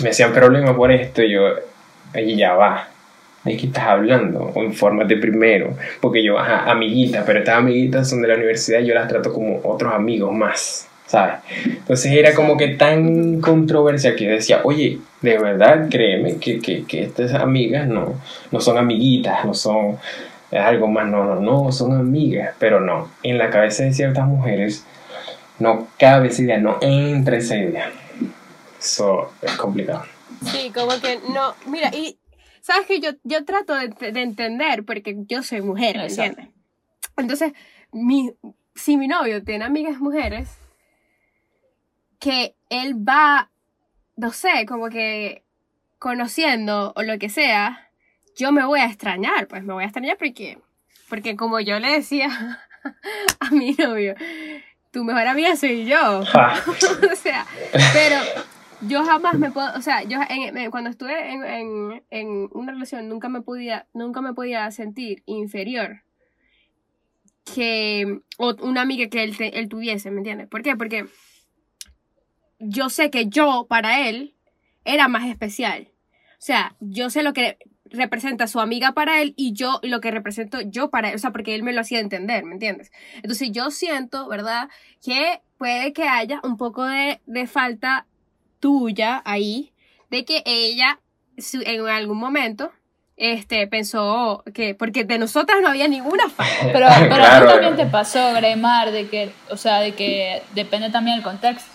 me 0.00 0.10
hacían 0.10 0.32
problema 0.32 0.76
por 0.76 0.92
esto, 0.92 1.22
yo, 1.22 1.42
"Oye, 2.14 2.36
ya 2.36 2.54
va, 2.54 2.86
¿de 3.44 3.56
qué 3.56 3.66
estás 3.66 3.84
hablando? 3.84 4.52
O 4.54 4.62
infórmate 4.62 5.16
primero. 5.16 5.76
Porque 6.00 6.22
yo, 6.22 6.38
ajá, 6.38 6.70
amiguitas, 6.70 7.24
pero 7.26 7.40
estas 7.40 7.56
amiguitas 7.56 8.08
son 8.08 8.22
de 8.22 8.28
la 8.28 8.34
universidad 8.34 8.80
yo 8.80 8.94
las 8.94 9.08
trato 9.08 9.32
como 9.32 9.60
otros 9.64 9.92
amigos 9.92 10.32
más, 10.32 10.88
¿sabes? 11.06 11.36
Entonces 11.64 12.12
era 12.12 12.32
como 12.32 12.56
que 12.56 12.68
tan 12.68 13.40
controversial 13.40 14.14
que 14.14 14.28
decía, 14.28 14.60
oye, 14.62 15.00
de 15.20 15.38
verdad, 15.38 15.88
créeme 15.90 16.36
que, 16.36 16.60
que, 16.60 16.84
que 16.84 17.02
estas 17.02 17.34
amigas 17.34 17.88
no, 17.88 18.14
no 18.52 18.60
son 18.60 18.78
amiguitas, 18.78 19.44
no 19.44 19.52
son 19.52 19.98
algo 20.52 20.86
más, 20.86 21.06
no, 21.08 21.24
no, 21.24 21.40
no, 21.40 21.72
son 21.72 21.92
amigas, 21.98 22.54
pero 22.60 22.80
no, 22.80 23.10
en 23.22 23.36
la 23.36 23.50
cabeza 23.50 23.82
de 23.82 23.92
ciertas 23.92 24.26
mujeres 24.26 24.84
no 25.58 25.88
cabe 25.98 26.28
esa 26.28 26.42
idea, 26.42 26.58
no 26.58 26.78
entra 26.80 27.36
esa 27.36 27.56
idea. 27.56 27.90
Eso 28.78 29.32
es 29.42 29.52
complicado. 29.56 30.04
Sí, 30.44 30.70
como 30.72 31.00
que 31.00 31.18
no, 31.32 31.54
mira, 31.66 31.90
y 31.94 32.18
sabes 32.60 32.86
que 32.86 33.00
yo, 33.00 33.10
yo 33.24 33.44
trato 33.44 33.74
de, 33.74 33.88
de 33.88 34.22
entender 34.22 34.84
porque 34.84 35.16
yo 35.26 35.42
soy 35.42 35.62
mujer, 35.62 35.96
¿me 35.96 36.04
Exacto. 36.04 36.40
entiendes? 36.40 36.54
Entonces, 37.16 37.52
mi, 37.92 38.32
si 38.74 38.96
mi 38.96 39.08
novio 39.08 39.42
tiene 39.42 39.64
amigas 39.64 39.98
mujeres, 39.98 40.48
que 42.20 42.54
él 42.70 42.94
va, 42.96 43.50
no 44.16 44.32
sé, 44.32 44.66
como 44.66 44.88
que 44.88 45.42
conociendo 45.98 46.92
o 46.94 47.02
lo 47.02 47.18
que 47.18 47.28
sea, 47.28 47.90
yo 48.36 48.52
me 48.52 48.64
voy 48.64 48.80
a 48.80 48.86
extrañar, 48.86 49.48
pues 49.48 49.64
me 49.64 49.72
voy 49.72 49.82
a 49.82 49.86
extrañar 49.86 50.16
porque, 50.16 50.58
porque 51.08 51.36
como 51.36 51.58
yo 51.60 51.78
le 51.80 51.92
decía 51.92 52.60
a 53.40 53.50
mi 53.50 53.72
novio, 53.72 54.14
tu 54.90 55.04
mejor 55.04 55.26
amiga 55.26 55.56
soy 55.56 55.84
yo. 55.86 56.20
O 57.12 57.16
sea, 57.16 57.46
pero 57.92 58.16
yo 58.82 59.04
jamás 59.04 59.38
me 59.38 59.50
puedo, 59.50 59.68
o 59.76 59.82
sea, 59.82 60.02
yo 60.04 60.18
en- 60.28 60.70
cuando 60.70 60.90
estuve 60.90 61.32
en, 61.32 61.44
en, 61.44 62.04
en 62.10 62.48
una 62.52 62.72
relación 62.72 63.08
nunca 63.08 63.28
me 63.28 63.40
podía, 63.42 63.86
nunca 63.92 64.20
me 64.20 64.34
podía 64.34 64.70
sentir 64.70 65.22
inferior 65.26 66.02
que 67.54 68.20
o 68.38 68.54
una 68.62 68.82
amiga 68.82 69.08
que 69.08 69.22
él, 69.24 69.36
te- 69.36 69.58
él 69.58 69.68
tuviese, 69.68 70.10
¿me 70.10 70.18
entiendes? 70.18 70.48
¿Por 70.48 70.62
qué? 70.62 70.76
Porque 70.76 71.06
yo 72.58 72.90
sé 72.90 73.10
que 73.10 73.26
yo 73.28 73.66
para 73.68 74.08
él 74.08 74.34
era 74.84 75.08
más 75.08 75.28
especial. 75.28 75.88
O 76.32 76.40
sea, 76.40 76.76
yo 76.80 77.10
sé 77.10 77.22
lo 77.22 77.32
que 77.32 77.58
representa 77.92 78.46
su 78.46 78.60
amiga 78.60 78.92
para 78.92 79.20
él 79.22 79.34
y 79.36 79.52
yo 79.52 79.80
lo 79.82 80.00
que 80.00 80.10
represento 80.10 80.60
yo 80.60 80.90
para 80.90 81.10
él, 81.10 81.16
o 81.16 81.18
sea, 81.18 81.30
porque 81.30 81.54
él 81.54 81.62
me 81.62 81.72
lo 81.72 81.80
hacía 81.80 82.00
entender, 82.00 82.44
¿me 82.44 82.52
entiendes? 82.54 82.90
Entonces 83.16 83.50
yo 83.52 83.70
siento, 83.70 84.28
¿verdad? 84.28 84.68
Que 85.04 85.40
puede 85.58 85.92
que 85.92 86.04
haya 86.08 86.40
un 86.42 86.56
poco 86.56 86.84
de, 86.84 87.20
de 87.26 87.46
falta 87.46 88.06
tuya 88.60 89.22
ahí, 89.24 89.72
de 90.10 90.24
que 90.24 90.42
ella 90.46 91.00
en 91.52 91.86
algún 91.88 92.18
momento 92.18 92.72
este, 93.16 93.66
pensó 93.66 94.44
que, 94.54 94.74
porque 94.74 95.04
de 95.04 95.18
nosotras 95.18 95.58
no 95.60 95.68
había 95.68 95.88
ninguna 95.88 96.28
falta. 96.28 96.70
Pero, 96.72 96.86
pero 97.00 97.14
a 97.14 97.18
Claro. 97.18 97.46
ti 97.46 97.52
también 97.52 97.76
te 97.76 97.86
pasó, 97.86 98.32
Greymar, 98.34 98.90
de 98.92 99.08
que, 99.08 99.32
o 99.50 99.56
sea, 99.56 99.80
de 99.80 99.92
que 99.94 100.42
depende 100.54 100.90
también 100.90 101.16
del 101.16 101.24
contexto. 101.24 101.68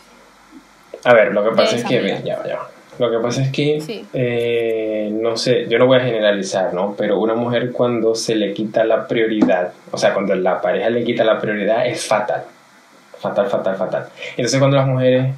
A 1.06 1.14
ver, 1.14 1.34
lo 1.34 1.44
que 1.44 1.56
pasa 1.56 1.76
es 1.76 1.84
que, 1.84 2.00
mira, 2.00 2.22
ya, 2.22 2.38
va, 2.40 2.48
ya. 2.48 2.60
Lo 3.00 3.10
que 3.10 3.18
pasa 3.18 3.42
es 3.44 3.52
que, 3.52 3.82
Sí. 3.82 4.06
eh, 4.14 5.10
no 5.12 5.36
sé, 5.38 5.66
yo 5.68 5.80
no 5.80 5.88
voy 5.88 5.98
a 5.98 6.02
generalizar, 6.04 6.74
¿no? 6.74 6.96
Pero 6.98 7.20
una 7.20 7.34
mujer 7.34 7.72
cuando 7.72 8.14
se 8.16 8.36
le 8.36 8.54
quita 8.54 8.84
la 8.86 9.08
prioridad, 9.08 9.72
o 9.92 9.98
sea, 9.98 10.14
cuando 10.14 10.36
la 10.36 10.62
pareja 10.62 10.90
le 10.90 11.04
quita 11.04 11.24
la 11.24 11.40
prioridad, 11.40 11.86
es 11.88 12.06
fatal. 12.06 12.44
Fatal, 13.20 13.48
fatal, 13.48 13.76
fatal. 13.78 14.06
Entonces 14.32 14.60
cuando 14.60 14.78
las 14.78 14.88
mujeres 14.88 15.34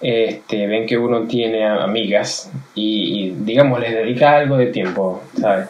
este, 0.00 0.66
ven 0.66 0.86
que 0.86 0.96
uno 0.98 1.22
tiene 1.26 1.64
amigas 1.66 2.50
y, 2.74 3.24
y, 3.28 3.30
digamos, 3.40 3.80
les 3.80 3.92
dedica 3.92 4.36
algo 4.36 4.56
de 4.56 4.66
tiempo, 4.66 5.22
¿sabes? 5.40 5.68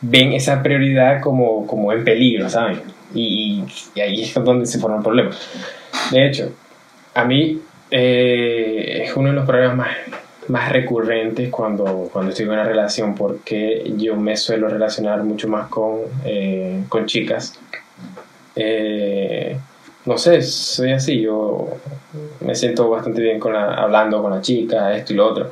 Ven 0.00 0.32
esa 0.34 0.62
prioridad 0.62 1.20
como, 1.20 1.66
como 1.66 1.92
en 1.92 2.04
peligro, 2.04 2.48
¿saben? 2.48 2.80
Y, 3.14 3.62
y- 3.62 3.64
y 3.94 4.00
ahí 4.00 4.22
es 4.22 4.34
donde 4.34 4.66
se 4.66 4.78
forma 4.78 4.98
el 4.98 5.02
problema. 5.02 5.30
De 6.10 6.26
hecho, 6.26 6.52
a 7.14 7.24
mí 7.24 7.60
eh, 7.90 9.02
es 9.04 9.16
uno 9.16 9.30
de 9.30 9.34
los 9.36 9.46
problemas 9.46 9.76
más, 9.76 9.88
más 10.48 10.70
recurrentes 10.72 11.50
cuando, 11.50 12.08
cuando 12.12 12.30
estoy 12.30 12.44
en 12.46 12.52
una 12.52 12.64
relación 12.64 13.14
porque 13.14 13.92
yo 13.96 14.16
me 14.16 14.36
suelo 14.36 14.68
relacionar 14.68 15.22
mucho 15.22 15.48
más 15.48 15.68
con, 15.68 16.00
eh, 16.24 16.84
con 16.88 17.06
chicas. 17.06 17.54
Eh, 18.54 19.56
no 20.04 20.16
sé, 20.18 20.40
soy 20.42 20.92
así, 20.92 21.20
yo 21.20 21.68
me 22.40 22.54
siento 22.54 22.88
bastante 22.88 23.20
bien 23.20 23.40
con 23.40 23.52
la, 23.52 23.74
hablando 23.74 24.22
con 24.22 24.30
la 24.30 24.40
chica, 24.40 24.94
esto 24.96 25.12
y 25.12 25.16
lo 25.16 25.26
otro. 25.26 25.50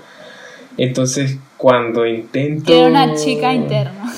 Entonces, 0.77 1.37
cuando 1.57 2.07
intento... 2.07 2.67
Quiero 2.67 2.89
una 2.89 3.15
chica 3.15 3.53
interna. 3.53 4.13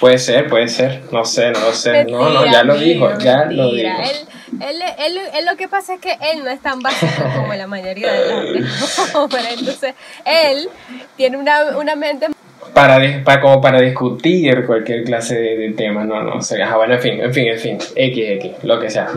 Puede 0.00 0.18
ser, 0.18 0.48
puede 0.48 0.68
ser, 0.68 1.02
no 1.10 1.24
sé, 1.24 1.50
no 1.52 1.60
lo 1.60 1.72
sé. 1.72 2.04
no, 2.10 2.28
no, 2.30 2.44
ya 2.44 2.64
lo 2.64 2.74
Mentira, 2.74 3.08
dijo, 3.08 3.18
ya 3.18 3.44
lo 3.46 3.72
dijo. 3.72 3.88
mentira. 3.88 4.04
Él, 4.04 4.16
él, 4.60 4.82
él, 4.98 5.18
él 5.34 5.44
lo 5.46 5.56
que 5.56 5.68
pasa 5.68 5.94
es 5.94 6.00
que 6.00 6.12
él 6.32 6.44
no 6.44 6.50
es 6.50 6.60
tan 6.60 6.80
básico 6.80 7.12
como 7.36 7.52
la 7.54 7.66
mayoría 7.66 8.12
de 8.12 8.60
los 8.60 9.14
hombres. 9.14 9.46
Entonces, 9.58 9.94
él 10.24 10.68
tiene 11.16 11.36
una, 11.36 11.76
una 11.78 11.96
mente 11.96 12.26
para, 12.74 12.98
para 13.24 13.40
como 13.40 13.60
para 13.60 13.80
discutir 13.80 14.66
cualquier 14.66 15.04
clase 15.04 15.34
de, 15.36 15.56
de 15.56 15.70
temas, 15.72 16.06
no, 16.06 16.22
no, 16.22 16.36
o 16.36 16.42
sea, 16.42 16.76
bueno, 16.76 16.94
en 16.94 17.00
fin, 17.00 17.20
en 17.20 17.32
fin, 17.32 17.48
en 17.48 17.58
fin, 17.58 17.78
X, 17.94 18.24
X, 18.30 18.52
lo 18.64 18.78
que 18.80 18.90
sea. 18.90 19.08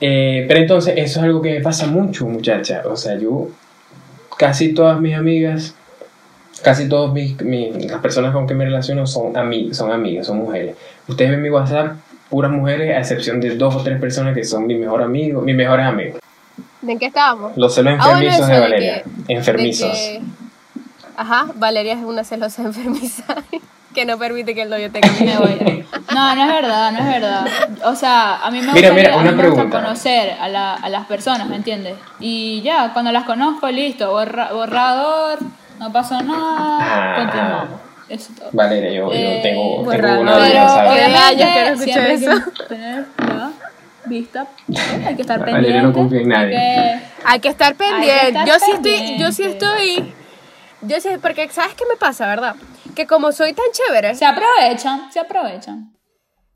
Eh, 0.00 0.44
pero 0.48 0.60
entonces, 0.60 0.94
eso 0.96 1.20
es 1.20 1.24
algo 1.24 1.40
que 1.42 1.52
me 1.52 1.60
pasa 1.60 1.86
mucho, 1.86 2.26
muchacha, 2.26 2.82
o 2.86 2.96
sea, 2.96 3.16
yo, 3.18 3.48
casi 4.38 4.72
todas 4.74 4.98
mis 5.00 5.14
amigas, 5.14 5.74
casi 6.62 6.88
todas 6.88 7.12
mis, 7.12 7.40
mis- 7.42 7.84
las 7.90 8.00
personas 8.00 8.32
con 8.32 8.46
que 8.46 8.54
me 8.54 8.64
relaciono 8.64 9.06
son, 9.06 9.36
ami 9.36 9.72
son 9.74 9.92
amigas, 9.92 10.26
son 10.26 10.38
mujeres. 10.38 10.74
Ustedes 11.06 11.30
ven 11.30 11.42
mi 11.42 11.50
WhatsApp, 11.50 11.96
puras 12.30 12.50
mujeres, 12.50 12.96
a 12.96 13.00
excepción 13.00 13.40
de 13.40 13.56
dos 13.56 13.74
o 13.74 13.82
tres 13.82 14.00
personas 14.00 14.34
que 14.34 14.44
son 14.44 14.66
mi 14.66 14.76
mejor 14.76 15.02
amigo, 15.02 15.42
mis 15.42 15.56
mejores 15.56 15.84
amigos. 15.86 16.20
¿De 16.80 16.96
qué 16.96 17.06
estábamos? 17.06 17.56
Los 17.56 17.74
celos 17.74 17.94
Ah, 18.00 18.04
bueno, 18.12 18.18
enfermizos 18.20 18.48
de 18.48 18.60
Valeria, 18.60 19.02
que- 19.26 19.32
enfermizos. 19.34 19.92
De 19.92 19.94
que- 20.18 20.22
Ajá, 21.16 21.46
Valeria 21.56 21.92
es 21.94 21.98
una 22.04 22.24
celosa 22.24 22.62
enfermiza 22.66 23.24
que 23.94 24.04
no 24.06 24.16
permite 24.18 24.54
que 24.54 24.62
el 24.62 24.70
novio 24.70 24.90
tenga 24.90 25.08
Me 25.20 25.36
voy. 25.36 25.84
No, 26.14 26.34
no 26.34 26.42
es 26.42 26.48
verdad, 26.48 26.90
no 26.92 26.98
es 26.98 27.06
verdad. 27.06 27.46
O 27.84 27.94
sea, 27.94 28.36
a 28.44 28.50
mí 28.50 28.60
me 28.62 28.72
Mira, 28.72 28.88
gusta, 28.90 28.94
mira, 28.94 29.14
a 29.14 29.16
mí 29.18 29.22
una 29.28 29.32
me 29.32 29.36
gusta 29.48 29.54
pregunta. 29.62 29.80
conocer 29.82 30.32
a, 30.40 30.48
la- 30.48 30.74
a 30.74 30.88
las 30.88 31.06
personas, 31.06 31.48
¿me 31.48 31.56
entiendes? 31.56 31.94
Y 32.18 32.62
ya, 32.62 32.92
cuando 32.92 33.12
las 33.12 33.24
conozco, 33.24 33.68
listo, 33.68 34.10
borra- 34.10 34.52
borrador, 34.52 35.38
no 35.78 35.92
pasó 35.92 36.20
nada, 36.22 36.78
Ah. 36.80 37.14
continuamos. 37.16 37.68
Eso 38.10 38.32
todo. 38.38 38.50
Valeria, 38.52 38.90
yo, 38.92 39.06
yo 39.06 39.12
Eh, 39.12 39.40
tengo, 39.42 39.62
tengo 39.76 39.84
borrador. 39.84 40.18
una 40.20 40.38
Pero, 40.38 40.54
¿sabes? 40.68 40.90
obviamente, 40.92 41.18
obviamente, 41.18 41.44
yo 41.44 41.52
quiero 41.52 41.68
escuchar 41.68 42.10
eso. 42.10 42.52
que 42.58 42.64
tener 42.66 43.06
vista, 44.06 44.46
hay 45.06 45.14
que 45.16 45.22
estar 45.22 45.38
Valeria 45.38 45.62
pendiente. 45.62 45.82
no 45.82 45.92
confía 45.92 46.20
en 46.20 46.32
hay 46.32 46.38
nadie. 46.38 46.56
que- 46.56 47.00
Hay 47.24 47.40
que 47.40 47.48
estar 47.48 47.74
pendiente. 47.76 48.28
estar 48.28 48.46
yo 48.46 48.54
sí 48.58 48.70
estoy, 48.72 49.18
yo 49.18 49.32
sí 49.32 49.42
estoy. 49.44 50.14
Yo 50.82 51.00
sí, 51.00 51.08
porque 51.22 51.48
¿sabes 51.50 51.74
qué 51.74 51.84
me 51.88 51.96
pasa, 51.96 52.26
verdad? 52.26 52.56
Que 52.96 53.06
como 53.06 53.30
soy 53.32 53.52
tan 53.52 53.66
chévere, 53.72 54.14
Se 54.14 54.24
aprovechan, 54.24 55.12
se 55.12 55.20
aprovechan. 55.20 55.92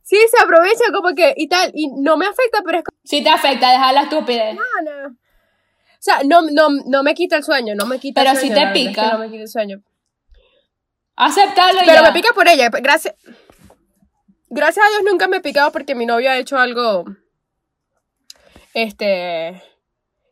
sí 0.03 0.17
se 0.31 0.43
aprovecha 0.43 0.85
como 0.93 1.15
que 1.15 1.35
y 1.37 1.47
tal, 1.49 1.71
y 1.75 1.89
no 2.01 2.17
me 2.17 2.25
afecta, 2.27 2.63
pero 2.65 2.79
es 2.79 2.85
como, 2.85 2.99
Si 3.05 3.23
te 3.23 3.29
afecta, 3.31 3.71
deja 3.71 3.93
la 3.93 4.03
estupidez. 4.03 4.57
ah, 4.59 4.83
no. 4.83 5.09
O 5.11 5.17
sea, 6.01 6.21
no, 6.25 6.41
no, 6.51 6.69
no 6.87 7.03
me 7.03 7.15
quita 7.15 7.37
el 7.37 7.45
sueño, 7.45 7.75
no 7.75 7.87
me 7.87 7.99
quita 7.99 8.21
Pero 8.23 8.33
el 8.33 8.37
si 8.39 8.49
sueño. 8.49 8.55
te 8.55 8.61
verdad 8.65 8.77
es 8.77 8.83
que 8.83 8.89
pica. 8.91 9.13
no 9.13 9.19
me 9.19 9.31
quita 9.31 9.43
el 9.43 9.49
sueño. 9.49 9.79
Aceptarlo 11.17 11.81
y 11.83 11.87
Pero 11.87 12.03
ya. 12.03 12.09
me 12.09 12.13
pica 12.13 12.29
por 12.35 12.49
ella. 12.49 12.69
Gracias. 12.71 13.15
Gracias 14.51 14.85
a 14.85 14.89
Dios 14.91 15.03
nunca 15.11 15.27
me 15.29 15.39
he 15.39 15.41
picado 15.41 15.73
porque 15.73 15.95
mi 15.95 16.07
novio 16.07 16.31
ha 16.31 16.37
hecho 16.37 16.59
algo. 16.59 17.05
Este. 18.75 19.63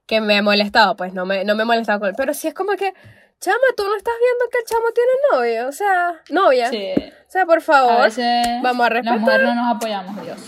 Que 0.06 0.20
me 0.20 0.36
ha 0.38 0.42
molestado, 0.42 0.96
pues 0.96 1.12
no 1.14 1.24
me, 1.24 1.44
no 1.44 1.54
me 1.54 1.62
he 1.62 1.66
molestado 1.66 2.00
con 2.00 2.08
él. 2.08 2.14
Pero 2.16 2.34
si 2.34 2.48
es 2.48 2.54
como 2.54 2.72
que. 2.72 2.92
Chama, 3.40 3.56
tú 3.76 3.82
no 3.82 3.96
estás 3.96 4.14
viendo 4.20 4.44
que 4.52 4.58
el 4.58 4.64
chamo 4.66 4.84
tiene 4.94 5.10
novio. 5.32 5.68
O 5.68 5.72
sea, 5.72 6.20
novia. 6.30 6.68
Sí. 6.70 6.92
O 6.96 7.30
sea, 7.30 7.44
por 7.44 7.58
A 7.58 7.60
favor. 7.60 8.02
veces 8.04 8.46
Vamos 8.62 8.86
a 8.86 8.88
las 8.88 8.92
respetar. 8.92 9.18
mujeres 9.18 9.46
no 9.46 9.54
nos 9.56 9.76
apoyamos, 9.76 10.22
Dios. 10.24 10.38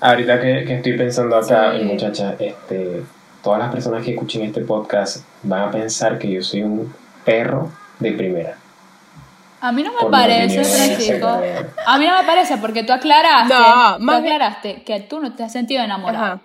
Ahorita 0.00 0.40
que, 0.40 0.64
que 0.64 0.74
estoy 0.76 0.96
pensando 0.98 1.36
acá, 1.36 1.72
Sí. 1.76 1.84
muchacha, 1.84 2.34
este, 2.40 3.04
todas 3.44 3.60
las 3.60 3.70
personas 3.72 4.04
que 4.04 4.10
escuchen 4.10 4.42
este 4.42 4.62
podcast 4.62 5.18
van 5.44 5.68
a 5.68 5.70
pensar 5.70 6.18
que 6.18 6.28
yo 6.28 6.42
soy 6.42 6.62
un 6.64 6.92
perro 7.24 7.70
de 8.00 8.10
primera. 8.12 8.56
A 9.60 9.72
mí 9.72 9.82
no 9.82 9.92
me 9.92 10.10
parece, 10.10 10.64
Francisco. 10.64 11.26
A 11.86 11.98
mí 11.98 12.06
no 12.06 12.18
me 12.20 12.24
parece 12.26 12.56
porque 12.58 12.82
tú 12.84 12.92
aclaraste, 12.92 13.54
No, 13.54 13.96
tú 13.98 14.10
aclaraste 14.12 14.82
que 14.84 15.00
tú 15.00 15.20
no 15.20 15.34
te 15.34 15.42
has 15.44 15.52
sentido 15.52 15.82
enamorado. 15.82 16.24
Ajá. 16.24 16.40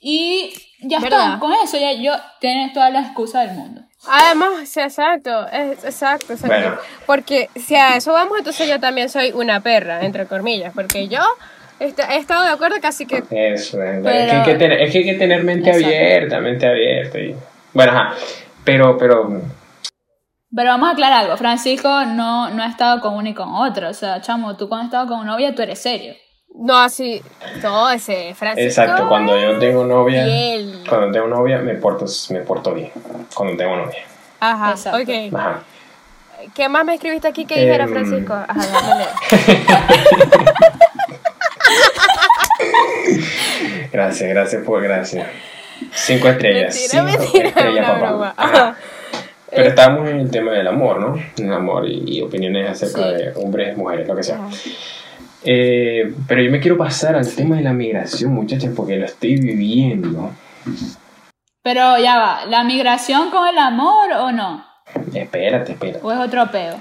Y 0.00 0.52
ya 0.82 0.98
¿Verdad? 1.00 1.24
está, 1.26 1.38
con 1.40 1.52
eso 1.52 1.76
ya 1.78 1.92
yo 1.92 2.12
tienes 2.40 2.72
toda 2.72 2.90
la 2.90 3.00
excusa 3.00 3.40
del 3.40 3.52
mundo. 3.52 3.82
Además, 4.08 4.66
sí, 4.66 4.80
exacto, 4.80 5.46
es, 5.48 5.84
exacto, 5.84 6.32
exacto. 6.32 6.56
Bueno. 6.56 6.76
Porque 7.06 7.50
si 7.54 7.74
a 7.74 7.96
eso 7.96 8.12
vamos, 8.12 8.38
entonces 8.38 8.66
yo 8.68 8.80
también 8.80 9.10
soy 9.10 9.30
una 9.32 9.60
perra, 9.60 10.00
entre 10.04 10.24
comillas, 10.26 10.72
porque 10.74 11.06
yo 11.08 11.20
est- 11.80 11.98
he 11.98 12.16
estado 12.16 12.44
de 12.44 12.50
acuerdo 12.50 12.76
casi 12.80 13.04
que... 13.06 13.16
Eso, 13.30 13.82
es, 13.82 14.00
Pero- 14.02 14.08
es, 14.10 14.30
que 14.30 14.36
hay 14.36 14.42
que 14.44 14.54
tener, 14.54 14.80
es 14.80 14.90
que 14.92 14.98
hay 14.98 15.04
que 15.04 15.14
tener 15.14 15.44
mente 15.44 15.68
Exacto. 15.70 15.86
abierta, 15.94 16.40
mente 16.40 16.66
abierta. 16.66 17.18
y- 17.18 17.36
bueno, 17.74 17.92
ajá, 17.92 18.14
pero, 18.64 18.96
pero, 18.96 19.42
Pero 20.54 20.70
vamos 20.70 20.88
a 20.88 20.92
aclarar 20.92 21.24
algo, 21.24 21.36
Francisco 21.36 21.88
no, 22.06 22.50
no 22.50 22.62
ha 22.62 22.66
estado 22.66 23.00
con 23.00 23.14
uno 23.14 23.28
y 23.28 23.34
con 23.34 23.54
otro. 23.54 23.88
O 23.88 23.94
sea, 23.94 24.20
chamo, 24.20 24.56
tú 24.56 24.68
cuando 24.68 24.82
has 24.84 24.88
estado 24.88 25.06
con 25.06 25.26
novia, 25.26 25.54
tú 25.54 25.62
eres 25.62 25.80
serio. 25.80 26.14
No, 26.52 26.76
así, 26.78 27.22
todo 27.62 27.90
ese 27.90 28.34
Francisco. 28.34 28.82
exacto, 28.82 29.08
cuando 29.08 29.38
yo 29.38 29.58
tengo 29.60 29.84
novia, 29.84 30.24
Fiel. 30.24 30.84
cuando 30.88 31.12
tengo 31.12 31.28
novia 31.28 31.58
me 31.58 31.74
porto, 31.74 32.04
me 32.30 32.40
porto 32.40 32.74
bien, 32.74 32.90
cuando 33.34 33.56
tengo 33.56 33.76
novia. 33.76 34.00
Ajá, 34.40 34.72
Exacto. 34.72 34.98
ok. 34.98 35.34
Ajá. 35.38 35.62
¿Qué 36.54 36.68
más 36.68 36.84
me 36.84 36.94
escribiste 36.94 37.28
aquí 37.28 37.44
que 37.44 37.54
dijera 37.60 37.84
Em. 37.84 37.90
Francisco? 37.92 38.32
Ajá, 38.34 38.66
dale. 38.82 39.06
Gracias, 43.92 44.28
gracias 44.30 44.62
por 44.64 44.82
gracias. 44.82 45.26
Cinco 45.92 46.28
estrellas. 46.28 46.74
Mentira, 46.74 46.90
cinco 47.08 47.20
mentira, 47.22 47.48
estrellas, 47.48 47.78
una 47.78 47.88
papá. 47.94 48.06
broma. 48.06 48.34
Ajá. 48.36 48.76
Pero 49.50 49.68
estábamos 49.68 50.08
en 50.08 50.20
el 50.20 50.30
tema 50.30 50.52
del 50.52 50.66
amor, 50.68 51.00
¿no? 51.00 51.16
El 51.38 51.52
amor 51.52 51.88
y, 51.88 52.02
y 52.06 52.22
opiniones 52.22 52.70
acerca 52.70 53.08
Sí. 53.10 53.14
de 53.24 53.32
hombres, 53.36 53.76
mujeres, 53.76 54.06
lo 54.06 54.16
que 54.16 54.22
sea. 54.22 54.38
Eh, 55.44 56.12
pero 56.28 56.42
yo 56.42 56.50
me 56.50 56.60
quiero 56.60 56.76
pasar 56.76 57.16
al 57.16 57.28
tema 57.34 57.56
de 57.56 57.62
la 57.62 57.72
migración, 57.72 58.32
muchachas, 58.32 58.72
porque 58.76 58.96
lo 58.96 59.06
estoy 59.06 59.36
viviendo. 59.36 60.30
Pero 61.62 61.98
ya 61.98 62.18
va, 62.18 62.46
¿la 62.46 62.62
migración 62.64 63.30
con 63.30 63.48
el 63.48 63.58
amor 63.58 64.12
o 64.18 64.32
no? 64.32 64.64
Espérate, 65.14 65.72
espérate. 65.72 66.00
¿O 66.02 66.12
es 66.12 66.18
otro 66.18 66.46
peo? 66.50 66.74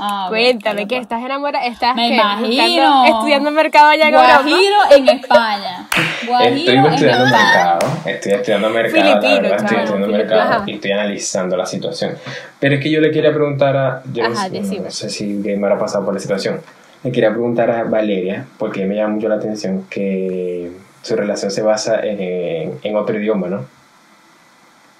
Ah, 0.00 0.26
Cuéntame, 0.28 0.82
que 0.86 0.96
pues. 0.96 1.02
estás 1.02 1.22
enamorada, 1.22 1.64
estás 1.66 1.94
Me 1.96 2.08
¿qué? 2.08 2.14
imagino. 2.14 3.04
estudiando 3.04 3.50
mercado 3.50 3.88
allá 3.88 4.08
en 4.08 4.14
Europa. 4.14 4.40
Guajiro 4.42 4.76
en 4.96 5.08
España. 5.08 5.88
Guajiro 6.26 6.56
Estoy 6.56 6.74
en 6.76 6.86
estudiando 6.86 7.24
España. 7.26 7.44
mercado, 7.44 7.92
estoy 8.06 8.32
estudiando 8.32 8.70
mercado, 8.70 8.96
la 9.04 9.20
Filipino, 9.20 9.42
verdad, 9.42 9.56
estoy 9.62 9.78
estudiando 9.78 10.06
filipino. 10.06 10.18
mercado 10.18 10.40
Ajá. 10.52 10.62
y 10.66 10.74
estoy 10.74 10.90
analizando 10.92 11.56
la 11.56 11.66
situación. 11.66 12.16
Pero 12.60 12.74
es 12.76 12.80
que 12.82 12.90
yo 12.90 13.00
le 13.00 13.10
quería 13.10 13.32
preguntar 13.32 13.76
a, 13.76 14.02
yo 14.12 14.28
no, 14.28 14.34
sé- 14.36 14.50
decime. 14.50 14.80
no 14.84 14.90
sé 14.90 15.10
si 15.10 15.42
Gamer 15.42 15.72
ha 15.72 15.78
pasado 15.78 16.04
por 16.04 16.14
la 16.14 16.20
situación, 16.20 16.60
le 17.02 17.12
quería 17.12 17.30
preguntar 17.30 17.70
a 17.70 17.84
Valeria, 17.84 18.44
porque 18.58 18.84
me 18.86 18.94
llama 18.96 19.14
mucho 19.14 19.28
la 19.28 19.36
atención 19.36 19.84
que 19.90 20.70
su 21.02 21.16
relación 21.16 21.50
se 21.50 21.62
basa 21.62 22.00
en, 22.02 22.78
en 22.82 22.96
otro 22.96 23.18
idioma, 23.18 23.48
¿no? 23.48 23.64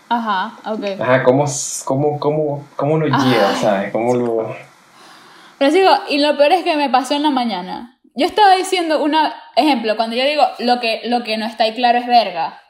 Ajá, 0.08 0.52
ok. 0.64 1.00
Ajá, 1.00 1.22
¿cómo, 1.22 1.44
cómo, 1.84 2.18
cómo, 2.18 2.66
cómo 2.76 2.96
lo 2.98 3.06
lleva, 3.06 3.54
sabes? 3.60 3.92
¿Cómo 3.92 4.14
lo...? 4.14 4.67
Sigo, 5.58 5.90
y 6.08 6.18
lo 6.18 6.36
peor 6.36 6.52
es 6.52 6.64
que 6.64 6.76
me 6.76 6.88
pasó 6.88 7.14
en 7.14 7.22
la 7.22 7.30
mañana. 7.30 8.00
Yo 8.14 8.26
estaba 8.26 8.54
diciendo 8.54 9.02
una 9.02 9.34
ejemplo, 9.56 9.96
cuando 9.96 10.16
yo 10.16 10.24
digo 10.24 10.42
lo 10.58 10.80
que, 10.80 11.02
lo 11.04 11.22
que 11.22 11.36
no 11.36 11.46
está 11.46 11.64
ahí 11.64 11.74
claro 11.74 11.98
es 11.98 12.06
verga. 12.06 12.60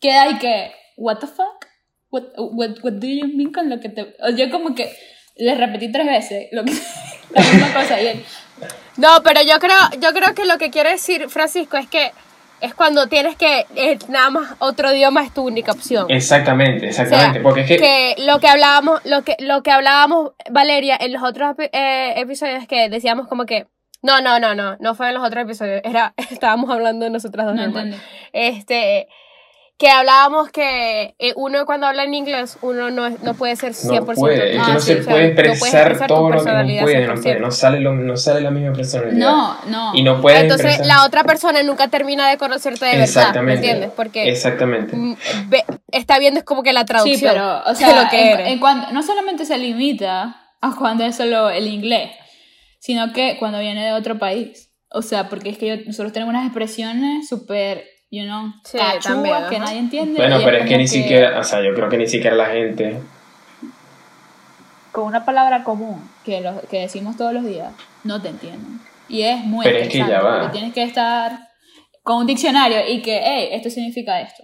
Queda 0.00 0.22
ahí 0.22 0.38
que, 0.38 0.72
what 0.96 1.18
the 1.18 1.26
fuck? 1.26 1.66
What, 2.10 2.24
what, 2.36 2.70
what 2.82 2.94
do 2.94 3.06
you 3.06 3.26
mean 3.28 3.52
con 3.52 3.68
lo 3.70 3.80
que 3.80 3.88
te... 3.88 4.14
Yo 4.36 4.50
como 4.50 4.74
que 4.74 4.94
le 5.36 5.54
repetí 5.54 5.90
tres 5.90 6.06
veces 6.06 6.48
lo 6.52 6.64
que, 6.64 6.72
la 7.30 7.40
misma 7.40 7.72
cosa 7.72 8.00
y 8.00 8.06
él, 8.06 8.24
No, 8.96 9.22
pero 9.22 9.42
yo 9.42 9.58
creo, 9.58 9.76
yo 10.00 10.12
creo 10.12 10.34
que 10.34 10.44
lo 10.44 10.58
que 10.58 10.70
quiere 10.70 10.90
decir 10.90 11.28
Francisco 11.28 11.76
es 11.76 11.88
que 11.88 12.12
es 12.60 12.74
cuando 12.74 13.06
tienes 13.08 13.36
que 13.36 13.66
eh, 13.74 13.98
nada 14.08 14.30
más 14.30 14.54
otro 14.58 14.92
idioma 14.92 15.24
es 15.24 15.32
tu 15.32 15.42
única 15.42 15.72
opción. 15.72 16.06
Exactamente, 16.08 16.88
O 16.88 16.92
sea, 16.92 17.04
exactamente, 17.04 17.40
porque 17.40 17.60
es 17.60 17.66
que... 17.66 17.76
que 17.76 18.14
lo 18.24 18.40
que 18.40 18.48
hablábamos, 18.48 19.04
lo 19.04 19.22
que, 19.22 19.36
lo 19.40 19.62
que 19.62 19.70
hablábamos, 19.70 20.32
Valeria, 20.50 20.96
en 21.00 21.12
los 21.12 21.22
otros 21.22 21.54
eh, 21.58 22.14
episodios 22.16 22.66
que 22.66 22.88
decíamos 22.88 23.28
como 23.28 23.44
que, 23.46 23.66
no, 24.02 24.20
no, 24.20 24.38
no, 24.38 24.54
no, 24.54 24.76
no 24.78 24.94
fue 24.94 25.08
en 25.08 25.14
los 25.14 25.24
otros 25.24 25.44
episodios, 25.44 25.80
era, 25.84 26.14
estábamos 26.30 26.70
hablando 26.70 27.04
de 27.04 27.10
nosotras 27.10 27.46
dos. 27.46 27.56
no. 27.56 27.96
Este, 28.32 29.08
que 29.78 29.90
hablábamos 29.90 30.48
que 30.50 31.14
eh, 31.18 31.32
uno 31.36 31.66
cuando 31.66 31.86
habla 31.86 32.04
en 32.04 32.14
inglés, 32.14 32.56
uno 32.62 32.90
no, 32.90 33.10
no 33.10 33.34
puede 33.34 33.56
ser 33.56 33.72
100% 33.74 33.98
No 34.00 34.14
puede, 34.14 34.56
es 34.56 34.62
que 34.62 34.72
no 34.72 34.76
Ah, 34.76 34.80
se 34.80 34.94
sí, 34.94 35.00
o 35.00 35.02
sea, 35.02 35.12
puede 35.12 35.34
no 35.34 35.40
expresar 35.42 35.80
expresar 35.92 36.08
todo 36.08 36.18
lo 36.20 36.24
que 36.24 36.30
no 36.30 36.36
personalidad 36.44 36.82
puede, 36.82 37.06
no, 37.06 37.14
puede, 37.14 37.36
100%. 37.36 37.40
no 37.40 37.50
sale, 37.50 37.80
lo- 37.80 37.92
no 37.94 38.16
sale 38.16 38.40
la 38.40 38.50
misma 38.50 38.72
personalidad. 38.72 39.18
No, 39.18 39.58
no. 39.66 39.94
Y 39.94 40.02
no 40.02 40.20
puede 40.22 40.40
Entonces 40.40 40.78
expresar- 40.78 40.86
la 40.86 41.04
otra 41.04 41.24
persona 41.24 41.62
nunca 41.62 41.88
termina 41.88 42.30
de 42.30 42.38
conocerte 42.38 42.86
de 42.86 42.90
verdad, 42.92 42.98
¿me 42.98 43.04
Exactamente. 43.04 43.54
entiendes? 43.54 43.90
Porque 43.94 44.28
Exactamente. 44.30 44.96
ve- 45.48 45.64
está 45.92 46.18
viendo 46.18 46.38
es 46.40 46.44
como 46.46 46.62
que 46.62 46.72
la 46.72 46.86
traducción 46.86 47.18
Sí, 47.18 47.26
pero, 47.26 47.62
o 47.66 47.74
sea, 47.74 48.02
lo 48.02 48.08
que 48.08 48.20
en- 48.20 48.28
eres. 48.40 48.48
en 48.52 48.60
cuan- 48.60 48.86
no 48.94 49.02
solamente 49.02 49.44
se 49.44 49.58
limita 49.58 50.36
a 50.62 50.74
cuando 50.74 51.04
es 51.04 51.16
solo 51.16 51.50
el 51.50 51.66
inglés, 51.66 52.12
sino 52.80 53.12
que 53.12 53.36
cuando 53.38 53.58
viene 53.58 53.84
de 53.84 53.92
otro 53.92 54.18
país. 54.18 54.70
O 54.90 55.02
sea, 55.02 55.28
porque 55.28 55.50
es 55.50 55.58
que 55.58 55.66
yo- 55.66 55.84
nosotros 55.84 56.14
tenemos 56.14 56.32
unas 56.32 56.46
expresiones 56.46 57.28
súper, 57.28 57.84
you 58.16 58.24
know, 58.24 58.52
Sí, 58.64 58.78
cachúas 58.78 59.02
también, 59.02 59.48
que 59.50 59.58
nadie 59.58 59.78
entiende. 59.78 60.18
Bueno, 60.20 60.38
pero 60.44 60.56
es 60.58 60.62
que 60.64 60.68
como 60.70 60.78
ni 60.78 60.88
siquiera, 60.88 61.38
o 61.38 61.44
sea, 61.44 61.62
yo 61.62 61.74
creo 61.74 61.88
que 61.88 61.98
ni 61.98 62.06
siquiera 62.06 62.36
la 62.36 62.46
gente, 62.46 63.00
Con 64.92 65.04
una 65.04 65.24
palabra 65.24 65.62
común 65.62 66.10
que, 66.24 66.40
lo- 66.40 66.60
que 66.70 66.80
decimos 66.80 67.16
todos 67.16 67.32
los 67.34 67.44
días, 67.44 67.72
no 68.04 68.22
te 68.22 68.28
entienden. 68.30 68.80
Y 69.08 69.22
es 69.22 69.38
muy 69.44 69.64
Pero 69.64 69.78
es 69.78 69.88
que 69.88 69.98
ya 69.98 70.20
va. 70.20 70.40
porque 70.40 70.52
tienes 70.52 70.72
que 70.72 70.82
estar 70.82 71.38
con 72.02 72.18
un 72.18 72.26
diccionario 72.26 72.78
y 72.88 73.02
que, 73.02 73.20
hey, 73.22 73.48
esto 73.52 73.68
significa 73.68 74.20
esto. 74.20 74.42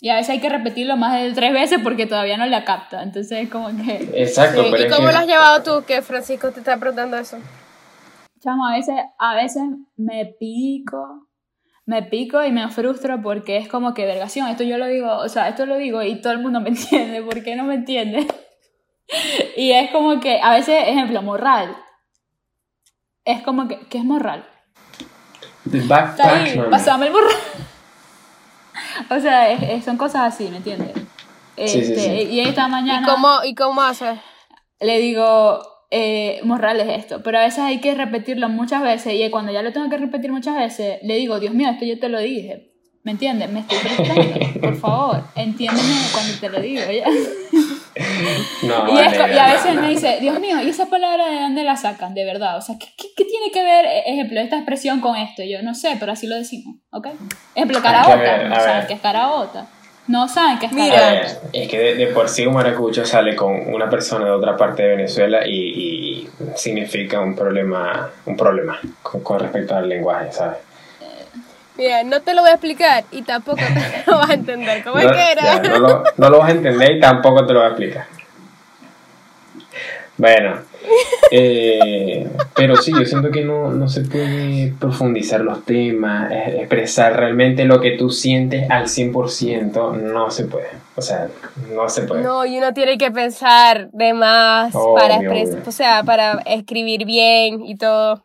Y 0.00 0.08
a 0.08 0.14
veces 0.16 0.30
hay 0.30 0.40
que 0.40 0.48
repetirlo 0.48 0.96
más 0.96 1.20
de 1.20 1.32
tres 1.32 1.52
veces 1.52 1.80
porque 1.82 2.06
todavía 2.06 2.36
no 2.36 2.46
la 2.46 2.64
capta. 2.64 3.02
Entonces 3.02 3.44
es 3.44 3.48
como 3.50 3.68
que... 3.68 4.10
exacto, 4.22 4.62
Sí, 4.62 4.68
pero 4.70 4.82
¿Y 4.82 4.86
es 4.86 4.92
cómo 4.94 5.08
que, 5.08 5.12
lo 5.12 5.18
has 5.18 5.26
llevado 5.26 5.62
tú 5.62 5.84
que 5.86 6.02
Francisco 6.02 6.50
te 6.50 6.60
está 6.60 6.76
preguntando 6.78 7.16
eso? 7.16 7.38
Chamo, 8.40 8.66
a 8.66 8.72
veces, 8.76 8.94
a 9.18 9.34
veces 9.34 9.62
me 9.96 10.26
pico, 10.38 11.28
me 11.86 12.02
pico 12.02 12.42
y 12.44 12.50
me 12.52 12.68
frustro 12.70 13.20
porque 13.22 13.56
es 13.58 13.68
como 13.68 13.92
que, 13.94 14.06
vergación, 14.06 14.48
esto 14.48 14.62
yo 14.64 14.78
lo 14.78 14.86
digo, 14.86 15.16
o 15.18 15.28
sea, 15.28 15.48
esto 15.48 15.66
lo 15.66 15.76
digo 15.76 16.02
y 16.02 16.20
todo 16.20 16.32
el 16.32 16.38
mundo 16.40 16.60
me 16.60 16.68
entiende, 16.70 17.22
¿por 17.22 17.42
qué 17.42 17.56
no 17.56 17.64
me 17.64 17.74
entiende? 17.74 18.26
y 19.56 19.72
es 19.72 19.90
como 19.90 20.18
que, 20.20 20.40
a 20.42 20.52
veces, 20.54 20.82
ejemplo, 20.86 21.20
morral. 21.22 21.76
Es 23.24 23.42
como 23.42 23.68
que, 23.68 23.78
¿qué 23.88 23.98
es 23.98 24.04
man. 26.56 26.70
pasame 26.70 27.06
el 27.06 27.12
morral. 27.12 27.30
o 29.10 29.20
sea, 29.20 29.50
es- 29.50 29.62
es- 29.62 29.84
son 29.84 29.96
cosas 29.96 30.34
así, 30.34 30.48
¿me 30.48 30.58
entiendes? 30.58 30.92
Sí, 31.56 31.68
sí, 31.68 31.78
Este, 31.78 32.00
sí. 32.00 32.10
Y 32.32 32.40
esta 32.40 32.66
¿Y 32.66 32.70
mañana 32.70 33.06
cómo, 33.06 33.44
¿Y 33.44 33.54
cómo 33.54 33.80
haces? 33.82 34.18
le 34.80 34.98
digo, 34.98 35.62
eh, 35.90 36.40
Morral 36.44 36.80
es 36.80 36.98
esto, 36.98 37.22
pero 37.22 37.38
a 37.38 37.42
veces 37.42 37.60
hay 37.60 37.80
que 37.80 37.94
repetirlo 37.94 38.48
muchas 38.48 38.82
veces 38.82 39.14
y 39.14 39.30
cuando 39.30 39.52
ya 39.52 39.62
lo 39.62 39.72
tengo 39.72 39.88
que 39.90 39.98
repetir 39.98 40.32
muchas 40.32 40.56
veces, 40.56 40.98
le 41.02 41.16
digo, 41.16 41.40
Dios 41.40 41.54
mío, 41.54 41.68
esto 41.70 41.84
yo 41.84 41.98
te 41.98 42.08
lo 42.08 42.18
dije. 42.20 42.70
¿Me 43.02 43.12
entiendes? 43.12 43.50
Me 43.50 43.60
estoy 43.60 43.76
frustrando. 43.78 44.60
Por 44.62 44.76
favor, 44.76 45.24
entiéndeme 45.36 45.94
cuando 46.12 46.32
te 46.40 46.48
lo 46.48 46.60
digo. 46.60 46.82
¿ya? 46.90 47.04
No, 48.62 48.92
y, 48.92 48.98
es 49.04 49.16
vale, 49.18 49.34
y 49.34 49.38
a 49.38 49.52
veces 49.52 49.74
no. 49.76 49.82
me 49.82 49.90
dice, 49.90 50.18
Dios 50.20 50.40
mío, 50.40 50.60
¿y 50.60 50.68
esa 50.68 50.86
palabra 50.86 51.30
de 51.30 51.40
dónde 51.42 51.62
la 51.62 51.76
sacan? 51.76 52.12
De 52.12 52.24
verdad. 52.24 52.56
O 52.56 52.60
sea, 52.60 52.76
¿qué, 52.76 52.86
qué, 52.96 53.06
qué 53.16 53.24
tiene 53.24 53.52
que 53.52 53.62
ver, 53.62 53.84
eh, 53.84 54.02
ejemplo, 54.06 54.40
esta 54.40 54.56
expresión 54.56 55.00
con 55.00 55.14
esto? 55.16 55.44
Yo 55.44 55.62
no 55.62 55.74
sé, 55.74 55.96
pero 56.00 56.10
así 56.10 56.26
lo 56.26 56.34
decimos. 56.34 56.76
¿Ok? 56.90 57.06
Ejemplo, 57.54 57.78
que 57.78 57.82
caraota. 57.84 58.16
ver, 58.16 58.48
No 58.48 58.54
a 58.56 58.60
saben 58.60 58.78
ver. 58.78 58.86
qué 58.88 58.94
es 58.94 59.00
caraota. 59.00 59.68
No 60.06 60.28
saben 60.28 60.58
qué 60.58 60.66
es 60.66 60.72
Mira. 60.72 60.96
A 60.96 61.00
caraota. 61.00 61.10
ver, 61.10 61.40
es 61.52 61.68
que 61.68 61.78
de, 61.78 61.94
de 61.94 62.06
por 62.08 62.28
sí 62.28 62.46
un 62.46 62.54
maracucho 62.54 63.04
sale 63.06 63.34
con 63.34 63.52
una 63.72 63.88
persona 63.88 64.26
de 64.26 64.30
otra 64.32 64.56
parte 64.56 64.82
de 64.82 64.88
Venezuela 64.96 65.46
y, 65.46 65.52
y 65.54 66.30
significa 66.56 67.20
un 67.20 67.34
problema, 67.34 68.10
un 68.26 68.36
problema 68.36 68.78
con, 69.02 69.22
con 69.22 69.40
respecto 69.40 69.74
al 69.74 69.88
lenguaje, 69.88 70.30
¿sabes? 70.32 70.58
Mira, 71.76 72.04
no 72.04 72.20
te 72.22 72.34
lo 72.34 72.42
voy 72.42 72.50
a 72.50 72.54
explicar 72.54 73.04
y 73.10 73.22
tampoco 73.22 73.58
te 73.58 74.10
lo 74.10 74.18
vas 74.18 74.30
a 74.30 74.34
entender. 74.34 74.84
¿Cómo 74.84 74.98
es 74.98 75.06
No, 75.06 75.12
que 75.12 75.32
era? 75.32 75.42
ya, 75.42 75.62
no, 75.62 75.78
lo, 75.78 76.04
no 76.16 76.30
lo 76.30 76.38
vas 76.38 76.48
a 76.48 76.52
entender 76.52 76.92
y 76.92 77.00
tampoco 77.00 77.44
te 77.46 77.52
lo 77.52 77.60
voy 77.60 77.66
a 77.68 77.70
explicar. 77.72 78.06
Bueno, 80.16 80.60
eh, 81.30 82.28
pero 82.54 82.76
sí, 82.76 82.92
yo 82.92 83.04
siento 83.04 83.30
que 83.30 83.44
no, 83.44 83.70
no 83.72 83.88
se 83.88 84.02
puede 84.02 84.72
profundizar 84.78 85.40
los 85.40 85.64
temas, 85.64 86.30
eh, 86.30 86.58
expresar 86.60 87.16
realmente 87.16 87.64
lo 87.64 87.80
que 87.80 87.92
tú 87.92 88.10
sientes 88.10 88.70
al 88.70 88.88
100%, 88.88 89.92
no 89.92 90.30
se 90.30 90.44
puede. 90.46 90.68
O 90.96 91.02
sea, 91.02 91.28
no 91.74 91.88
se 91.88 92.02
puede. 92.02 92.22
No, 92.22 92.44
y 92.46 92.58
uno 92.58 92.72
tiene 92.72 92.98
que 92.98 93.10
pensar 93.10 93.90
de 93.92 94.12
más 94.14 94.74
Obvio, 94.74 94.94
para 94.94 95.16
expresar, 95.16 95.62
o 95.66 95.72
sea, 95.72 96.02
para 96.04 96.40
escribir 96.46 97.04
bien 97.04 97.64
y 97.64 97.76
todo. 97.76 98.22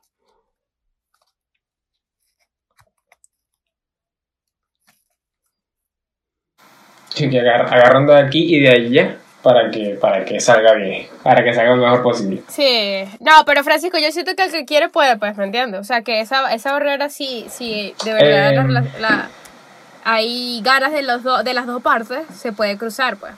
Sí, 7.09 7.29
que 7.29 7.39
agar- 7.39 7.73
agarrando 7.73 8.13
de 8.13 8.19
aquí 8.21 8.55
y 8.55 8.59
de 8.59 8.69
allá 8.69 9.17
para 9.43 9.71
que, 9.71 9.97
para 10.01 10.25
que 10.25 10.39
salga 10.39 10.73
bien, 10.73 11.07
para 11.23 11.43
que 11.43 11.53
salga 11.53 11.75
lo 11.75 11.83
mejor 11.83 12.03
posible. 12.03 12.43
Sí, 12.49 13.03
no, 13.19 13.45
pero 13.45 13.63
Francisco, 13.63 13.97
yo 13.97 14.11
siento 14.11 14.35
que 14.35 14.43
el 14.43 14.51
que 14.51 14.65
quiere 14.65 14.89
puede, 14.89 15.17
pues, 15.17 15.37
¿me 15.37 15.45
entiendes? 15.45 15.79
O 15.79 15.83
sea, 15.83 16.01
que 16.01 16.19
esa, 16.21 16.53
esa 16.53 16.73
barrera 16.73 17.09
sí, 17.09 17.45
sí, 17.49 17.93
de 18.03 18.13
verdad, 18.13 18.53
Eh. 18.53 18.99
la 18.99 19.29
hay 20.03 20.61
ganas 20.63 20.91
de, 20.93 21.03
los 21.03 21.23
do- 21.23 21.43
de 21.43 21.53
las 21.53 21.67
dos 21.67 21.81
partes, 21.83 22.19
se 22.35 22.51
puede 22.51 22.77
cruzar, 22.77 23.17
pues. 23.17 23.33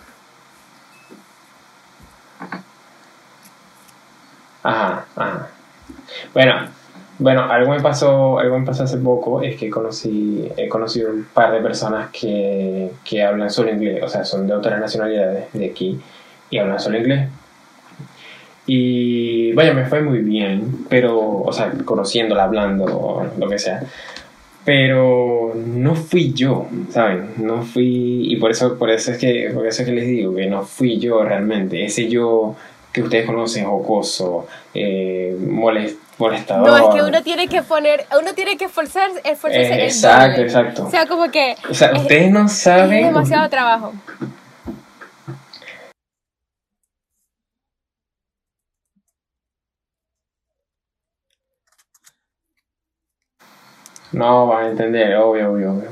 Ajá, 4.64 5.06
ajá. 5.16 5.48
Bueno, 6.34 6.70
bueno, 7.22 7.44
algo 7.44 7.72
me 7.72 7.80
pasó, 7.82 8.40
algo 8.40 8.58
me 8.60 8.66
pasó 8.66 8.84
hace 8.84 8.98
poco, 8.98 9.42
es 9.42 9.56
que 9.56 9.70
conocí, 9.70 10.50
he 10.58 10.68
conocido 10.68 11.12
un 11.12 11.26
par 11.34 11.52
de 11.54 11.60
personas 11.62 12.10
que, 12.12 12.90
que 13.04 13.24
hablan 13.24 13.50
solo 13.52 13.72
inglés, 13.72 14.02
o 14.04 14.08
sea, 14.10 14.26
son 14.26 14.48
de 14.48 14.54
otras 14.54 14.80
nacionalidades 14.80 15.46
de 15.54 15.66
aquí 15.66 16.00
y 16.50 16.58
hablan 16.58 16.80
solo 16.80 16.98
inglés. 16.98 17.30
Y 18.68 19.54
vaya, 19.54 19.74
me 19.74 19.86
fue 19.86 20.02
muy 20.02 20.20
bien, 20.20 20.86
pero, 20.90 21.20
o 21.20 21.52
sea, 21.52 21.72
conociéndola, 21.84 22.44
hablando, 22.44 23.28
lo 23.38 23.50
que 23.50 23.58
sea. 23.60 23.84
Pero 24.64 25.54
no 25.56 25.96
fui 25.96 26.34
yo, 26.34 26.68
¿saben? 26.90 27.32
No 27.38 27.64
fui, 27.64 28.32
y 28.32 28.36
por 28.36 28.52
eso, 28.52 28.78
por 28.78 28.92
eso 28.92 29.12
es 29.12 29.18
que, 29.18 29.50
por 29.54 29.66
eso 29.66 29.82
es 29.82 29.88
que 29.88 29.96
les 29.96 30.06
digo 30.06 30.36
que 30.36 30.46
no 30.46 30.62
fui 30.64 31.00
yo 31.00 31.24
realmente. 31.24 31.84
Ese 31.84 32.08
yo 32.08 32.56
que 32.94 33.02
ustedes 33.02 33.26
conocen, 33.26 33.66
jocoso, 33.66 34.46
eh, 34.76 35.36
molest- 35.40 35.98
molestador. 36.22 36.68
No, 36.68 36.78
es 36.78 36.96
que 36.96 37.02
uno 37.10 37.22
tiene 37.24 37.48
que 37.48 37.62
poner, 37.64 38.06
uno 38.20 38.34
tiene 38.34 38.58
que 38.58 38.66
esforzar, 38.66 39.10
esforzarse 39.24 39.62
Eh, 39.74 39.74
el 39.76 39.82
exacto, 39.82 40.42
exacto. 40.42 40.86
O 40.88 40.90
sea, 40.90 41.06
como 41.06 41.30
que 41.32 41.56
O 41.70 41.74
sea, 41.74 41.90
es- 41.92 42.02
ustedes 42.02 42.32
no 42.32 42.46
es 42.46 42.52
saben. 42.54 43.04
demasiado 43.06 43.50
trabajo. 43.50 43.94
No 54.12 54.48
van 54.48 54.66
a 54.66 54.70
entender, 54.70 55.16
obvio, 55.16 55.52
obvio, 55.52 55.74
obvio. 55.74 55.90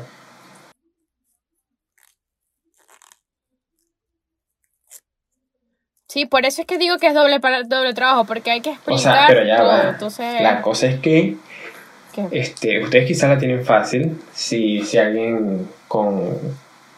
Sí, 6.20 6.26
por 6.26 6.46
eso 6.46 6.60
es 6.62 6.68
que 6.68 6.78
digo 6.78 6.98
que 6.98 7.08
es 7.08 7.14
doble 7.14 7.40
para 7.40 7.64
doble 7.64 7.94
trabajo, 7.94 8.26
porque 8.26 8.52
hay 8.52 8.60
que 8.60 8.72
O 8.72 8.74
explicar 8.74 9.00
sea, 9.00 9.26
pero 9.28 9.46
ya 9.46 9.58
todo. 9.58 9.68
va. 9.68 9.90
Entonces, 9.90 10.42
La 10.42 10.62
cosa 10.62 10.88
es 10.88 11.00
que 11.00 11.38
¿qué? 12.14 12.26
este, 12.32 12.84
ustedes 12.84 13.08
quizás 13.08 13.30
la 13.30 13.38
tienen 13.38 13.64
fácil 13.64 14.20
si, 14.34 14.82
si 14.84 14.98
alguien 14.98 15.66
con, 15.88 16.38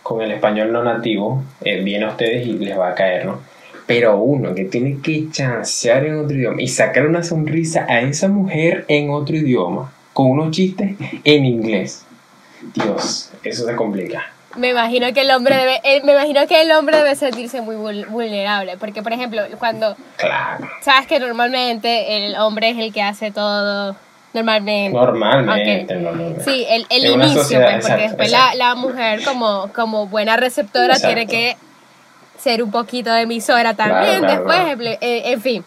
con 0.01 0.24
el 0.24 0.32
español 0.32 0.72
no 0.72 0.84
nativo 0.84 1.43
eh, 1.63 1.84
viene 1.84 2.05
a 2.05 2.09
ustedes 2.09 2.47
y 2.47 2.53
les 2.53 2.76
va 2.80 2.89
a 2.89 2.95
caer, 2.95 3.28
¿no? 3.28 3.41
Pero 3.86 4.17
uno 4.17 4.55
que 4.55 4.65
tiene 4.65 4.97
que 5.03 5.30
chancear 5.30 6.03
en 6.05 6.15
otro 6.17 6.36
idioma 6.36 6.59
y 6.59 6.67
sacar 6.67 7.05
una 7.05 7.22
sonrisa 7.24 7.86
a 7.88 8.01
esa 8.01 8.28
mujer 8.28 8.86
en 8.88 9.11
otro 9.11 9.36
idioma, 9.36 9.93
con 10.13 10.32
unos 10.32 10.49
chistes 10.49 10.95
en 11.24 11.45
inglés. 11.45 12.05
Dios, 12.74 13.32
eso 13.43 13.67
se 13.67 13.76
complica. 13.76 14.34
Me 14.56 14.70
imagino 14.70 15.12
que 15.14 15.22
el 15.22 15.32
hombre 15.32 15.56
debe, 15.56 15.82
eh, 15.84 16.02
me 16.04 16.12
imagino 16.14 16.45
que 16.47 16.62
el 16.62 16.72
hombre 16.72 16.97
debe 16.97 17.16
sentirse 17.16 17.62
muy 17.62 17.76
vul- 17.76 18.06
vulnerable, 18.08 18.78
porque 18.78 19.02
por 19.02 19.14
ejemplo, 19.14 19.41
cuando 19.60 19.95
Claro. 20.18 20.68
sabes 20.82 21.08
que 21.08 21.20
normalmente 21.20 22.26
el 22.28 22.36
hombre 22.36 22.70
es 22.72 22.78
el 22.78 22.91
que 22.93 23.02
hace 23.02 23.32
todo 23.32 23.95
normalmente. 24.34 24.97
Normalmente. 24.97 25.97
Sí, 26.43 26.66
el, 26.70 26.86
el 26.89 27.06
inicio, 27.06 27.41
sociedad, 27.41 27.72
pues, 27.72 27.88
porque 27.88 27.93
exacto, 28.06 28.08
después 28.18 28.32
exacto. 28.32 28.58
La, 28.58 28.66
la 28.70 28.76
mujer 28.76 29.24
como, 29.24 29.70
como 29.74 30.08
buena 30.08 30.38
receptora 30.38 30.95
Exacto. 30.95 31.08
tiene 31.08 31.28
que 31.28 31.58
ser 32.39 32.64
un 32.64 32.72
poquito 32.72 33.14
emisora 33.16 33.74
también, 33.76 34.20
claro, 34.20 34.34
después, 34.34 34.58
claro. 34.78 34.97
eh, 35.02 35.22
en 35.32 35.41
fin. 35.41 35.66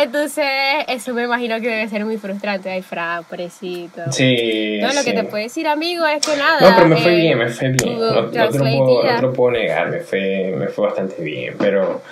Entonces, 0.00 0.46
eso 0.86 1.12
me 1.12 1.24
imagino 1.24 1.60
que 1.60 1.68
debe 1.68 1.88
ser 1.88 2.04
muy 2.04 2.18
frustrante. 2.18 2.70
Ay, 2.70 2.82
Fran, 2.82 3.24
pobrecito. 3.24 4.12
Sí. 4.12 4.78
No, 4.80 4.92
lo 4.92 5.02
que 5.02 5.12
te 5.12 5.24
puedo 5.24 5.42
decir, 5.42 5.66
amigo, 5.66 6.06
es 6.06 6.24
que 6.24 6.36
nada. 6.36 6.60
No, 6.60 6.76
pero 6.76 6.88
me 6.88 6.96
fue 6.96 7.14
eh, 7.14 7.16
bien, 7.16 7.38
me 7.38 7.48
fue 7.48 7.70
bien. 7.70 7.98
No, 7.98 8.22
no 8.22 8.30
te 8.30 8.38
lo 8.38 8.50
puedo, 8.50 9.02
no 9.02 9.16
te 9.16 9.22
lo 9.22 9.32
puedo 9.32 9.50
negar, 9.50 9.90
me 9.90 10.00
fue, 10.00 10.54
me 10.56 10.68
fue 10.68 10.86
bastante 10.86 11.20
bien. 11.20 11.56
Pero, 11.58 12.02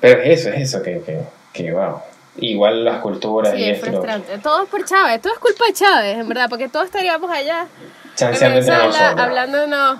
pero 0.00 0.22
es 0.22 0.40
eso, 0.40 0.48
es 0.50 0.62
eso, 0.62 0.82
que, 0.82 1.02
que, 1.02 1.20
que 1.52 1.72
wow. 1.72 2.00
Igual 2.36 2.84
las 2.84 3.00
culturas 3.00 3.52
Sí, 3.52 3.60
y 3.60 3.70
es 3.70 3.80
frustrante. 3.80 4.38
Todo 4.38 4.64
es 4.64 4.68
por 4.68 4.84
Chávez, 4.84 5.20
todo 5.20 5.34
es 5.34 5.38
culpa 5.38 5.66
de 5.66 5.72
Chávez, 5.72 6.18
en 6.18 6.28
verdad, 6.28 6.48
porque 6.48 6.68
todos 6.68 6.86
estaríamos 6.86 7.30
allá 7.30 7.62
en 7.62 8.14
chanceando 8.16 8.58
entre 8.58 8.76
Venezuela 8.76 9.10
hablándonos, 9.10 9.98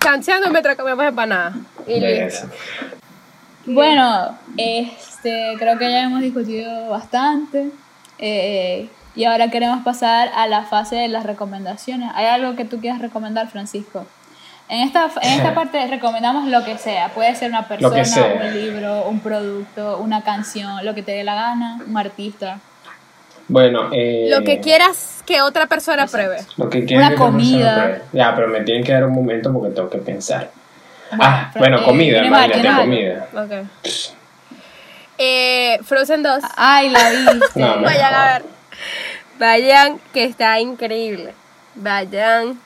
chanceando 0.00 0.50
mientras 0.50 0.76
comemos 0.76 1.04
empanadas. 1.04 1.54
Y 1.86 2.00
listo. 2.00 2.48
Bueno, 3.66 4.36
este, 4.56 5.54
creo 5.58 5.78
que 5.78 5.90
ya 5.90 6.02
hemos 6.04 6.20
discutido 6.20 6.88
bastante. 6.90 7.70
eh, 8.18 8.88
y 9.16 9.24
ahora 9.24 9.50
queremos 9.50 9.82
pasar 9.82 10.30
a 10.36 10.46
la 10.46 10.62
fase 10.62 10.94
de 10.96 11.08
las 11.08 11.24
recomendaciones. 11.24 12.10
¿Hay 12.14 12.26
algo 12.26 12.54
que 12.54 12.64
tú 12.64 12.78
quieras 12.80 13.00
recomendar, 13.00 13.48
Francisco? 13.48 14.06
En 14.68 14.82
esta, 14.82 15.10
en 15.20 15.32
esta 15.32 15.52
parte 15.52 15.84
recomendamos 15.88 16.46
lo 16.48 16.64
que 16.64 16.78
sea. 16.78 17.08
Puede 17.08 17.34
ser 17.34 17.50
una 17.50 17.66
persona, 17.66 18.04
sea. 18.04 18.40
un 18.40 18.54
libro, 18.54 19.08
un 19.08 19.18
producto, 19.18 19.98
una 19.98 20.22
canción, 20.22 20.86
lo 20.86 20.94
que 20.94 21.02
te 21.02 21.10
dé 21.10 21.24
la 21.24 21.34
gana, 21.34 21.80
un 21.84 21.96
artista. 21.98 22.60
Bueno, 23.48 23.88
eh, 23.92 24.28
Lo 24.30 24.44
que 24.44 24.60
quieras 24.60 25.24
que 25.26 25.42
otra 25.42 25.66
persona 25.66 26.06
pruebe. 26.06 26.36
Lo 26.56 26.70
que 26.70 26.84
quieras 26.84 27.08
Una 27.08 27.16
que 27.16 27.22
otra 27.22 27.32
persona 27.32 27.50
comida. 27.50 27.74
pruebe. 27.82 28.02
Ya, 28.12 28.36
pero 28.36 28.46
me 28.46 28.60
tienen 28.60 28.84
que 28.84 28.92
dar 28.92 29.04
un 29.06 29.12
momento 29.12 29.52
porque 29.52 29.74
tengo 29.74 29.90
que 29.90 29.98
pensar. 29.98 30.52
Bueno, 31.10 31.24
ah, 31.24 31.50
bueno, 31.56 31.78
eh, 31.80 31.84
comida, 31.84 32.24
imagínate, 32.24 32.80
comida. 32.82 33.26
Ok. 33.34 33.52
Eh, 35.18 35.78
Frozen 35.84 36.22
2. 36.22 36.42
Ay, 36.56 36.88
la. 36.90 37.10
No, 37.54 37.76
no. 37.76 37.82
Vayan 37.82 38.14
a 38.14 38.24
ver. 38.32 38.42
Vayan, 39.38 40.00
que 40.14 40.24
está 40.24 40.58
increíble. 40.60 41.34
Vayan. 41.74 42.58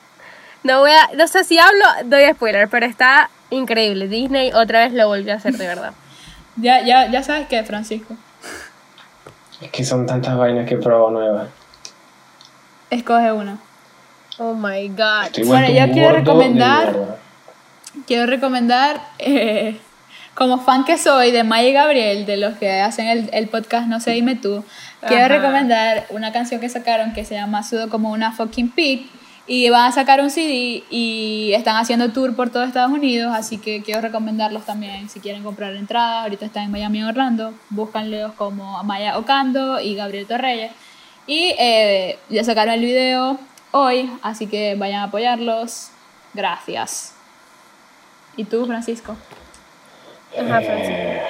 No 0.63 0.79
voy 0.79 0.91
a. 0.91 1.15
No 1.15 1.27
sé 1.27 1.43
si 1.43 1.59
hablo, 1.59 1.85
doy 2.05 2.25
spoiler, 2.33 2.67
pero 2.69 2.85
está 2.85 3.29
increíble. 3.49 4.07
Disney 4.07 4.51
otra 4.53 4.79
vez 4.85 4.93
lo 4.93 5.07
volvió 5.07 5.33
a 5.33 5.37
hacer 5.37 5.53
de 5.57 5.67
verdad. 5.67 5.93
Ya, 6.57 6.79
ya, 6.85 7.11
ya 7.11 7.21
sabes 7.21 7.47
qué, 7.49 7.61
Francisco. 7.65 8.15
Es 9.59 9.69
que 9.71 9.83
son 9.83 10.05
tantas 10.05 10.37
vainas 10.37 10.65
que 10.65 10.75
he 10.75 10.77
probado 10.77 11.11
nuevas. 11.11 11.49
Escoge 12.89 13.29
una. 13.33 13.57
Oh 14.37 14.53
my 14.53 14.87
god. 14.87 15.25
Estoy 15.25 15.43
Bueno, 15.43 15.67
yo 15.67 15.91
quiero 15.91 16.15
recomendar- 16.15 16.93
mierda. 16.93 17.17
Quiero 18.07 18.25
recomendar, 18.25 19.01
eh, 19.19 19.77
como 20.33 20.59
fan 20.59 20.83
que 20.83 20.97
soy 20.97 21.31
de 21.31 21.43
Maya 21.43 21.69
y 21.69 21.73
Gabriel, 21.73 22.25
de 22.25 22.37
los 22.37 22.57
que 22.57 22.81
hacen 22.81 23.07
el, 23.07 23.29
el 23.33 23.47
podcast 23.47 23.87
No 23.87 23.99
sé, 23.99 24.11
dime 24.11 24.35
tú, 24.35 24.63
quiero 24.99 25.25
Ajá. 25.25 25.27
recomendar 25.29 26.05
una 26.09 26.31
canción 26.31 26.59
que 26.59 26.69
sacaron 26.69 27.13
que 27.13 27.23
se 27.25 27.35
llama 27.35 27.63
Sudo 27.63 27.89
como 27.89 28.11
una 28.11 28.31
fucking 28.31 28.69
pig. 28.69 29.09
Y 29.47 29.69
van 29.69 29.89
a 29.89 29.91
sacar 29.91 30.21
un 30.21 30.31
CD 30.31 30.83
y 30.89 31.51
están 31.53 31.75
haciendo 31.75 32.11
tour 32.11 32.35
por 32.35 32.49
todo 32.49 32.63
Estados 32.63 32.91
Unidos, 32.91 33.31
así 33.35 33.59
que 33.59 33.83
quiero 33.83 34.01
recomendarlos 34.01 34.65
también 34.65 35.07
si 35.07 35.19
quieren 35.19 35.43
comprar 35.43 35.75
entradas. 35.75 36.23
Ahorita 36.23 36.47
están 36.47 36.63
en 36.63 36.71
Miami 36.71 37.03
Orlando, 37.03 37.53
búscanlos 37.69 38.33
como 38.33 38.79
Amaya 38.79 39.19
Ocando 39.19 39.79
y 39.79 39.93
Gabriel 39.93 40.25
Torreyes. 40.25 40.71
Y 41.27 41.53
eh, 41.59 42.17
ya 42.29 42.43
sacaron 42.43 42.73
el 42.73 42.81
video 42.81 43.39
hoy, 43.71 44.09
así 44.23 44.47
que 44.47 44.73
vayan 44.75 45.01
a 45.01 45.03
apoyarlos. 45.05 45.89
Gracias. 46.33 47.14
¿Y 48.37 48.43
tú, 48.45 48.65
Francisco? 48.65 49.15
Ajá, 50.37 50.61
Francisco. 50.61 50.93
Eh, 50.93 51.21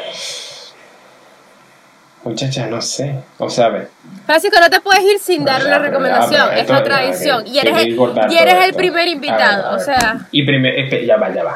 Muchachas, 2.25 2.69
no 2.71 2.81
sé. 2.81 3.15
O 3.37 3.49
sabes. 3.49 3.87
Francisco, 4.25 4.57
no 4.59 4.67
te 4.67 4.81
puedes 4.81 5.03
ir 5.03 5.19
sin 5.19 5.45
dar 5.45 5.63
una 5.63 5.77
recomendación. 5.77 6.49
es 6.57 6.67
la 6.67 6.83
tradición. 6.83 7.45
Y 7.45 7.59
eres 7.59 7.77
el, 7.77 7.89
y 8.31 8.37
eres 8.37 8.75
primer 8.75 9.01
A 9.01 9.05
ver, 9.05 9.07
invitado. 9.09 9.75
O 9.75 9.79
sea, 9.79 10.27
Y 10.31 10.43
primer, 10.43 11.05
ya 11.05 11.17
va, 11.17 11.31
ya 11.33 11.43
va. 11.43 11.55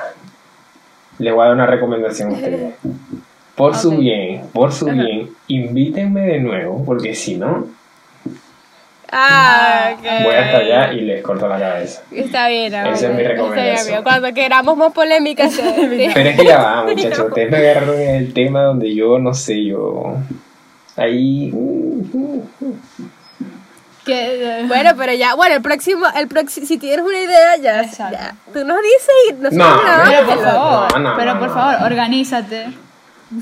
Le 1.18 1.32
voy 1.32 1.41
a 1.41 1.45
dar 1.45 1.56
una 1.56 1.66
recomendación 1.66 2.30
a 2.30 2.34
ustedes. 2.34 2.76
Por 3.56 3.76
su 3.76 3.97
bien, 3.97 4.43
por 4.54 4.72
su 4.72 4.88
Ajá. 4.88 4.95
bien, 5.02 5.32
invítenme 5.50 6.22
de 6.22 6.39
nuevo, 6.39 6.82
porque 6.86 7.14
si 7.14 7.36
no, 7.36 7.68
ah, 9.12 9.91
ok. 9.93 10.24
voy 10.24 10.36
hasta 10.36 10.57
allá 10.57 10.93
y 10.93 11.01
les 11.01 11.22
corto 11.24 11.47
la 11.47 11.60
cabeza. 11.60 12.01
Está 12.12 12.47
bien, 12.47 12.74
amigo. 12.76 12.95
Esa 12.95 13.07
es 13.07 13.14
mi 13.14 13.22
Está 13.22 13.28
bien, 13.34 13.38
recomendación. 13.38 13.88
amigo. 13.88 14.03
Cuando 14.03 14.34
queramos 14.34 14.78
más 14.78 14.91
polémicas. 14.93 15.53
Pero 16.14 16.30
es 16.30 16.36
que 16.39 16.45
ya 16.45 16.57
va, 16.62 16.84
muchachos. 16.88 17.20
Ustedes 17.28 17.51
me 17.51 17.57
agarraron 17.57 17.99
en 18.01 18.16
el 18.16 18.34
tema 18.34 18.64
donde 18.64 18.93
yo, 18.93 19.20
no 19.20 19.34
sé, 19.34 19.66
yo. 19.66 20.16
Ahí. 20.97 21.51
Que, 24.05 24.64
Bueno, 24.68 24.91
pero 24.97 25.14
ya, 25.14 25.36
bueno, 25.36 25.55
el 25.55 25.62
próximo, 25.62 26.05
el 26.16 26.28
próximo, 26.28 26.66
si 26.66 26.78
tienes 26.78 27.05
una 27.05 27.20
idea, 27.20 27.57
ya, 27.57 27.84
ya. 27.84 28.36
Tú 28.53 28.64
nos 28.66 28.78
dices 28.82 29.16
y 29.30 29.34
nosotros 29.34 29.53
No, 29.53 29.82
grabamos. 29.82 30.10
pero 30.10 30.26
por 30.28 30.43
favor, 30.43 30.91
No, 30.93 30.99
no, 31.10 31.16
pero 31.18 31.34
no, 31.34 31.39
por 31.39 31.47
no. 31.49 31.53
favor, 31.53 31.76
organízate 31.91 32.68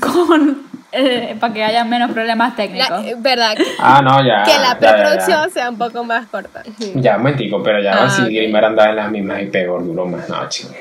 con 0.00 0.67
eh, 0.92 1.36
para 1.40 1.52
que 1.52 1.64
haya 1.64 1.84
menos 1.84 2.10
problemas 2.12 2.56
técnicos. 2.56 3.04
La- 3.04 3.14
verdad, 3.16 3.54
que, 3.56 3.64
Ah, 3.78 4.00
no, 4.02 4.24
ya. 4.26 4.42
que 4.44 4.52
la 4.52 4.58
ya, 4.58 4.68
ya, 4.68 4.78
preproducción 4.78 5.50
sea 5.50 5.70
un 5.70 5.78
poco 5.78 6.04
más 6.04 6.26
corta. 6.28 6.62
Ya, 6.94 7.16
un 7.16 7.22
momentico, 7.22 7.62
pero 7.62 7.80
ya 7.82 7.92
Ah, 7.94 8.02
va 8.04 8.10
si 8.10 8.22
ok. 8.22 8.28
Grimar 8.28 8.64
andaba 8.64 8.90
en 8.90 8.96
las 8.96 9.10
mismas 9.10 9.42
y 9.42 9.46
peor 9.46 9.84
duró 9.84 10.06
más. 10.06 10.28
No, 10.28 10.48
chico. 10.48 10.72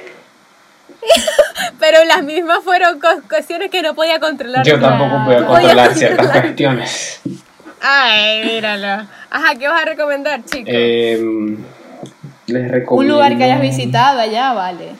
Pero 1.79 2.03
las 2.05 2.23
mismas 2.23 2.59
fueron 2.63 2.99
co- 2.99 3.21
cuestiones 3.29 3.69
que 3.69 3.81
no 3.81 3.93
podía 3.93 4.19
controlar. 4.19 4.65
Yo 4.65 4.79
tampoco 4.79 5.23
podía 5.25 5.45
controlar 5.45 5.93
ciertas 5.93 6.17
controlar. 6.17 6.41
cuestiones. 6.43 7.21
Ay, 7.81 8.43
míralo. 8.45 9.07
Ajá, 9.29 9.55
¿qué 9.57 9.67
vas 9.67 9.81
a 9.83 9.85
recomendar, 9.85 10.43
chicos? 10.43 10.65
Eh, 10.67 11.19
les 12.47 12.71
recomiendo. 12.71 12.95
Un 12.95 13.07
lugar 13.07 13.37
que 13.37 13.43
hayas 13.43 13.61
visitado 13.61 14.19
allá, 14.19 14.53
vale. 14.53 14.93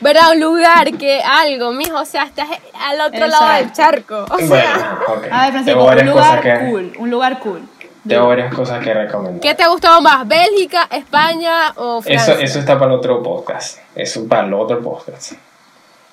¿Verdad? 0.00 0.32
Un 0.32 0.40
lugar 0.40 0.92
que 0.96 1.20
algo, 1.22 1.72
mijo, 1.72 2.00
o 2.00 2.04
sea, 2.04 2.24
estás 2.24 2.48
al 2.74 3.00
otro 3.00 3.26
lado 3.26 3.52
del 3.58 3.72
charco. 3.72 4.24
O 4.24 4.26
Bueno, 4.28 4.46
sea, 4.46 4.98
ok. 5.06 5.26
A 5.30 5.42
ver, 5.42 5.52
Francisco, 5.52 5.84
un 5.84 6.06
lugar 6.06 6.40
que. 6.40 6.58
cool, 6.70 6.92
un 6.98 7.10
lugar 7.10 7.38
cool. 7.40 7.62
Tengo 8.08 8.28
varias 8.28 8.54
cosas 8.54 8.82
que 8.82 8.94
recomendar. 8.94 9.40
¿qué 9.40 9.54
te 9.54 9.66
gustó 9.68 10.00
más? 10.00 10.26
¿Bélgica, 10.26 10.88
España 10.90 11.72
o 11.76 12.00
Francia? 12.00 12.32
Eso, 12.34 12.42
eso 12.42 12.58
está 12.60 12.78
para 12.78 12.92
el 12.92 12.98
otro 12.98 13.22
podcast. 13.22 13.78
Eso 13.94 14.26
para 14.26 14.46
el 14.46 14.54
otro 14.54 14.80
podcast. 14.80 15.32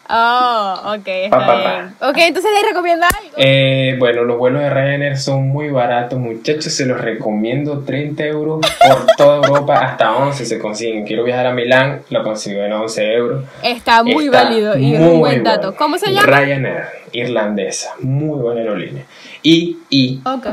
Oh, 0.10 0.94
ok, 0.96 1.08
está 1.08 1.38
Pa, 1.38 1.46
pa, 1.46 1.64
pa. 1.64 1.74
bien. 1.74 1.96
Ok, 2.02 2.18
entonces 2.20 2.52
le 2.62 2.70
recomienda 2.70 3.08
algo. 3.08 3.34
Eh, 3.38 3.96
bueno, 4.00 4.24
los 4.24 4.38
vuelos 4.38 4.62
de 4.62 4.70
Ryanair 4.70 5.18
son 5.18 5.50
muy 5.50 5.70
baratos, 5.70 6.18
muchachos. 6.18 6.72
Se 6.74 6.86
los 6.86 7.00
recomiendo. 7.00 7.80
30 7.82 8.24
euros 8.26 8.60
por 8.88 9.06
toda 9.18 9.38
Europa. 9.38 9.80
Hasta 9.80 10.16
11 10.16 10.46
se 10.46 10.60
consiguen. 10.60 11.06
Quiero 11.06 11.24
viajar 11.24 11.48
a 11.48 11.54
Milán, 11.54 12.04
lo 12.10 12.24
consigo 12.24 12.62
en 12.62 12.72
11 12.72 13.14
euros. 13.14 13.44
Está 13.62 14.04
muy 14.04 14.26
Está 14.28 14.44
válido 14.44 14.78
y 14.78 14.94
es 14.96 15.00
un 15.02 15.20
buen 15.20 15.44
bueno. 15.44 15.44
dato. 15.44 15.76
¿Cómo 15.76 15.98
se 15.98 16.12
llama? 16.12 16.26
Ryanair, 16.26 16.84
irlandesa. 17.12 17.94
Muy 18.00 18.40
buena 18.40 18.62
aerolínea. 18.62 19.04
Y, 19.44 19.78
y, 19.90 20.22
Ok. 20.26 20.48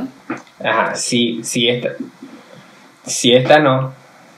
ajá, 0.65 0.95
si, 0.97 1.45
si 1.45 1.69
esta, 1.69 1.91
si 3.07 3.35
esta 3.35 3.59
no, 3.61 3.93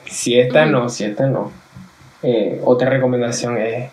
si 0.04 0.38
esta 0.38 0.66
no, 0.66 0.88
si 0.88 1.04
esta 1.04 1.26
no. 1.26 1.52
Eh, 2.22 2.60
otra 2.64 2.90
recomendación 2.90 3.58
es, 3.58 3.90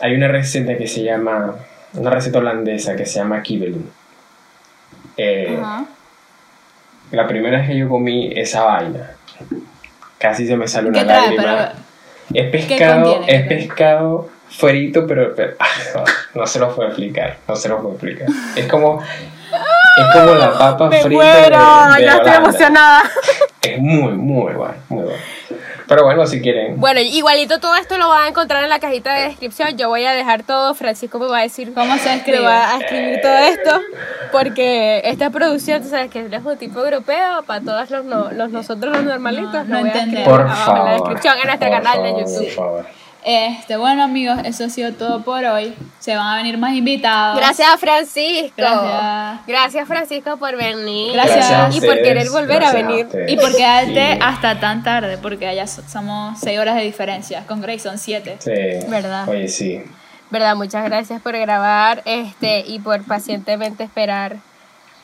hay 0.00 0.14
una 0.14 0.28
receta 0.28 0.76
que 0.76 0.86
se 0.86 1.02
llama, 1.02 1.54
una 1.94 2.10
receta 2.10 2.38
holandesa 2.38 2.96
que 2.96 3.06
se 3.06 3.18
llama 3.18 3.42
kibbeling. 3.42 3.90
Eh, 5.16 5.58
la 7.10 7.26
primera 7.26 7.58
vez 7.58 7.68
que 7.68 7.76
yo 7.78 7.88
comí 7.88 8.30
esa 8.34 8.64
vaina, 8.64 9.10
casi 10.18 10.46
se 10.46 10.56
me 10.56 10.68
sale 10.68 10.88
una 10.90 11.02
lágrima. 11.02 11.72
Pero 12.32 12.44
Es 12.44 12.50
pescado, 12.50 13.14
contiene? 13.14 13.40
es 13.42 13.48
pescado 13.48 14.28
fuerito, 14.50 15.06
pero, 15.06 15.34
pero 15.34 15.54
no, 15.94 16.04
no 16.40 16.46
se 16.46 16.58
lo 16.58 16.74
puedo 16.74 16.88
explicar, 16.88 17.38
no 17.48 17.56
se 17.56 17.68
lo 17.68 17.78
puedo 17.80 17.92
explicar. 17.94 18.28
Es 18.54 18.66
como, 18.66 19.02
es 19.02 20.06
como 20.14 20.34
la 20.34 20.56
papa 20.58 20.88
Me 20.88 21.00
frita 21.02 21.24
de- 21.24 21.40
muero, 21.50 21.94
de 21.96 22.04
ya 22.04 22.16
estoy 22.16 22.32
emocionada. 22.34 23.02
Es 23.62 23.78
muy, 23.78 24.12
muy 24.12 24.52
bueno, 24.52 24.74
muy 24.90 25.04
bueno. 25.04 25.18
Pero 25.88 26.04
bueno, 26.04 26.26
si 26.26 26.40
quieren, 26.42 26.78
Bueno, 26.78 27.00
igualito 27.00 27.58
todo 27.60 27.74
esto 27.76 27.96
lo 27.96 28.08
van 28.10 28.24
a 28.26 28.28
encontrar 28.28 28.62
en 28.62 28.68
la 28.68 28.78
cajita 28.78 29.14
de 29.14 29.28
descripción. 29.28 29.76
Yo 29.78 29.88
voy 29.88 30.04
a 30.04 30.12
dejar 30.12 30.42
todo. 30.42 30.74
Francisco 30.74 31.18
me 31.18 31.26
va 31.28 31.38
a 31.38 31.42
decir 31.42 31.72
¿Cómo 31.72 31.94
se 31.96 32.02
que 32.10 32.14
escribe? 32.16 32.40
va 32.40 32.74
a 32.74 32.78
escribir 32.78 33.20
todo 33.22 33.38
esto. 33.38 33.80
Porque 34.30 35.00
esta 35.04 35.30
producción, 35.30 35.82
tú 35.82 35.88
sabes 35.88 36.10
que 36.10 36.20
es 36.30 36.44
un 36.44 36.56
tipo 36.58 36.80
europeo. 36.84 37.42
Para 37.46 37.60
todos 37.62 37.90
los, 37.90 38.04
no- 38.04 38.30
los 38.32 38.50
nosotros 38.50 38.94
los 38.94 39.04
normalitos. 39.04 39.52
No, 39.52 39.62
lo 39.64 39.66
no 39.76 39.80
voy 39.80 39.88
a 39.88 39.92
entendemos. 40.02 40.28
escribir 40.28 40.30
por 40.30 40.40
abajo 40.42 40.64
favor. 40.66 40.78
en 40.78 40.84
la 40.84 40.92
descripción 40.92 41.34
en 41.38 41.46
nuestro 41.46 41.70
canal 41.70 42.02
de 42.02 42.10
YouTube. 42.10 42.54
Por 42.54 42.64
favor. 42.64 42.86
Este, 43.24 43.76
bueno 43.76 44.04
amigos, 44.04 44.38
eso 44.44 44.64
ha 44.64 44.68
sido 44.70 44.92
todo 44.94 45.22
por 45.22 45.44
hoy. 45.44 45.74
Se 45.98 46.14
van 46.16 46.26
a 46.28 46.36
venir 46.36 46.56
más 46.56 46.72
invitados. 46.74 47.36
Gracias, 47.38 47.68
Francisco. 47.78 48.52
Gracias. 48.56 49.46
Gracias, 49.46 49.88
Francisco, 49.88 50.36
por 50.38 50.56
venir. 50.56 51.12
Gracias. 51.12 51.50
a 51.50 51.68
Y 51.72 51.80
por 51.80 51.96
querer 52.00 52.30
volver 52.30 52.62
a 52.64 52.72
venir. 52.72 53.06
Y 53.28 53.36
por 53.36 53.54
quedarte 53.54 54.18
hasta 54.22 54.60
tan 54.60 54.82
tarde, 54.82 55.18
porque 55.18 55.46
allá 55.46 55.66
so- 55.66 55.82
somos 55.88 56.38
6 56.40 56.58
horas 56.58 56.76
de 56.76 56.82
diferencia. 56.82 57.44
Con 57.46 57.60
Grace 57.60 57.80
son 57.80 57.98
7. 57.98 58.36
Sí. 58.38 58.86
¿Verdad? 58.88 59.28
Oye, 59.28 59.48
sí. 59.48 59.82
verdad 60.30 60.54
muchas 60.56 60.84
gracias 60.84 61.20
por 61.20 61.36
grabar 61.36 62.02
este 62.04 62.60
y 62.66 62.78
por 62.78 63.02
pacientemente 63.04 63.82
esperar 63.84 64.36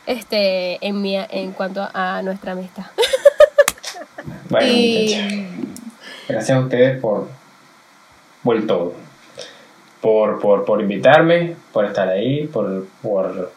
este 0.07 0.87
en 0.87 1.01
mi 1.03 1.17
en 1.17 1.53
cuanto 1.53 1.89
a 1.95 2.21
nuestra 2.23 2.53
amistad 2.53 2.85
Bueno, 4.51 4.67
Y 4.67 5.15
muchachos. 5.17 5.69
Gracias 6.29 6.59
a 6.59 6.61
ustedes 6.61 7.01
por, 7.01 7.29
todo. 8.67 8.93
Por, 10.01 10.41
por, 10.41 10.65
por 10.65 10.81
invitarme, 10.81 11.57
por 11.73 11.87
estar 11.87 12.09
ahí, 12.09 12.47
por, 12.47 12.87
por, 13.03 13.53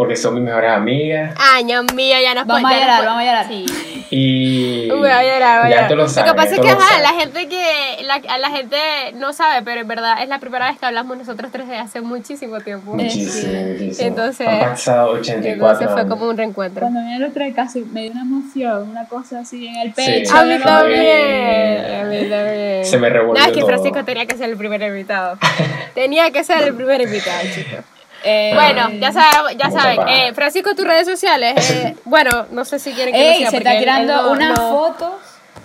porque 0.00 0.16
son 0.16 0.34
mis 0.34 0.42
mejores 0.42 0.70
amigas. 0.72 1.34
año 1.54 1.82
mío 1.94 2.16
ya 2.22 2.34
nos 2.34 2.46
vamos 2.46 2.70
a 2.70 2.74
ya 2.74 2.80
llorar, 2.80 3.04
vamos 3.04 3.22
a 3.22 3.24
llorar. 3.26 3.46
sí 3.48 3.66
Y. 4.10 4.88
Voy 4.90 5.08
a 5.08 5.22
llorar, 5.22 5.62
voy 5.64 5.72
a 5.72 5.76
ya 5.76 5.88
tú 5.88 5.94
llorar. 5.94 5.96
lo 5.98 6.08
sabes. 6.08 6.32
que 6.32 6.36
pasa 6.36 6.54
es 6.54 6.60
que 6.60 6.66
lo 6.66 6.72
ajá, 6.78 6.88
sabes. 6.88 7.02
la 7.02 7.20
gente 7.20 7.48
que 7.48 8.02
la, 8.04 8.14
a 8.14 8.38
la 8.38 8.50
gente 8.50 8.76
no 9.14 9.32
sabe, 9.32 9.62
pero 9.62 9.80
en 9.82 9.88
verdad 9.88 10.22
es 10.22 10.28
la 10.28 10.38
primera 10.40 10.68
vez 10.68 10.78
que 10.78 10.86
hablamos 10.86 11.16
nosotros 11.18 11.52
tres 11.52 11.68
de 11.68 11.76
hace 11.76 12.00
muchísimo 12.00 12.58
tiempo. 12.60 12.94
Muchísimo, 12.94 13.52
Sí. 13.52 13.72
muchísimo. 13.72 14.08
Entonces- 14.08 14.48
Han 14.48 14.58
pasado 14.70 15.10
84 15.12 15.52
Entonces 15.52 15.86
fue 15.92 16.00
años. 16.00 16.10
como 16.12 16.28
un 16.30 16.36
reencuentro. 16.36 16.80
Cuando 16.80 17.00
me 17.02 17.18
lo 17.18 17.30
trae 17.32 17.52
casi 17.52 17.80
me 17.82 18.02
dio 18.02 18.12
una 18.12 18.22
emoción, 18.22 18.88
una 18.90 19.06
cosa 19.06 19.40
así 19.40 19.66
en 19.68 19.76
el 19.76 19.88
Sí. 19.94 20.02
pecho. 20.04 20.36
A 20.36 20.44
mí 20.44 20.56
¿no? 20.58 20.64
también, 20.64 21.94
a 22.00 22.04
mí 22.04 22.16
también. 22.28 22.84
Se 22.84 22.98
me 22.98 23.08
revolvió 23.10 23.34
Nada, 23.34 23.46
es 23.48 23.52
que 23.52 23.60
todo. 23.60 23.68
Francisco 23.68 24.04
tenía 24.04 24.26
que 24.26 24.36
ser 24.36 24.50
el 24.50 24.56
primer 24.56 24.82
invitado. 24.82 25.38
tenía 25.94 26.30
que 26.30 26.42
ser 26.42 26.62
el 26.62 26.74
primer 26.74 27.00
invitado, 27.02 27.42
chicos. 27.54 27.84
Eh, 28.24 28.52
Bueno, 28.54 28.88
ya 29.00 29.12
saben, 29.12 29.58
ya 29.58 29.70
saben. 29.70 30.00
Eh, 30.08 30.32
Francisco, 30.34 30.74
tus 30.74 30.86
redes 30.86 31.06
sociales. 31.06 31.70
eh, 31.70 31.94
bueno, 32.04 32.46
no 32.50 32.64
sé 32.64 32.78
si 32.78 32.92
quieren 32.92 33.14
que 33.14 33.20
lo 33.20 33.26
Ey, 33.30 33.36
siga, 33.38 33.50
se 33.50 33.56
está 33.58 33.78
tirando 33.78 34.30
unas 34.32 34.58
no- 34.58 34.70
fotos 34.72 35.12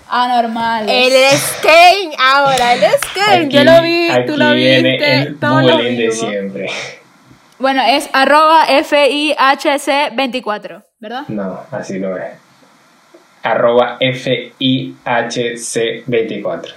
anormales. 0.10 0.90
Él 0.90 1.14
es 1.14 1.42
Kane 1.62 2.16
ahora, 2.18 2.74
él 2.76 2.84
es 2.84 3.00
Kane. 3.14 3.50
Yo 3.50 3.64
lo 3.64 3.82
vi, 3.82 4.10
aquí 4.10 4.26
tú 4.28 4.38
lo 4.38 4.54
viene 4.54 4.92
viste, 4.92 5.14
el 5.14 5.40
todos 5.40 5.64
lo 5.64 5.78
de 5.78 6.12
siempre. 6.12 6.70
Bueno, 7.58 7.82
es 7.84 8.10
arroba 8.14 8.68
FIHC24, 8.68 10.84
¿verdad? 11.00 11.24
No, 11.30 11.62
así 11.72 12.00
no 12.00 12.16
es. 12.18 12.34
Arroba 13.44 13.98
FIHC24. 14.00 16.74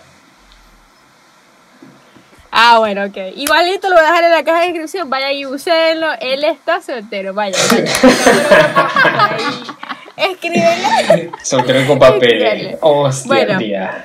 Ah, 2.51 2.79
bueno, 2.79 3.05
ok. 3.05 3.17
Igualito 3.37 3.89
lo 3.89 3.95
voy 3.97 4.05
a 4.05 4.09
dejar 4.09 4.25
en 4.25 4.31
la 4.33 4.43
caja 4.45 4.61
de 4.61 4.67
descripción. 4.69 5.11
Vayan 5.11 5.33
y 5.33 5.47
úsenlo. 5.47 6.09
Él 6.21 6.45
está 6.45 6.81
soltero. 6.81 7.35
Vaya, 7.35 7.57
vaya. 7.71 7.85
Escríbele. 10.17 11.31
Soltero 11.43 11.87
con. 11.87 12.03
Escríbele. 12.03 12.79
Hostia, 12.81 13.29
Bueno. 13.29 13.59
tía. 13.59 14.05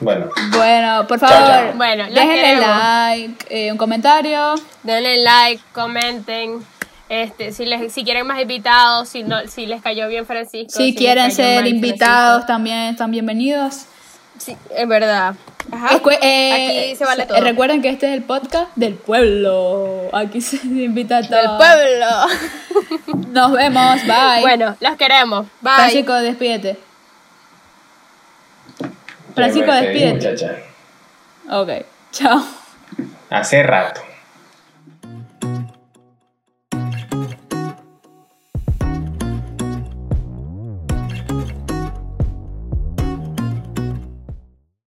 Bueno, 0.00 0.28
Bueno, 0.56 1.06
por 1.06 1.18
favor, 1.18 1.36
chao. 1.36 1.72
Bueno, 1.76 2.04
déjenle 2.04 2.56
like, 2.56 3.46
eh, 3.48 3.72
un 3.72 3.78
comentario. 3.78 4.54
Denle 4.82 5.22
like, 5.22 5.62
comenten. 5.72 6.64
Este, 7.08 7.52
si, 7.52 7.66
les, 7.66 7.92
si 7.92 8.02
quieren 8.04 8.26
más 8.26 8.40
invitados, 8.40 9.08
si, 9.08 9.22
no, 9.22 9.46
si 9.46 9.66
les 9.66 9.82
cayó 9.82 10.08
bien 10.08 10.26
Francisco. 10.26 10.72
Si 10.78 10.94
quieren 10.94 11.30
ser 11.32 11.66
invitados, 11.66 12.46
también 12.46 12.90
están 12.90 13.10
bienvenidos. 13.10 13.86
Sí, 14.44 14.56
es 14.76 14.86
verdad. 14.88 15.34
Ajá. 15.72 15.88
Escu- 15.98 16.18
eh, 16.20 16.52
Aquí 16.90 16.96
se 16.96 17.04
vale 17.06 17.24
todo. 17.24 17.40
Recuerden 17.40 17.80
que 17.80 17.88
este 17.88 18.06
es 18.08 18.12
el 18.12 18.22
podcast 18.22 18.68
del 18.76 18.94
pueblo. 18.94 20.10
Aquí 20.12 20.42
se 20.42 20.56
invita 20.66 21.16
a 21.18 21.20
Del 21.22 21.30
todo. 21.30 21.56
pueblo. 21.56 22.06
Nos 23.32 23.52
vemos. 23.52 24.02
Bye. 24.02 24.42
Bueno, 24.42 24.76
los 24.80 24.96
queremos. 24.96 25.46
Bye. 25.62 25.74
Francisco, 25.76 26.12
despídete. 26.14 26.78
Francisco, 29.34 29.72
despídete. 29.72 30.14
muchacha. 30.14 30.56
Ok. 31.50 31.70
Chao. 32.12 32.44
Hace 33.30 33.62
rato. 33.62 34.02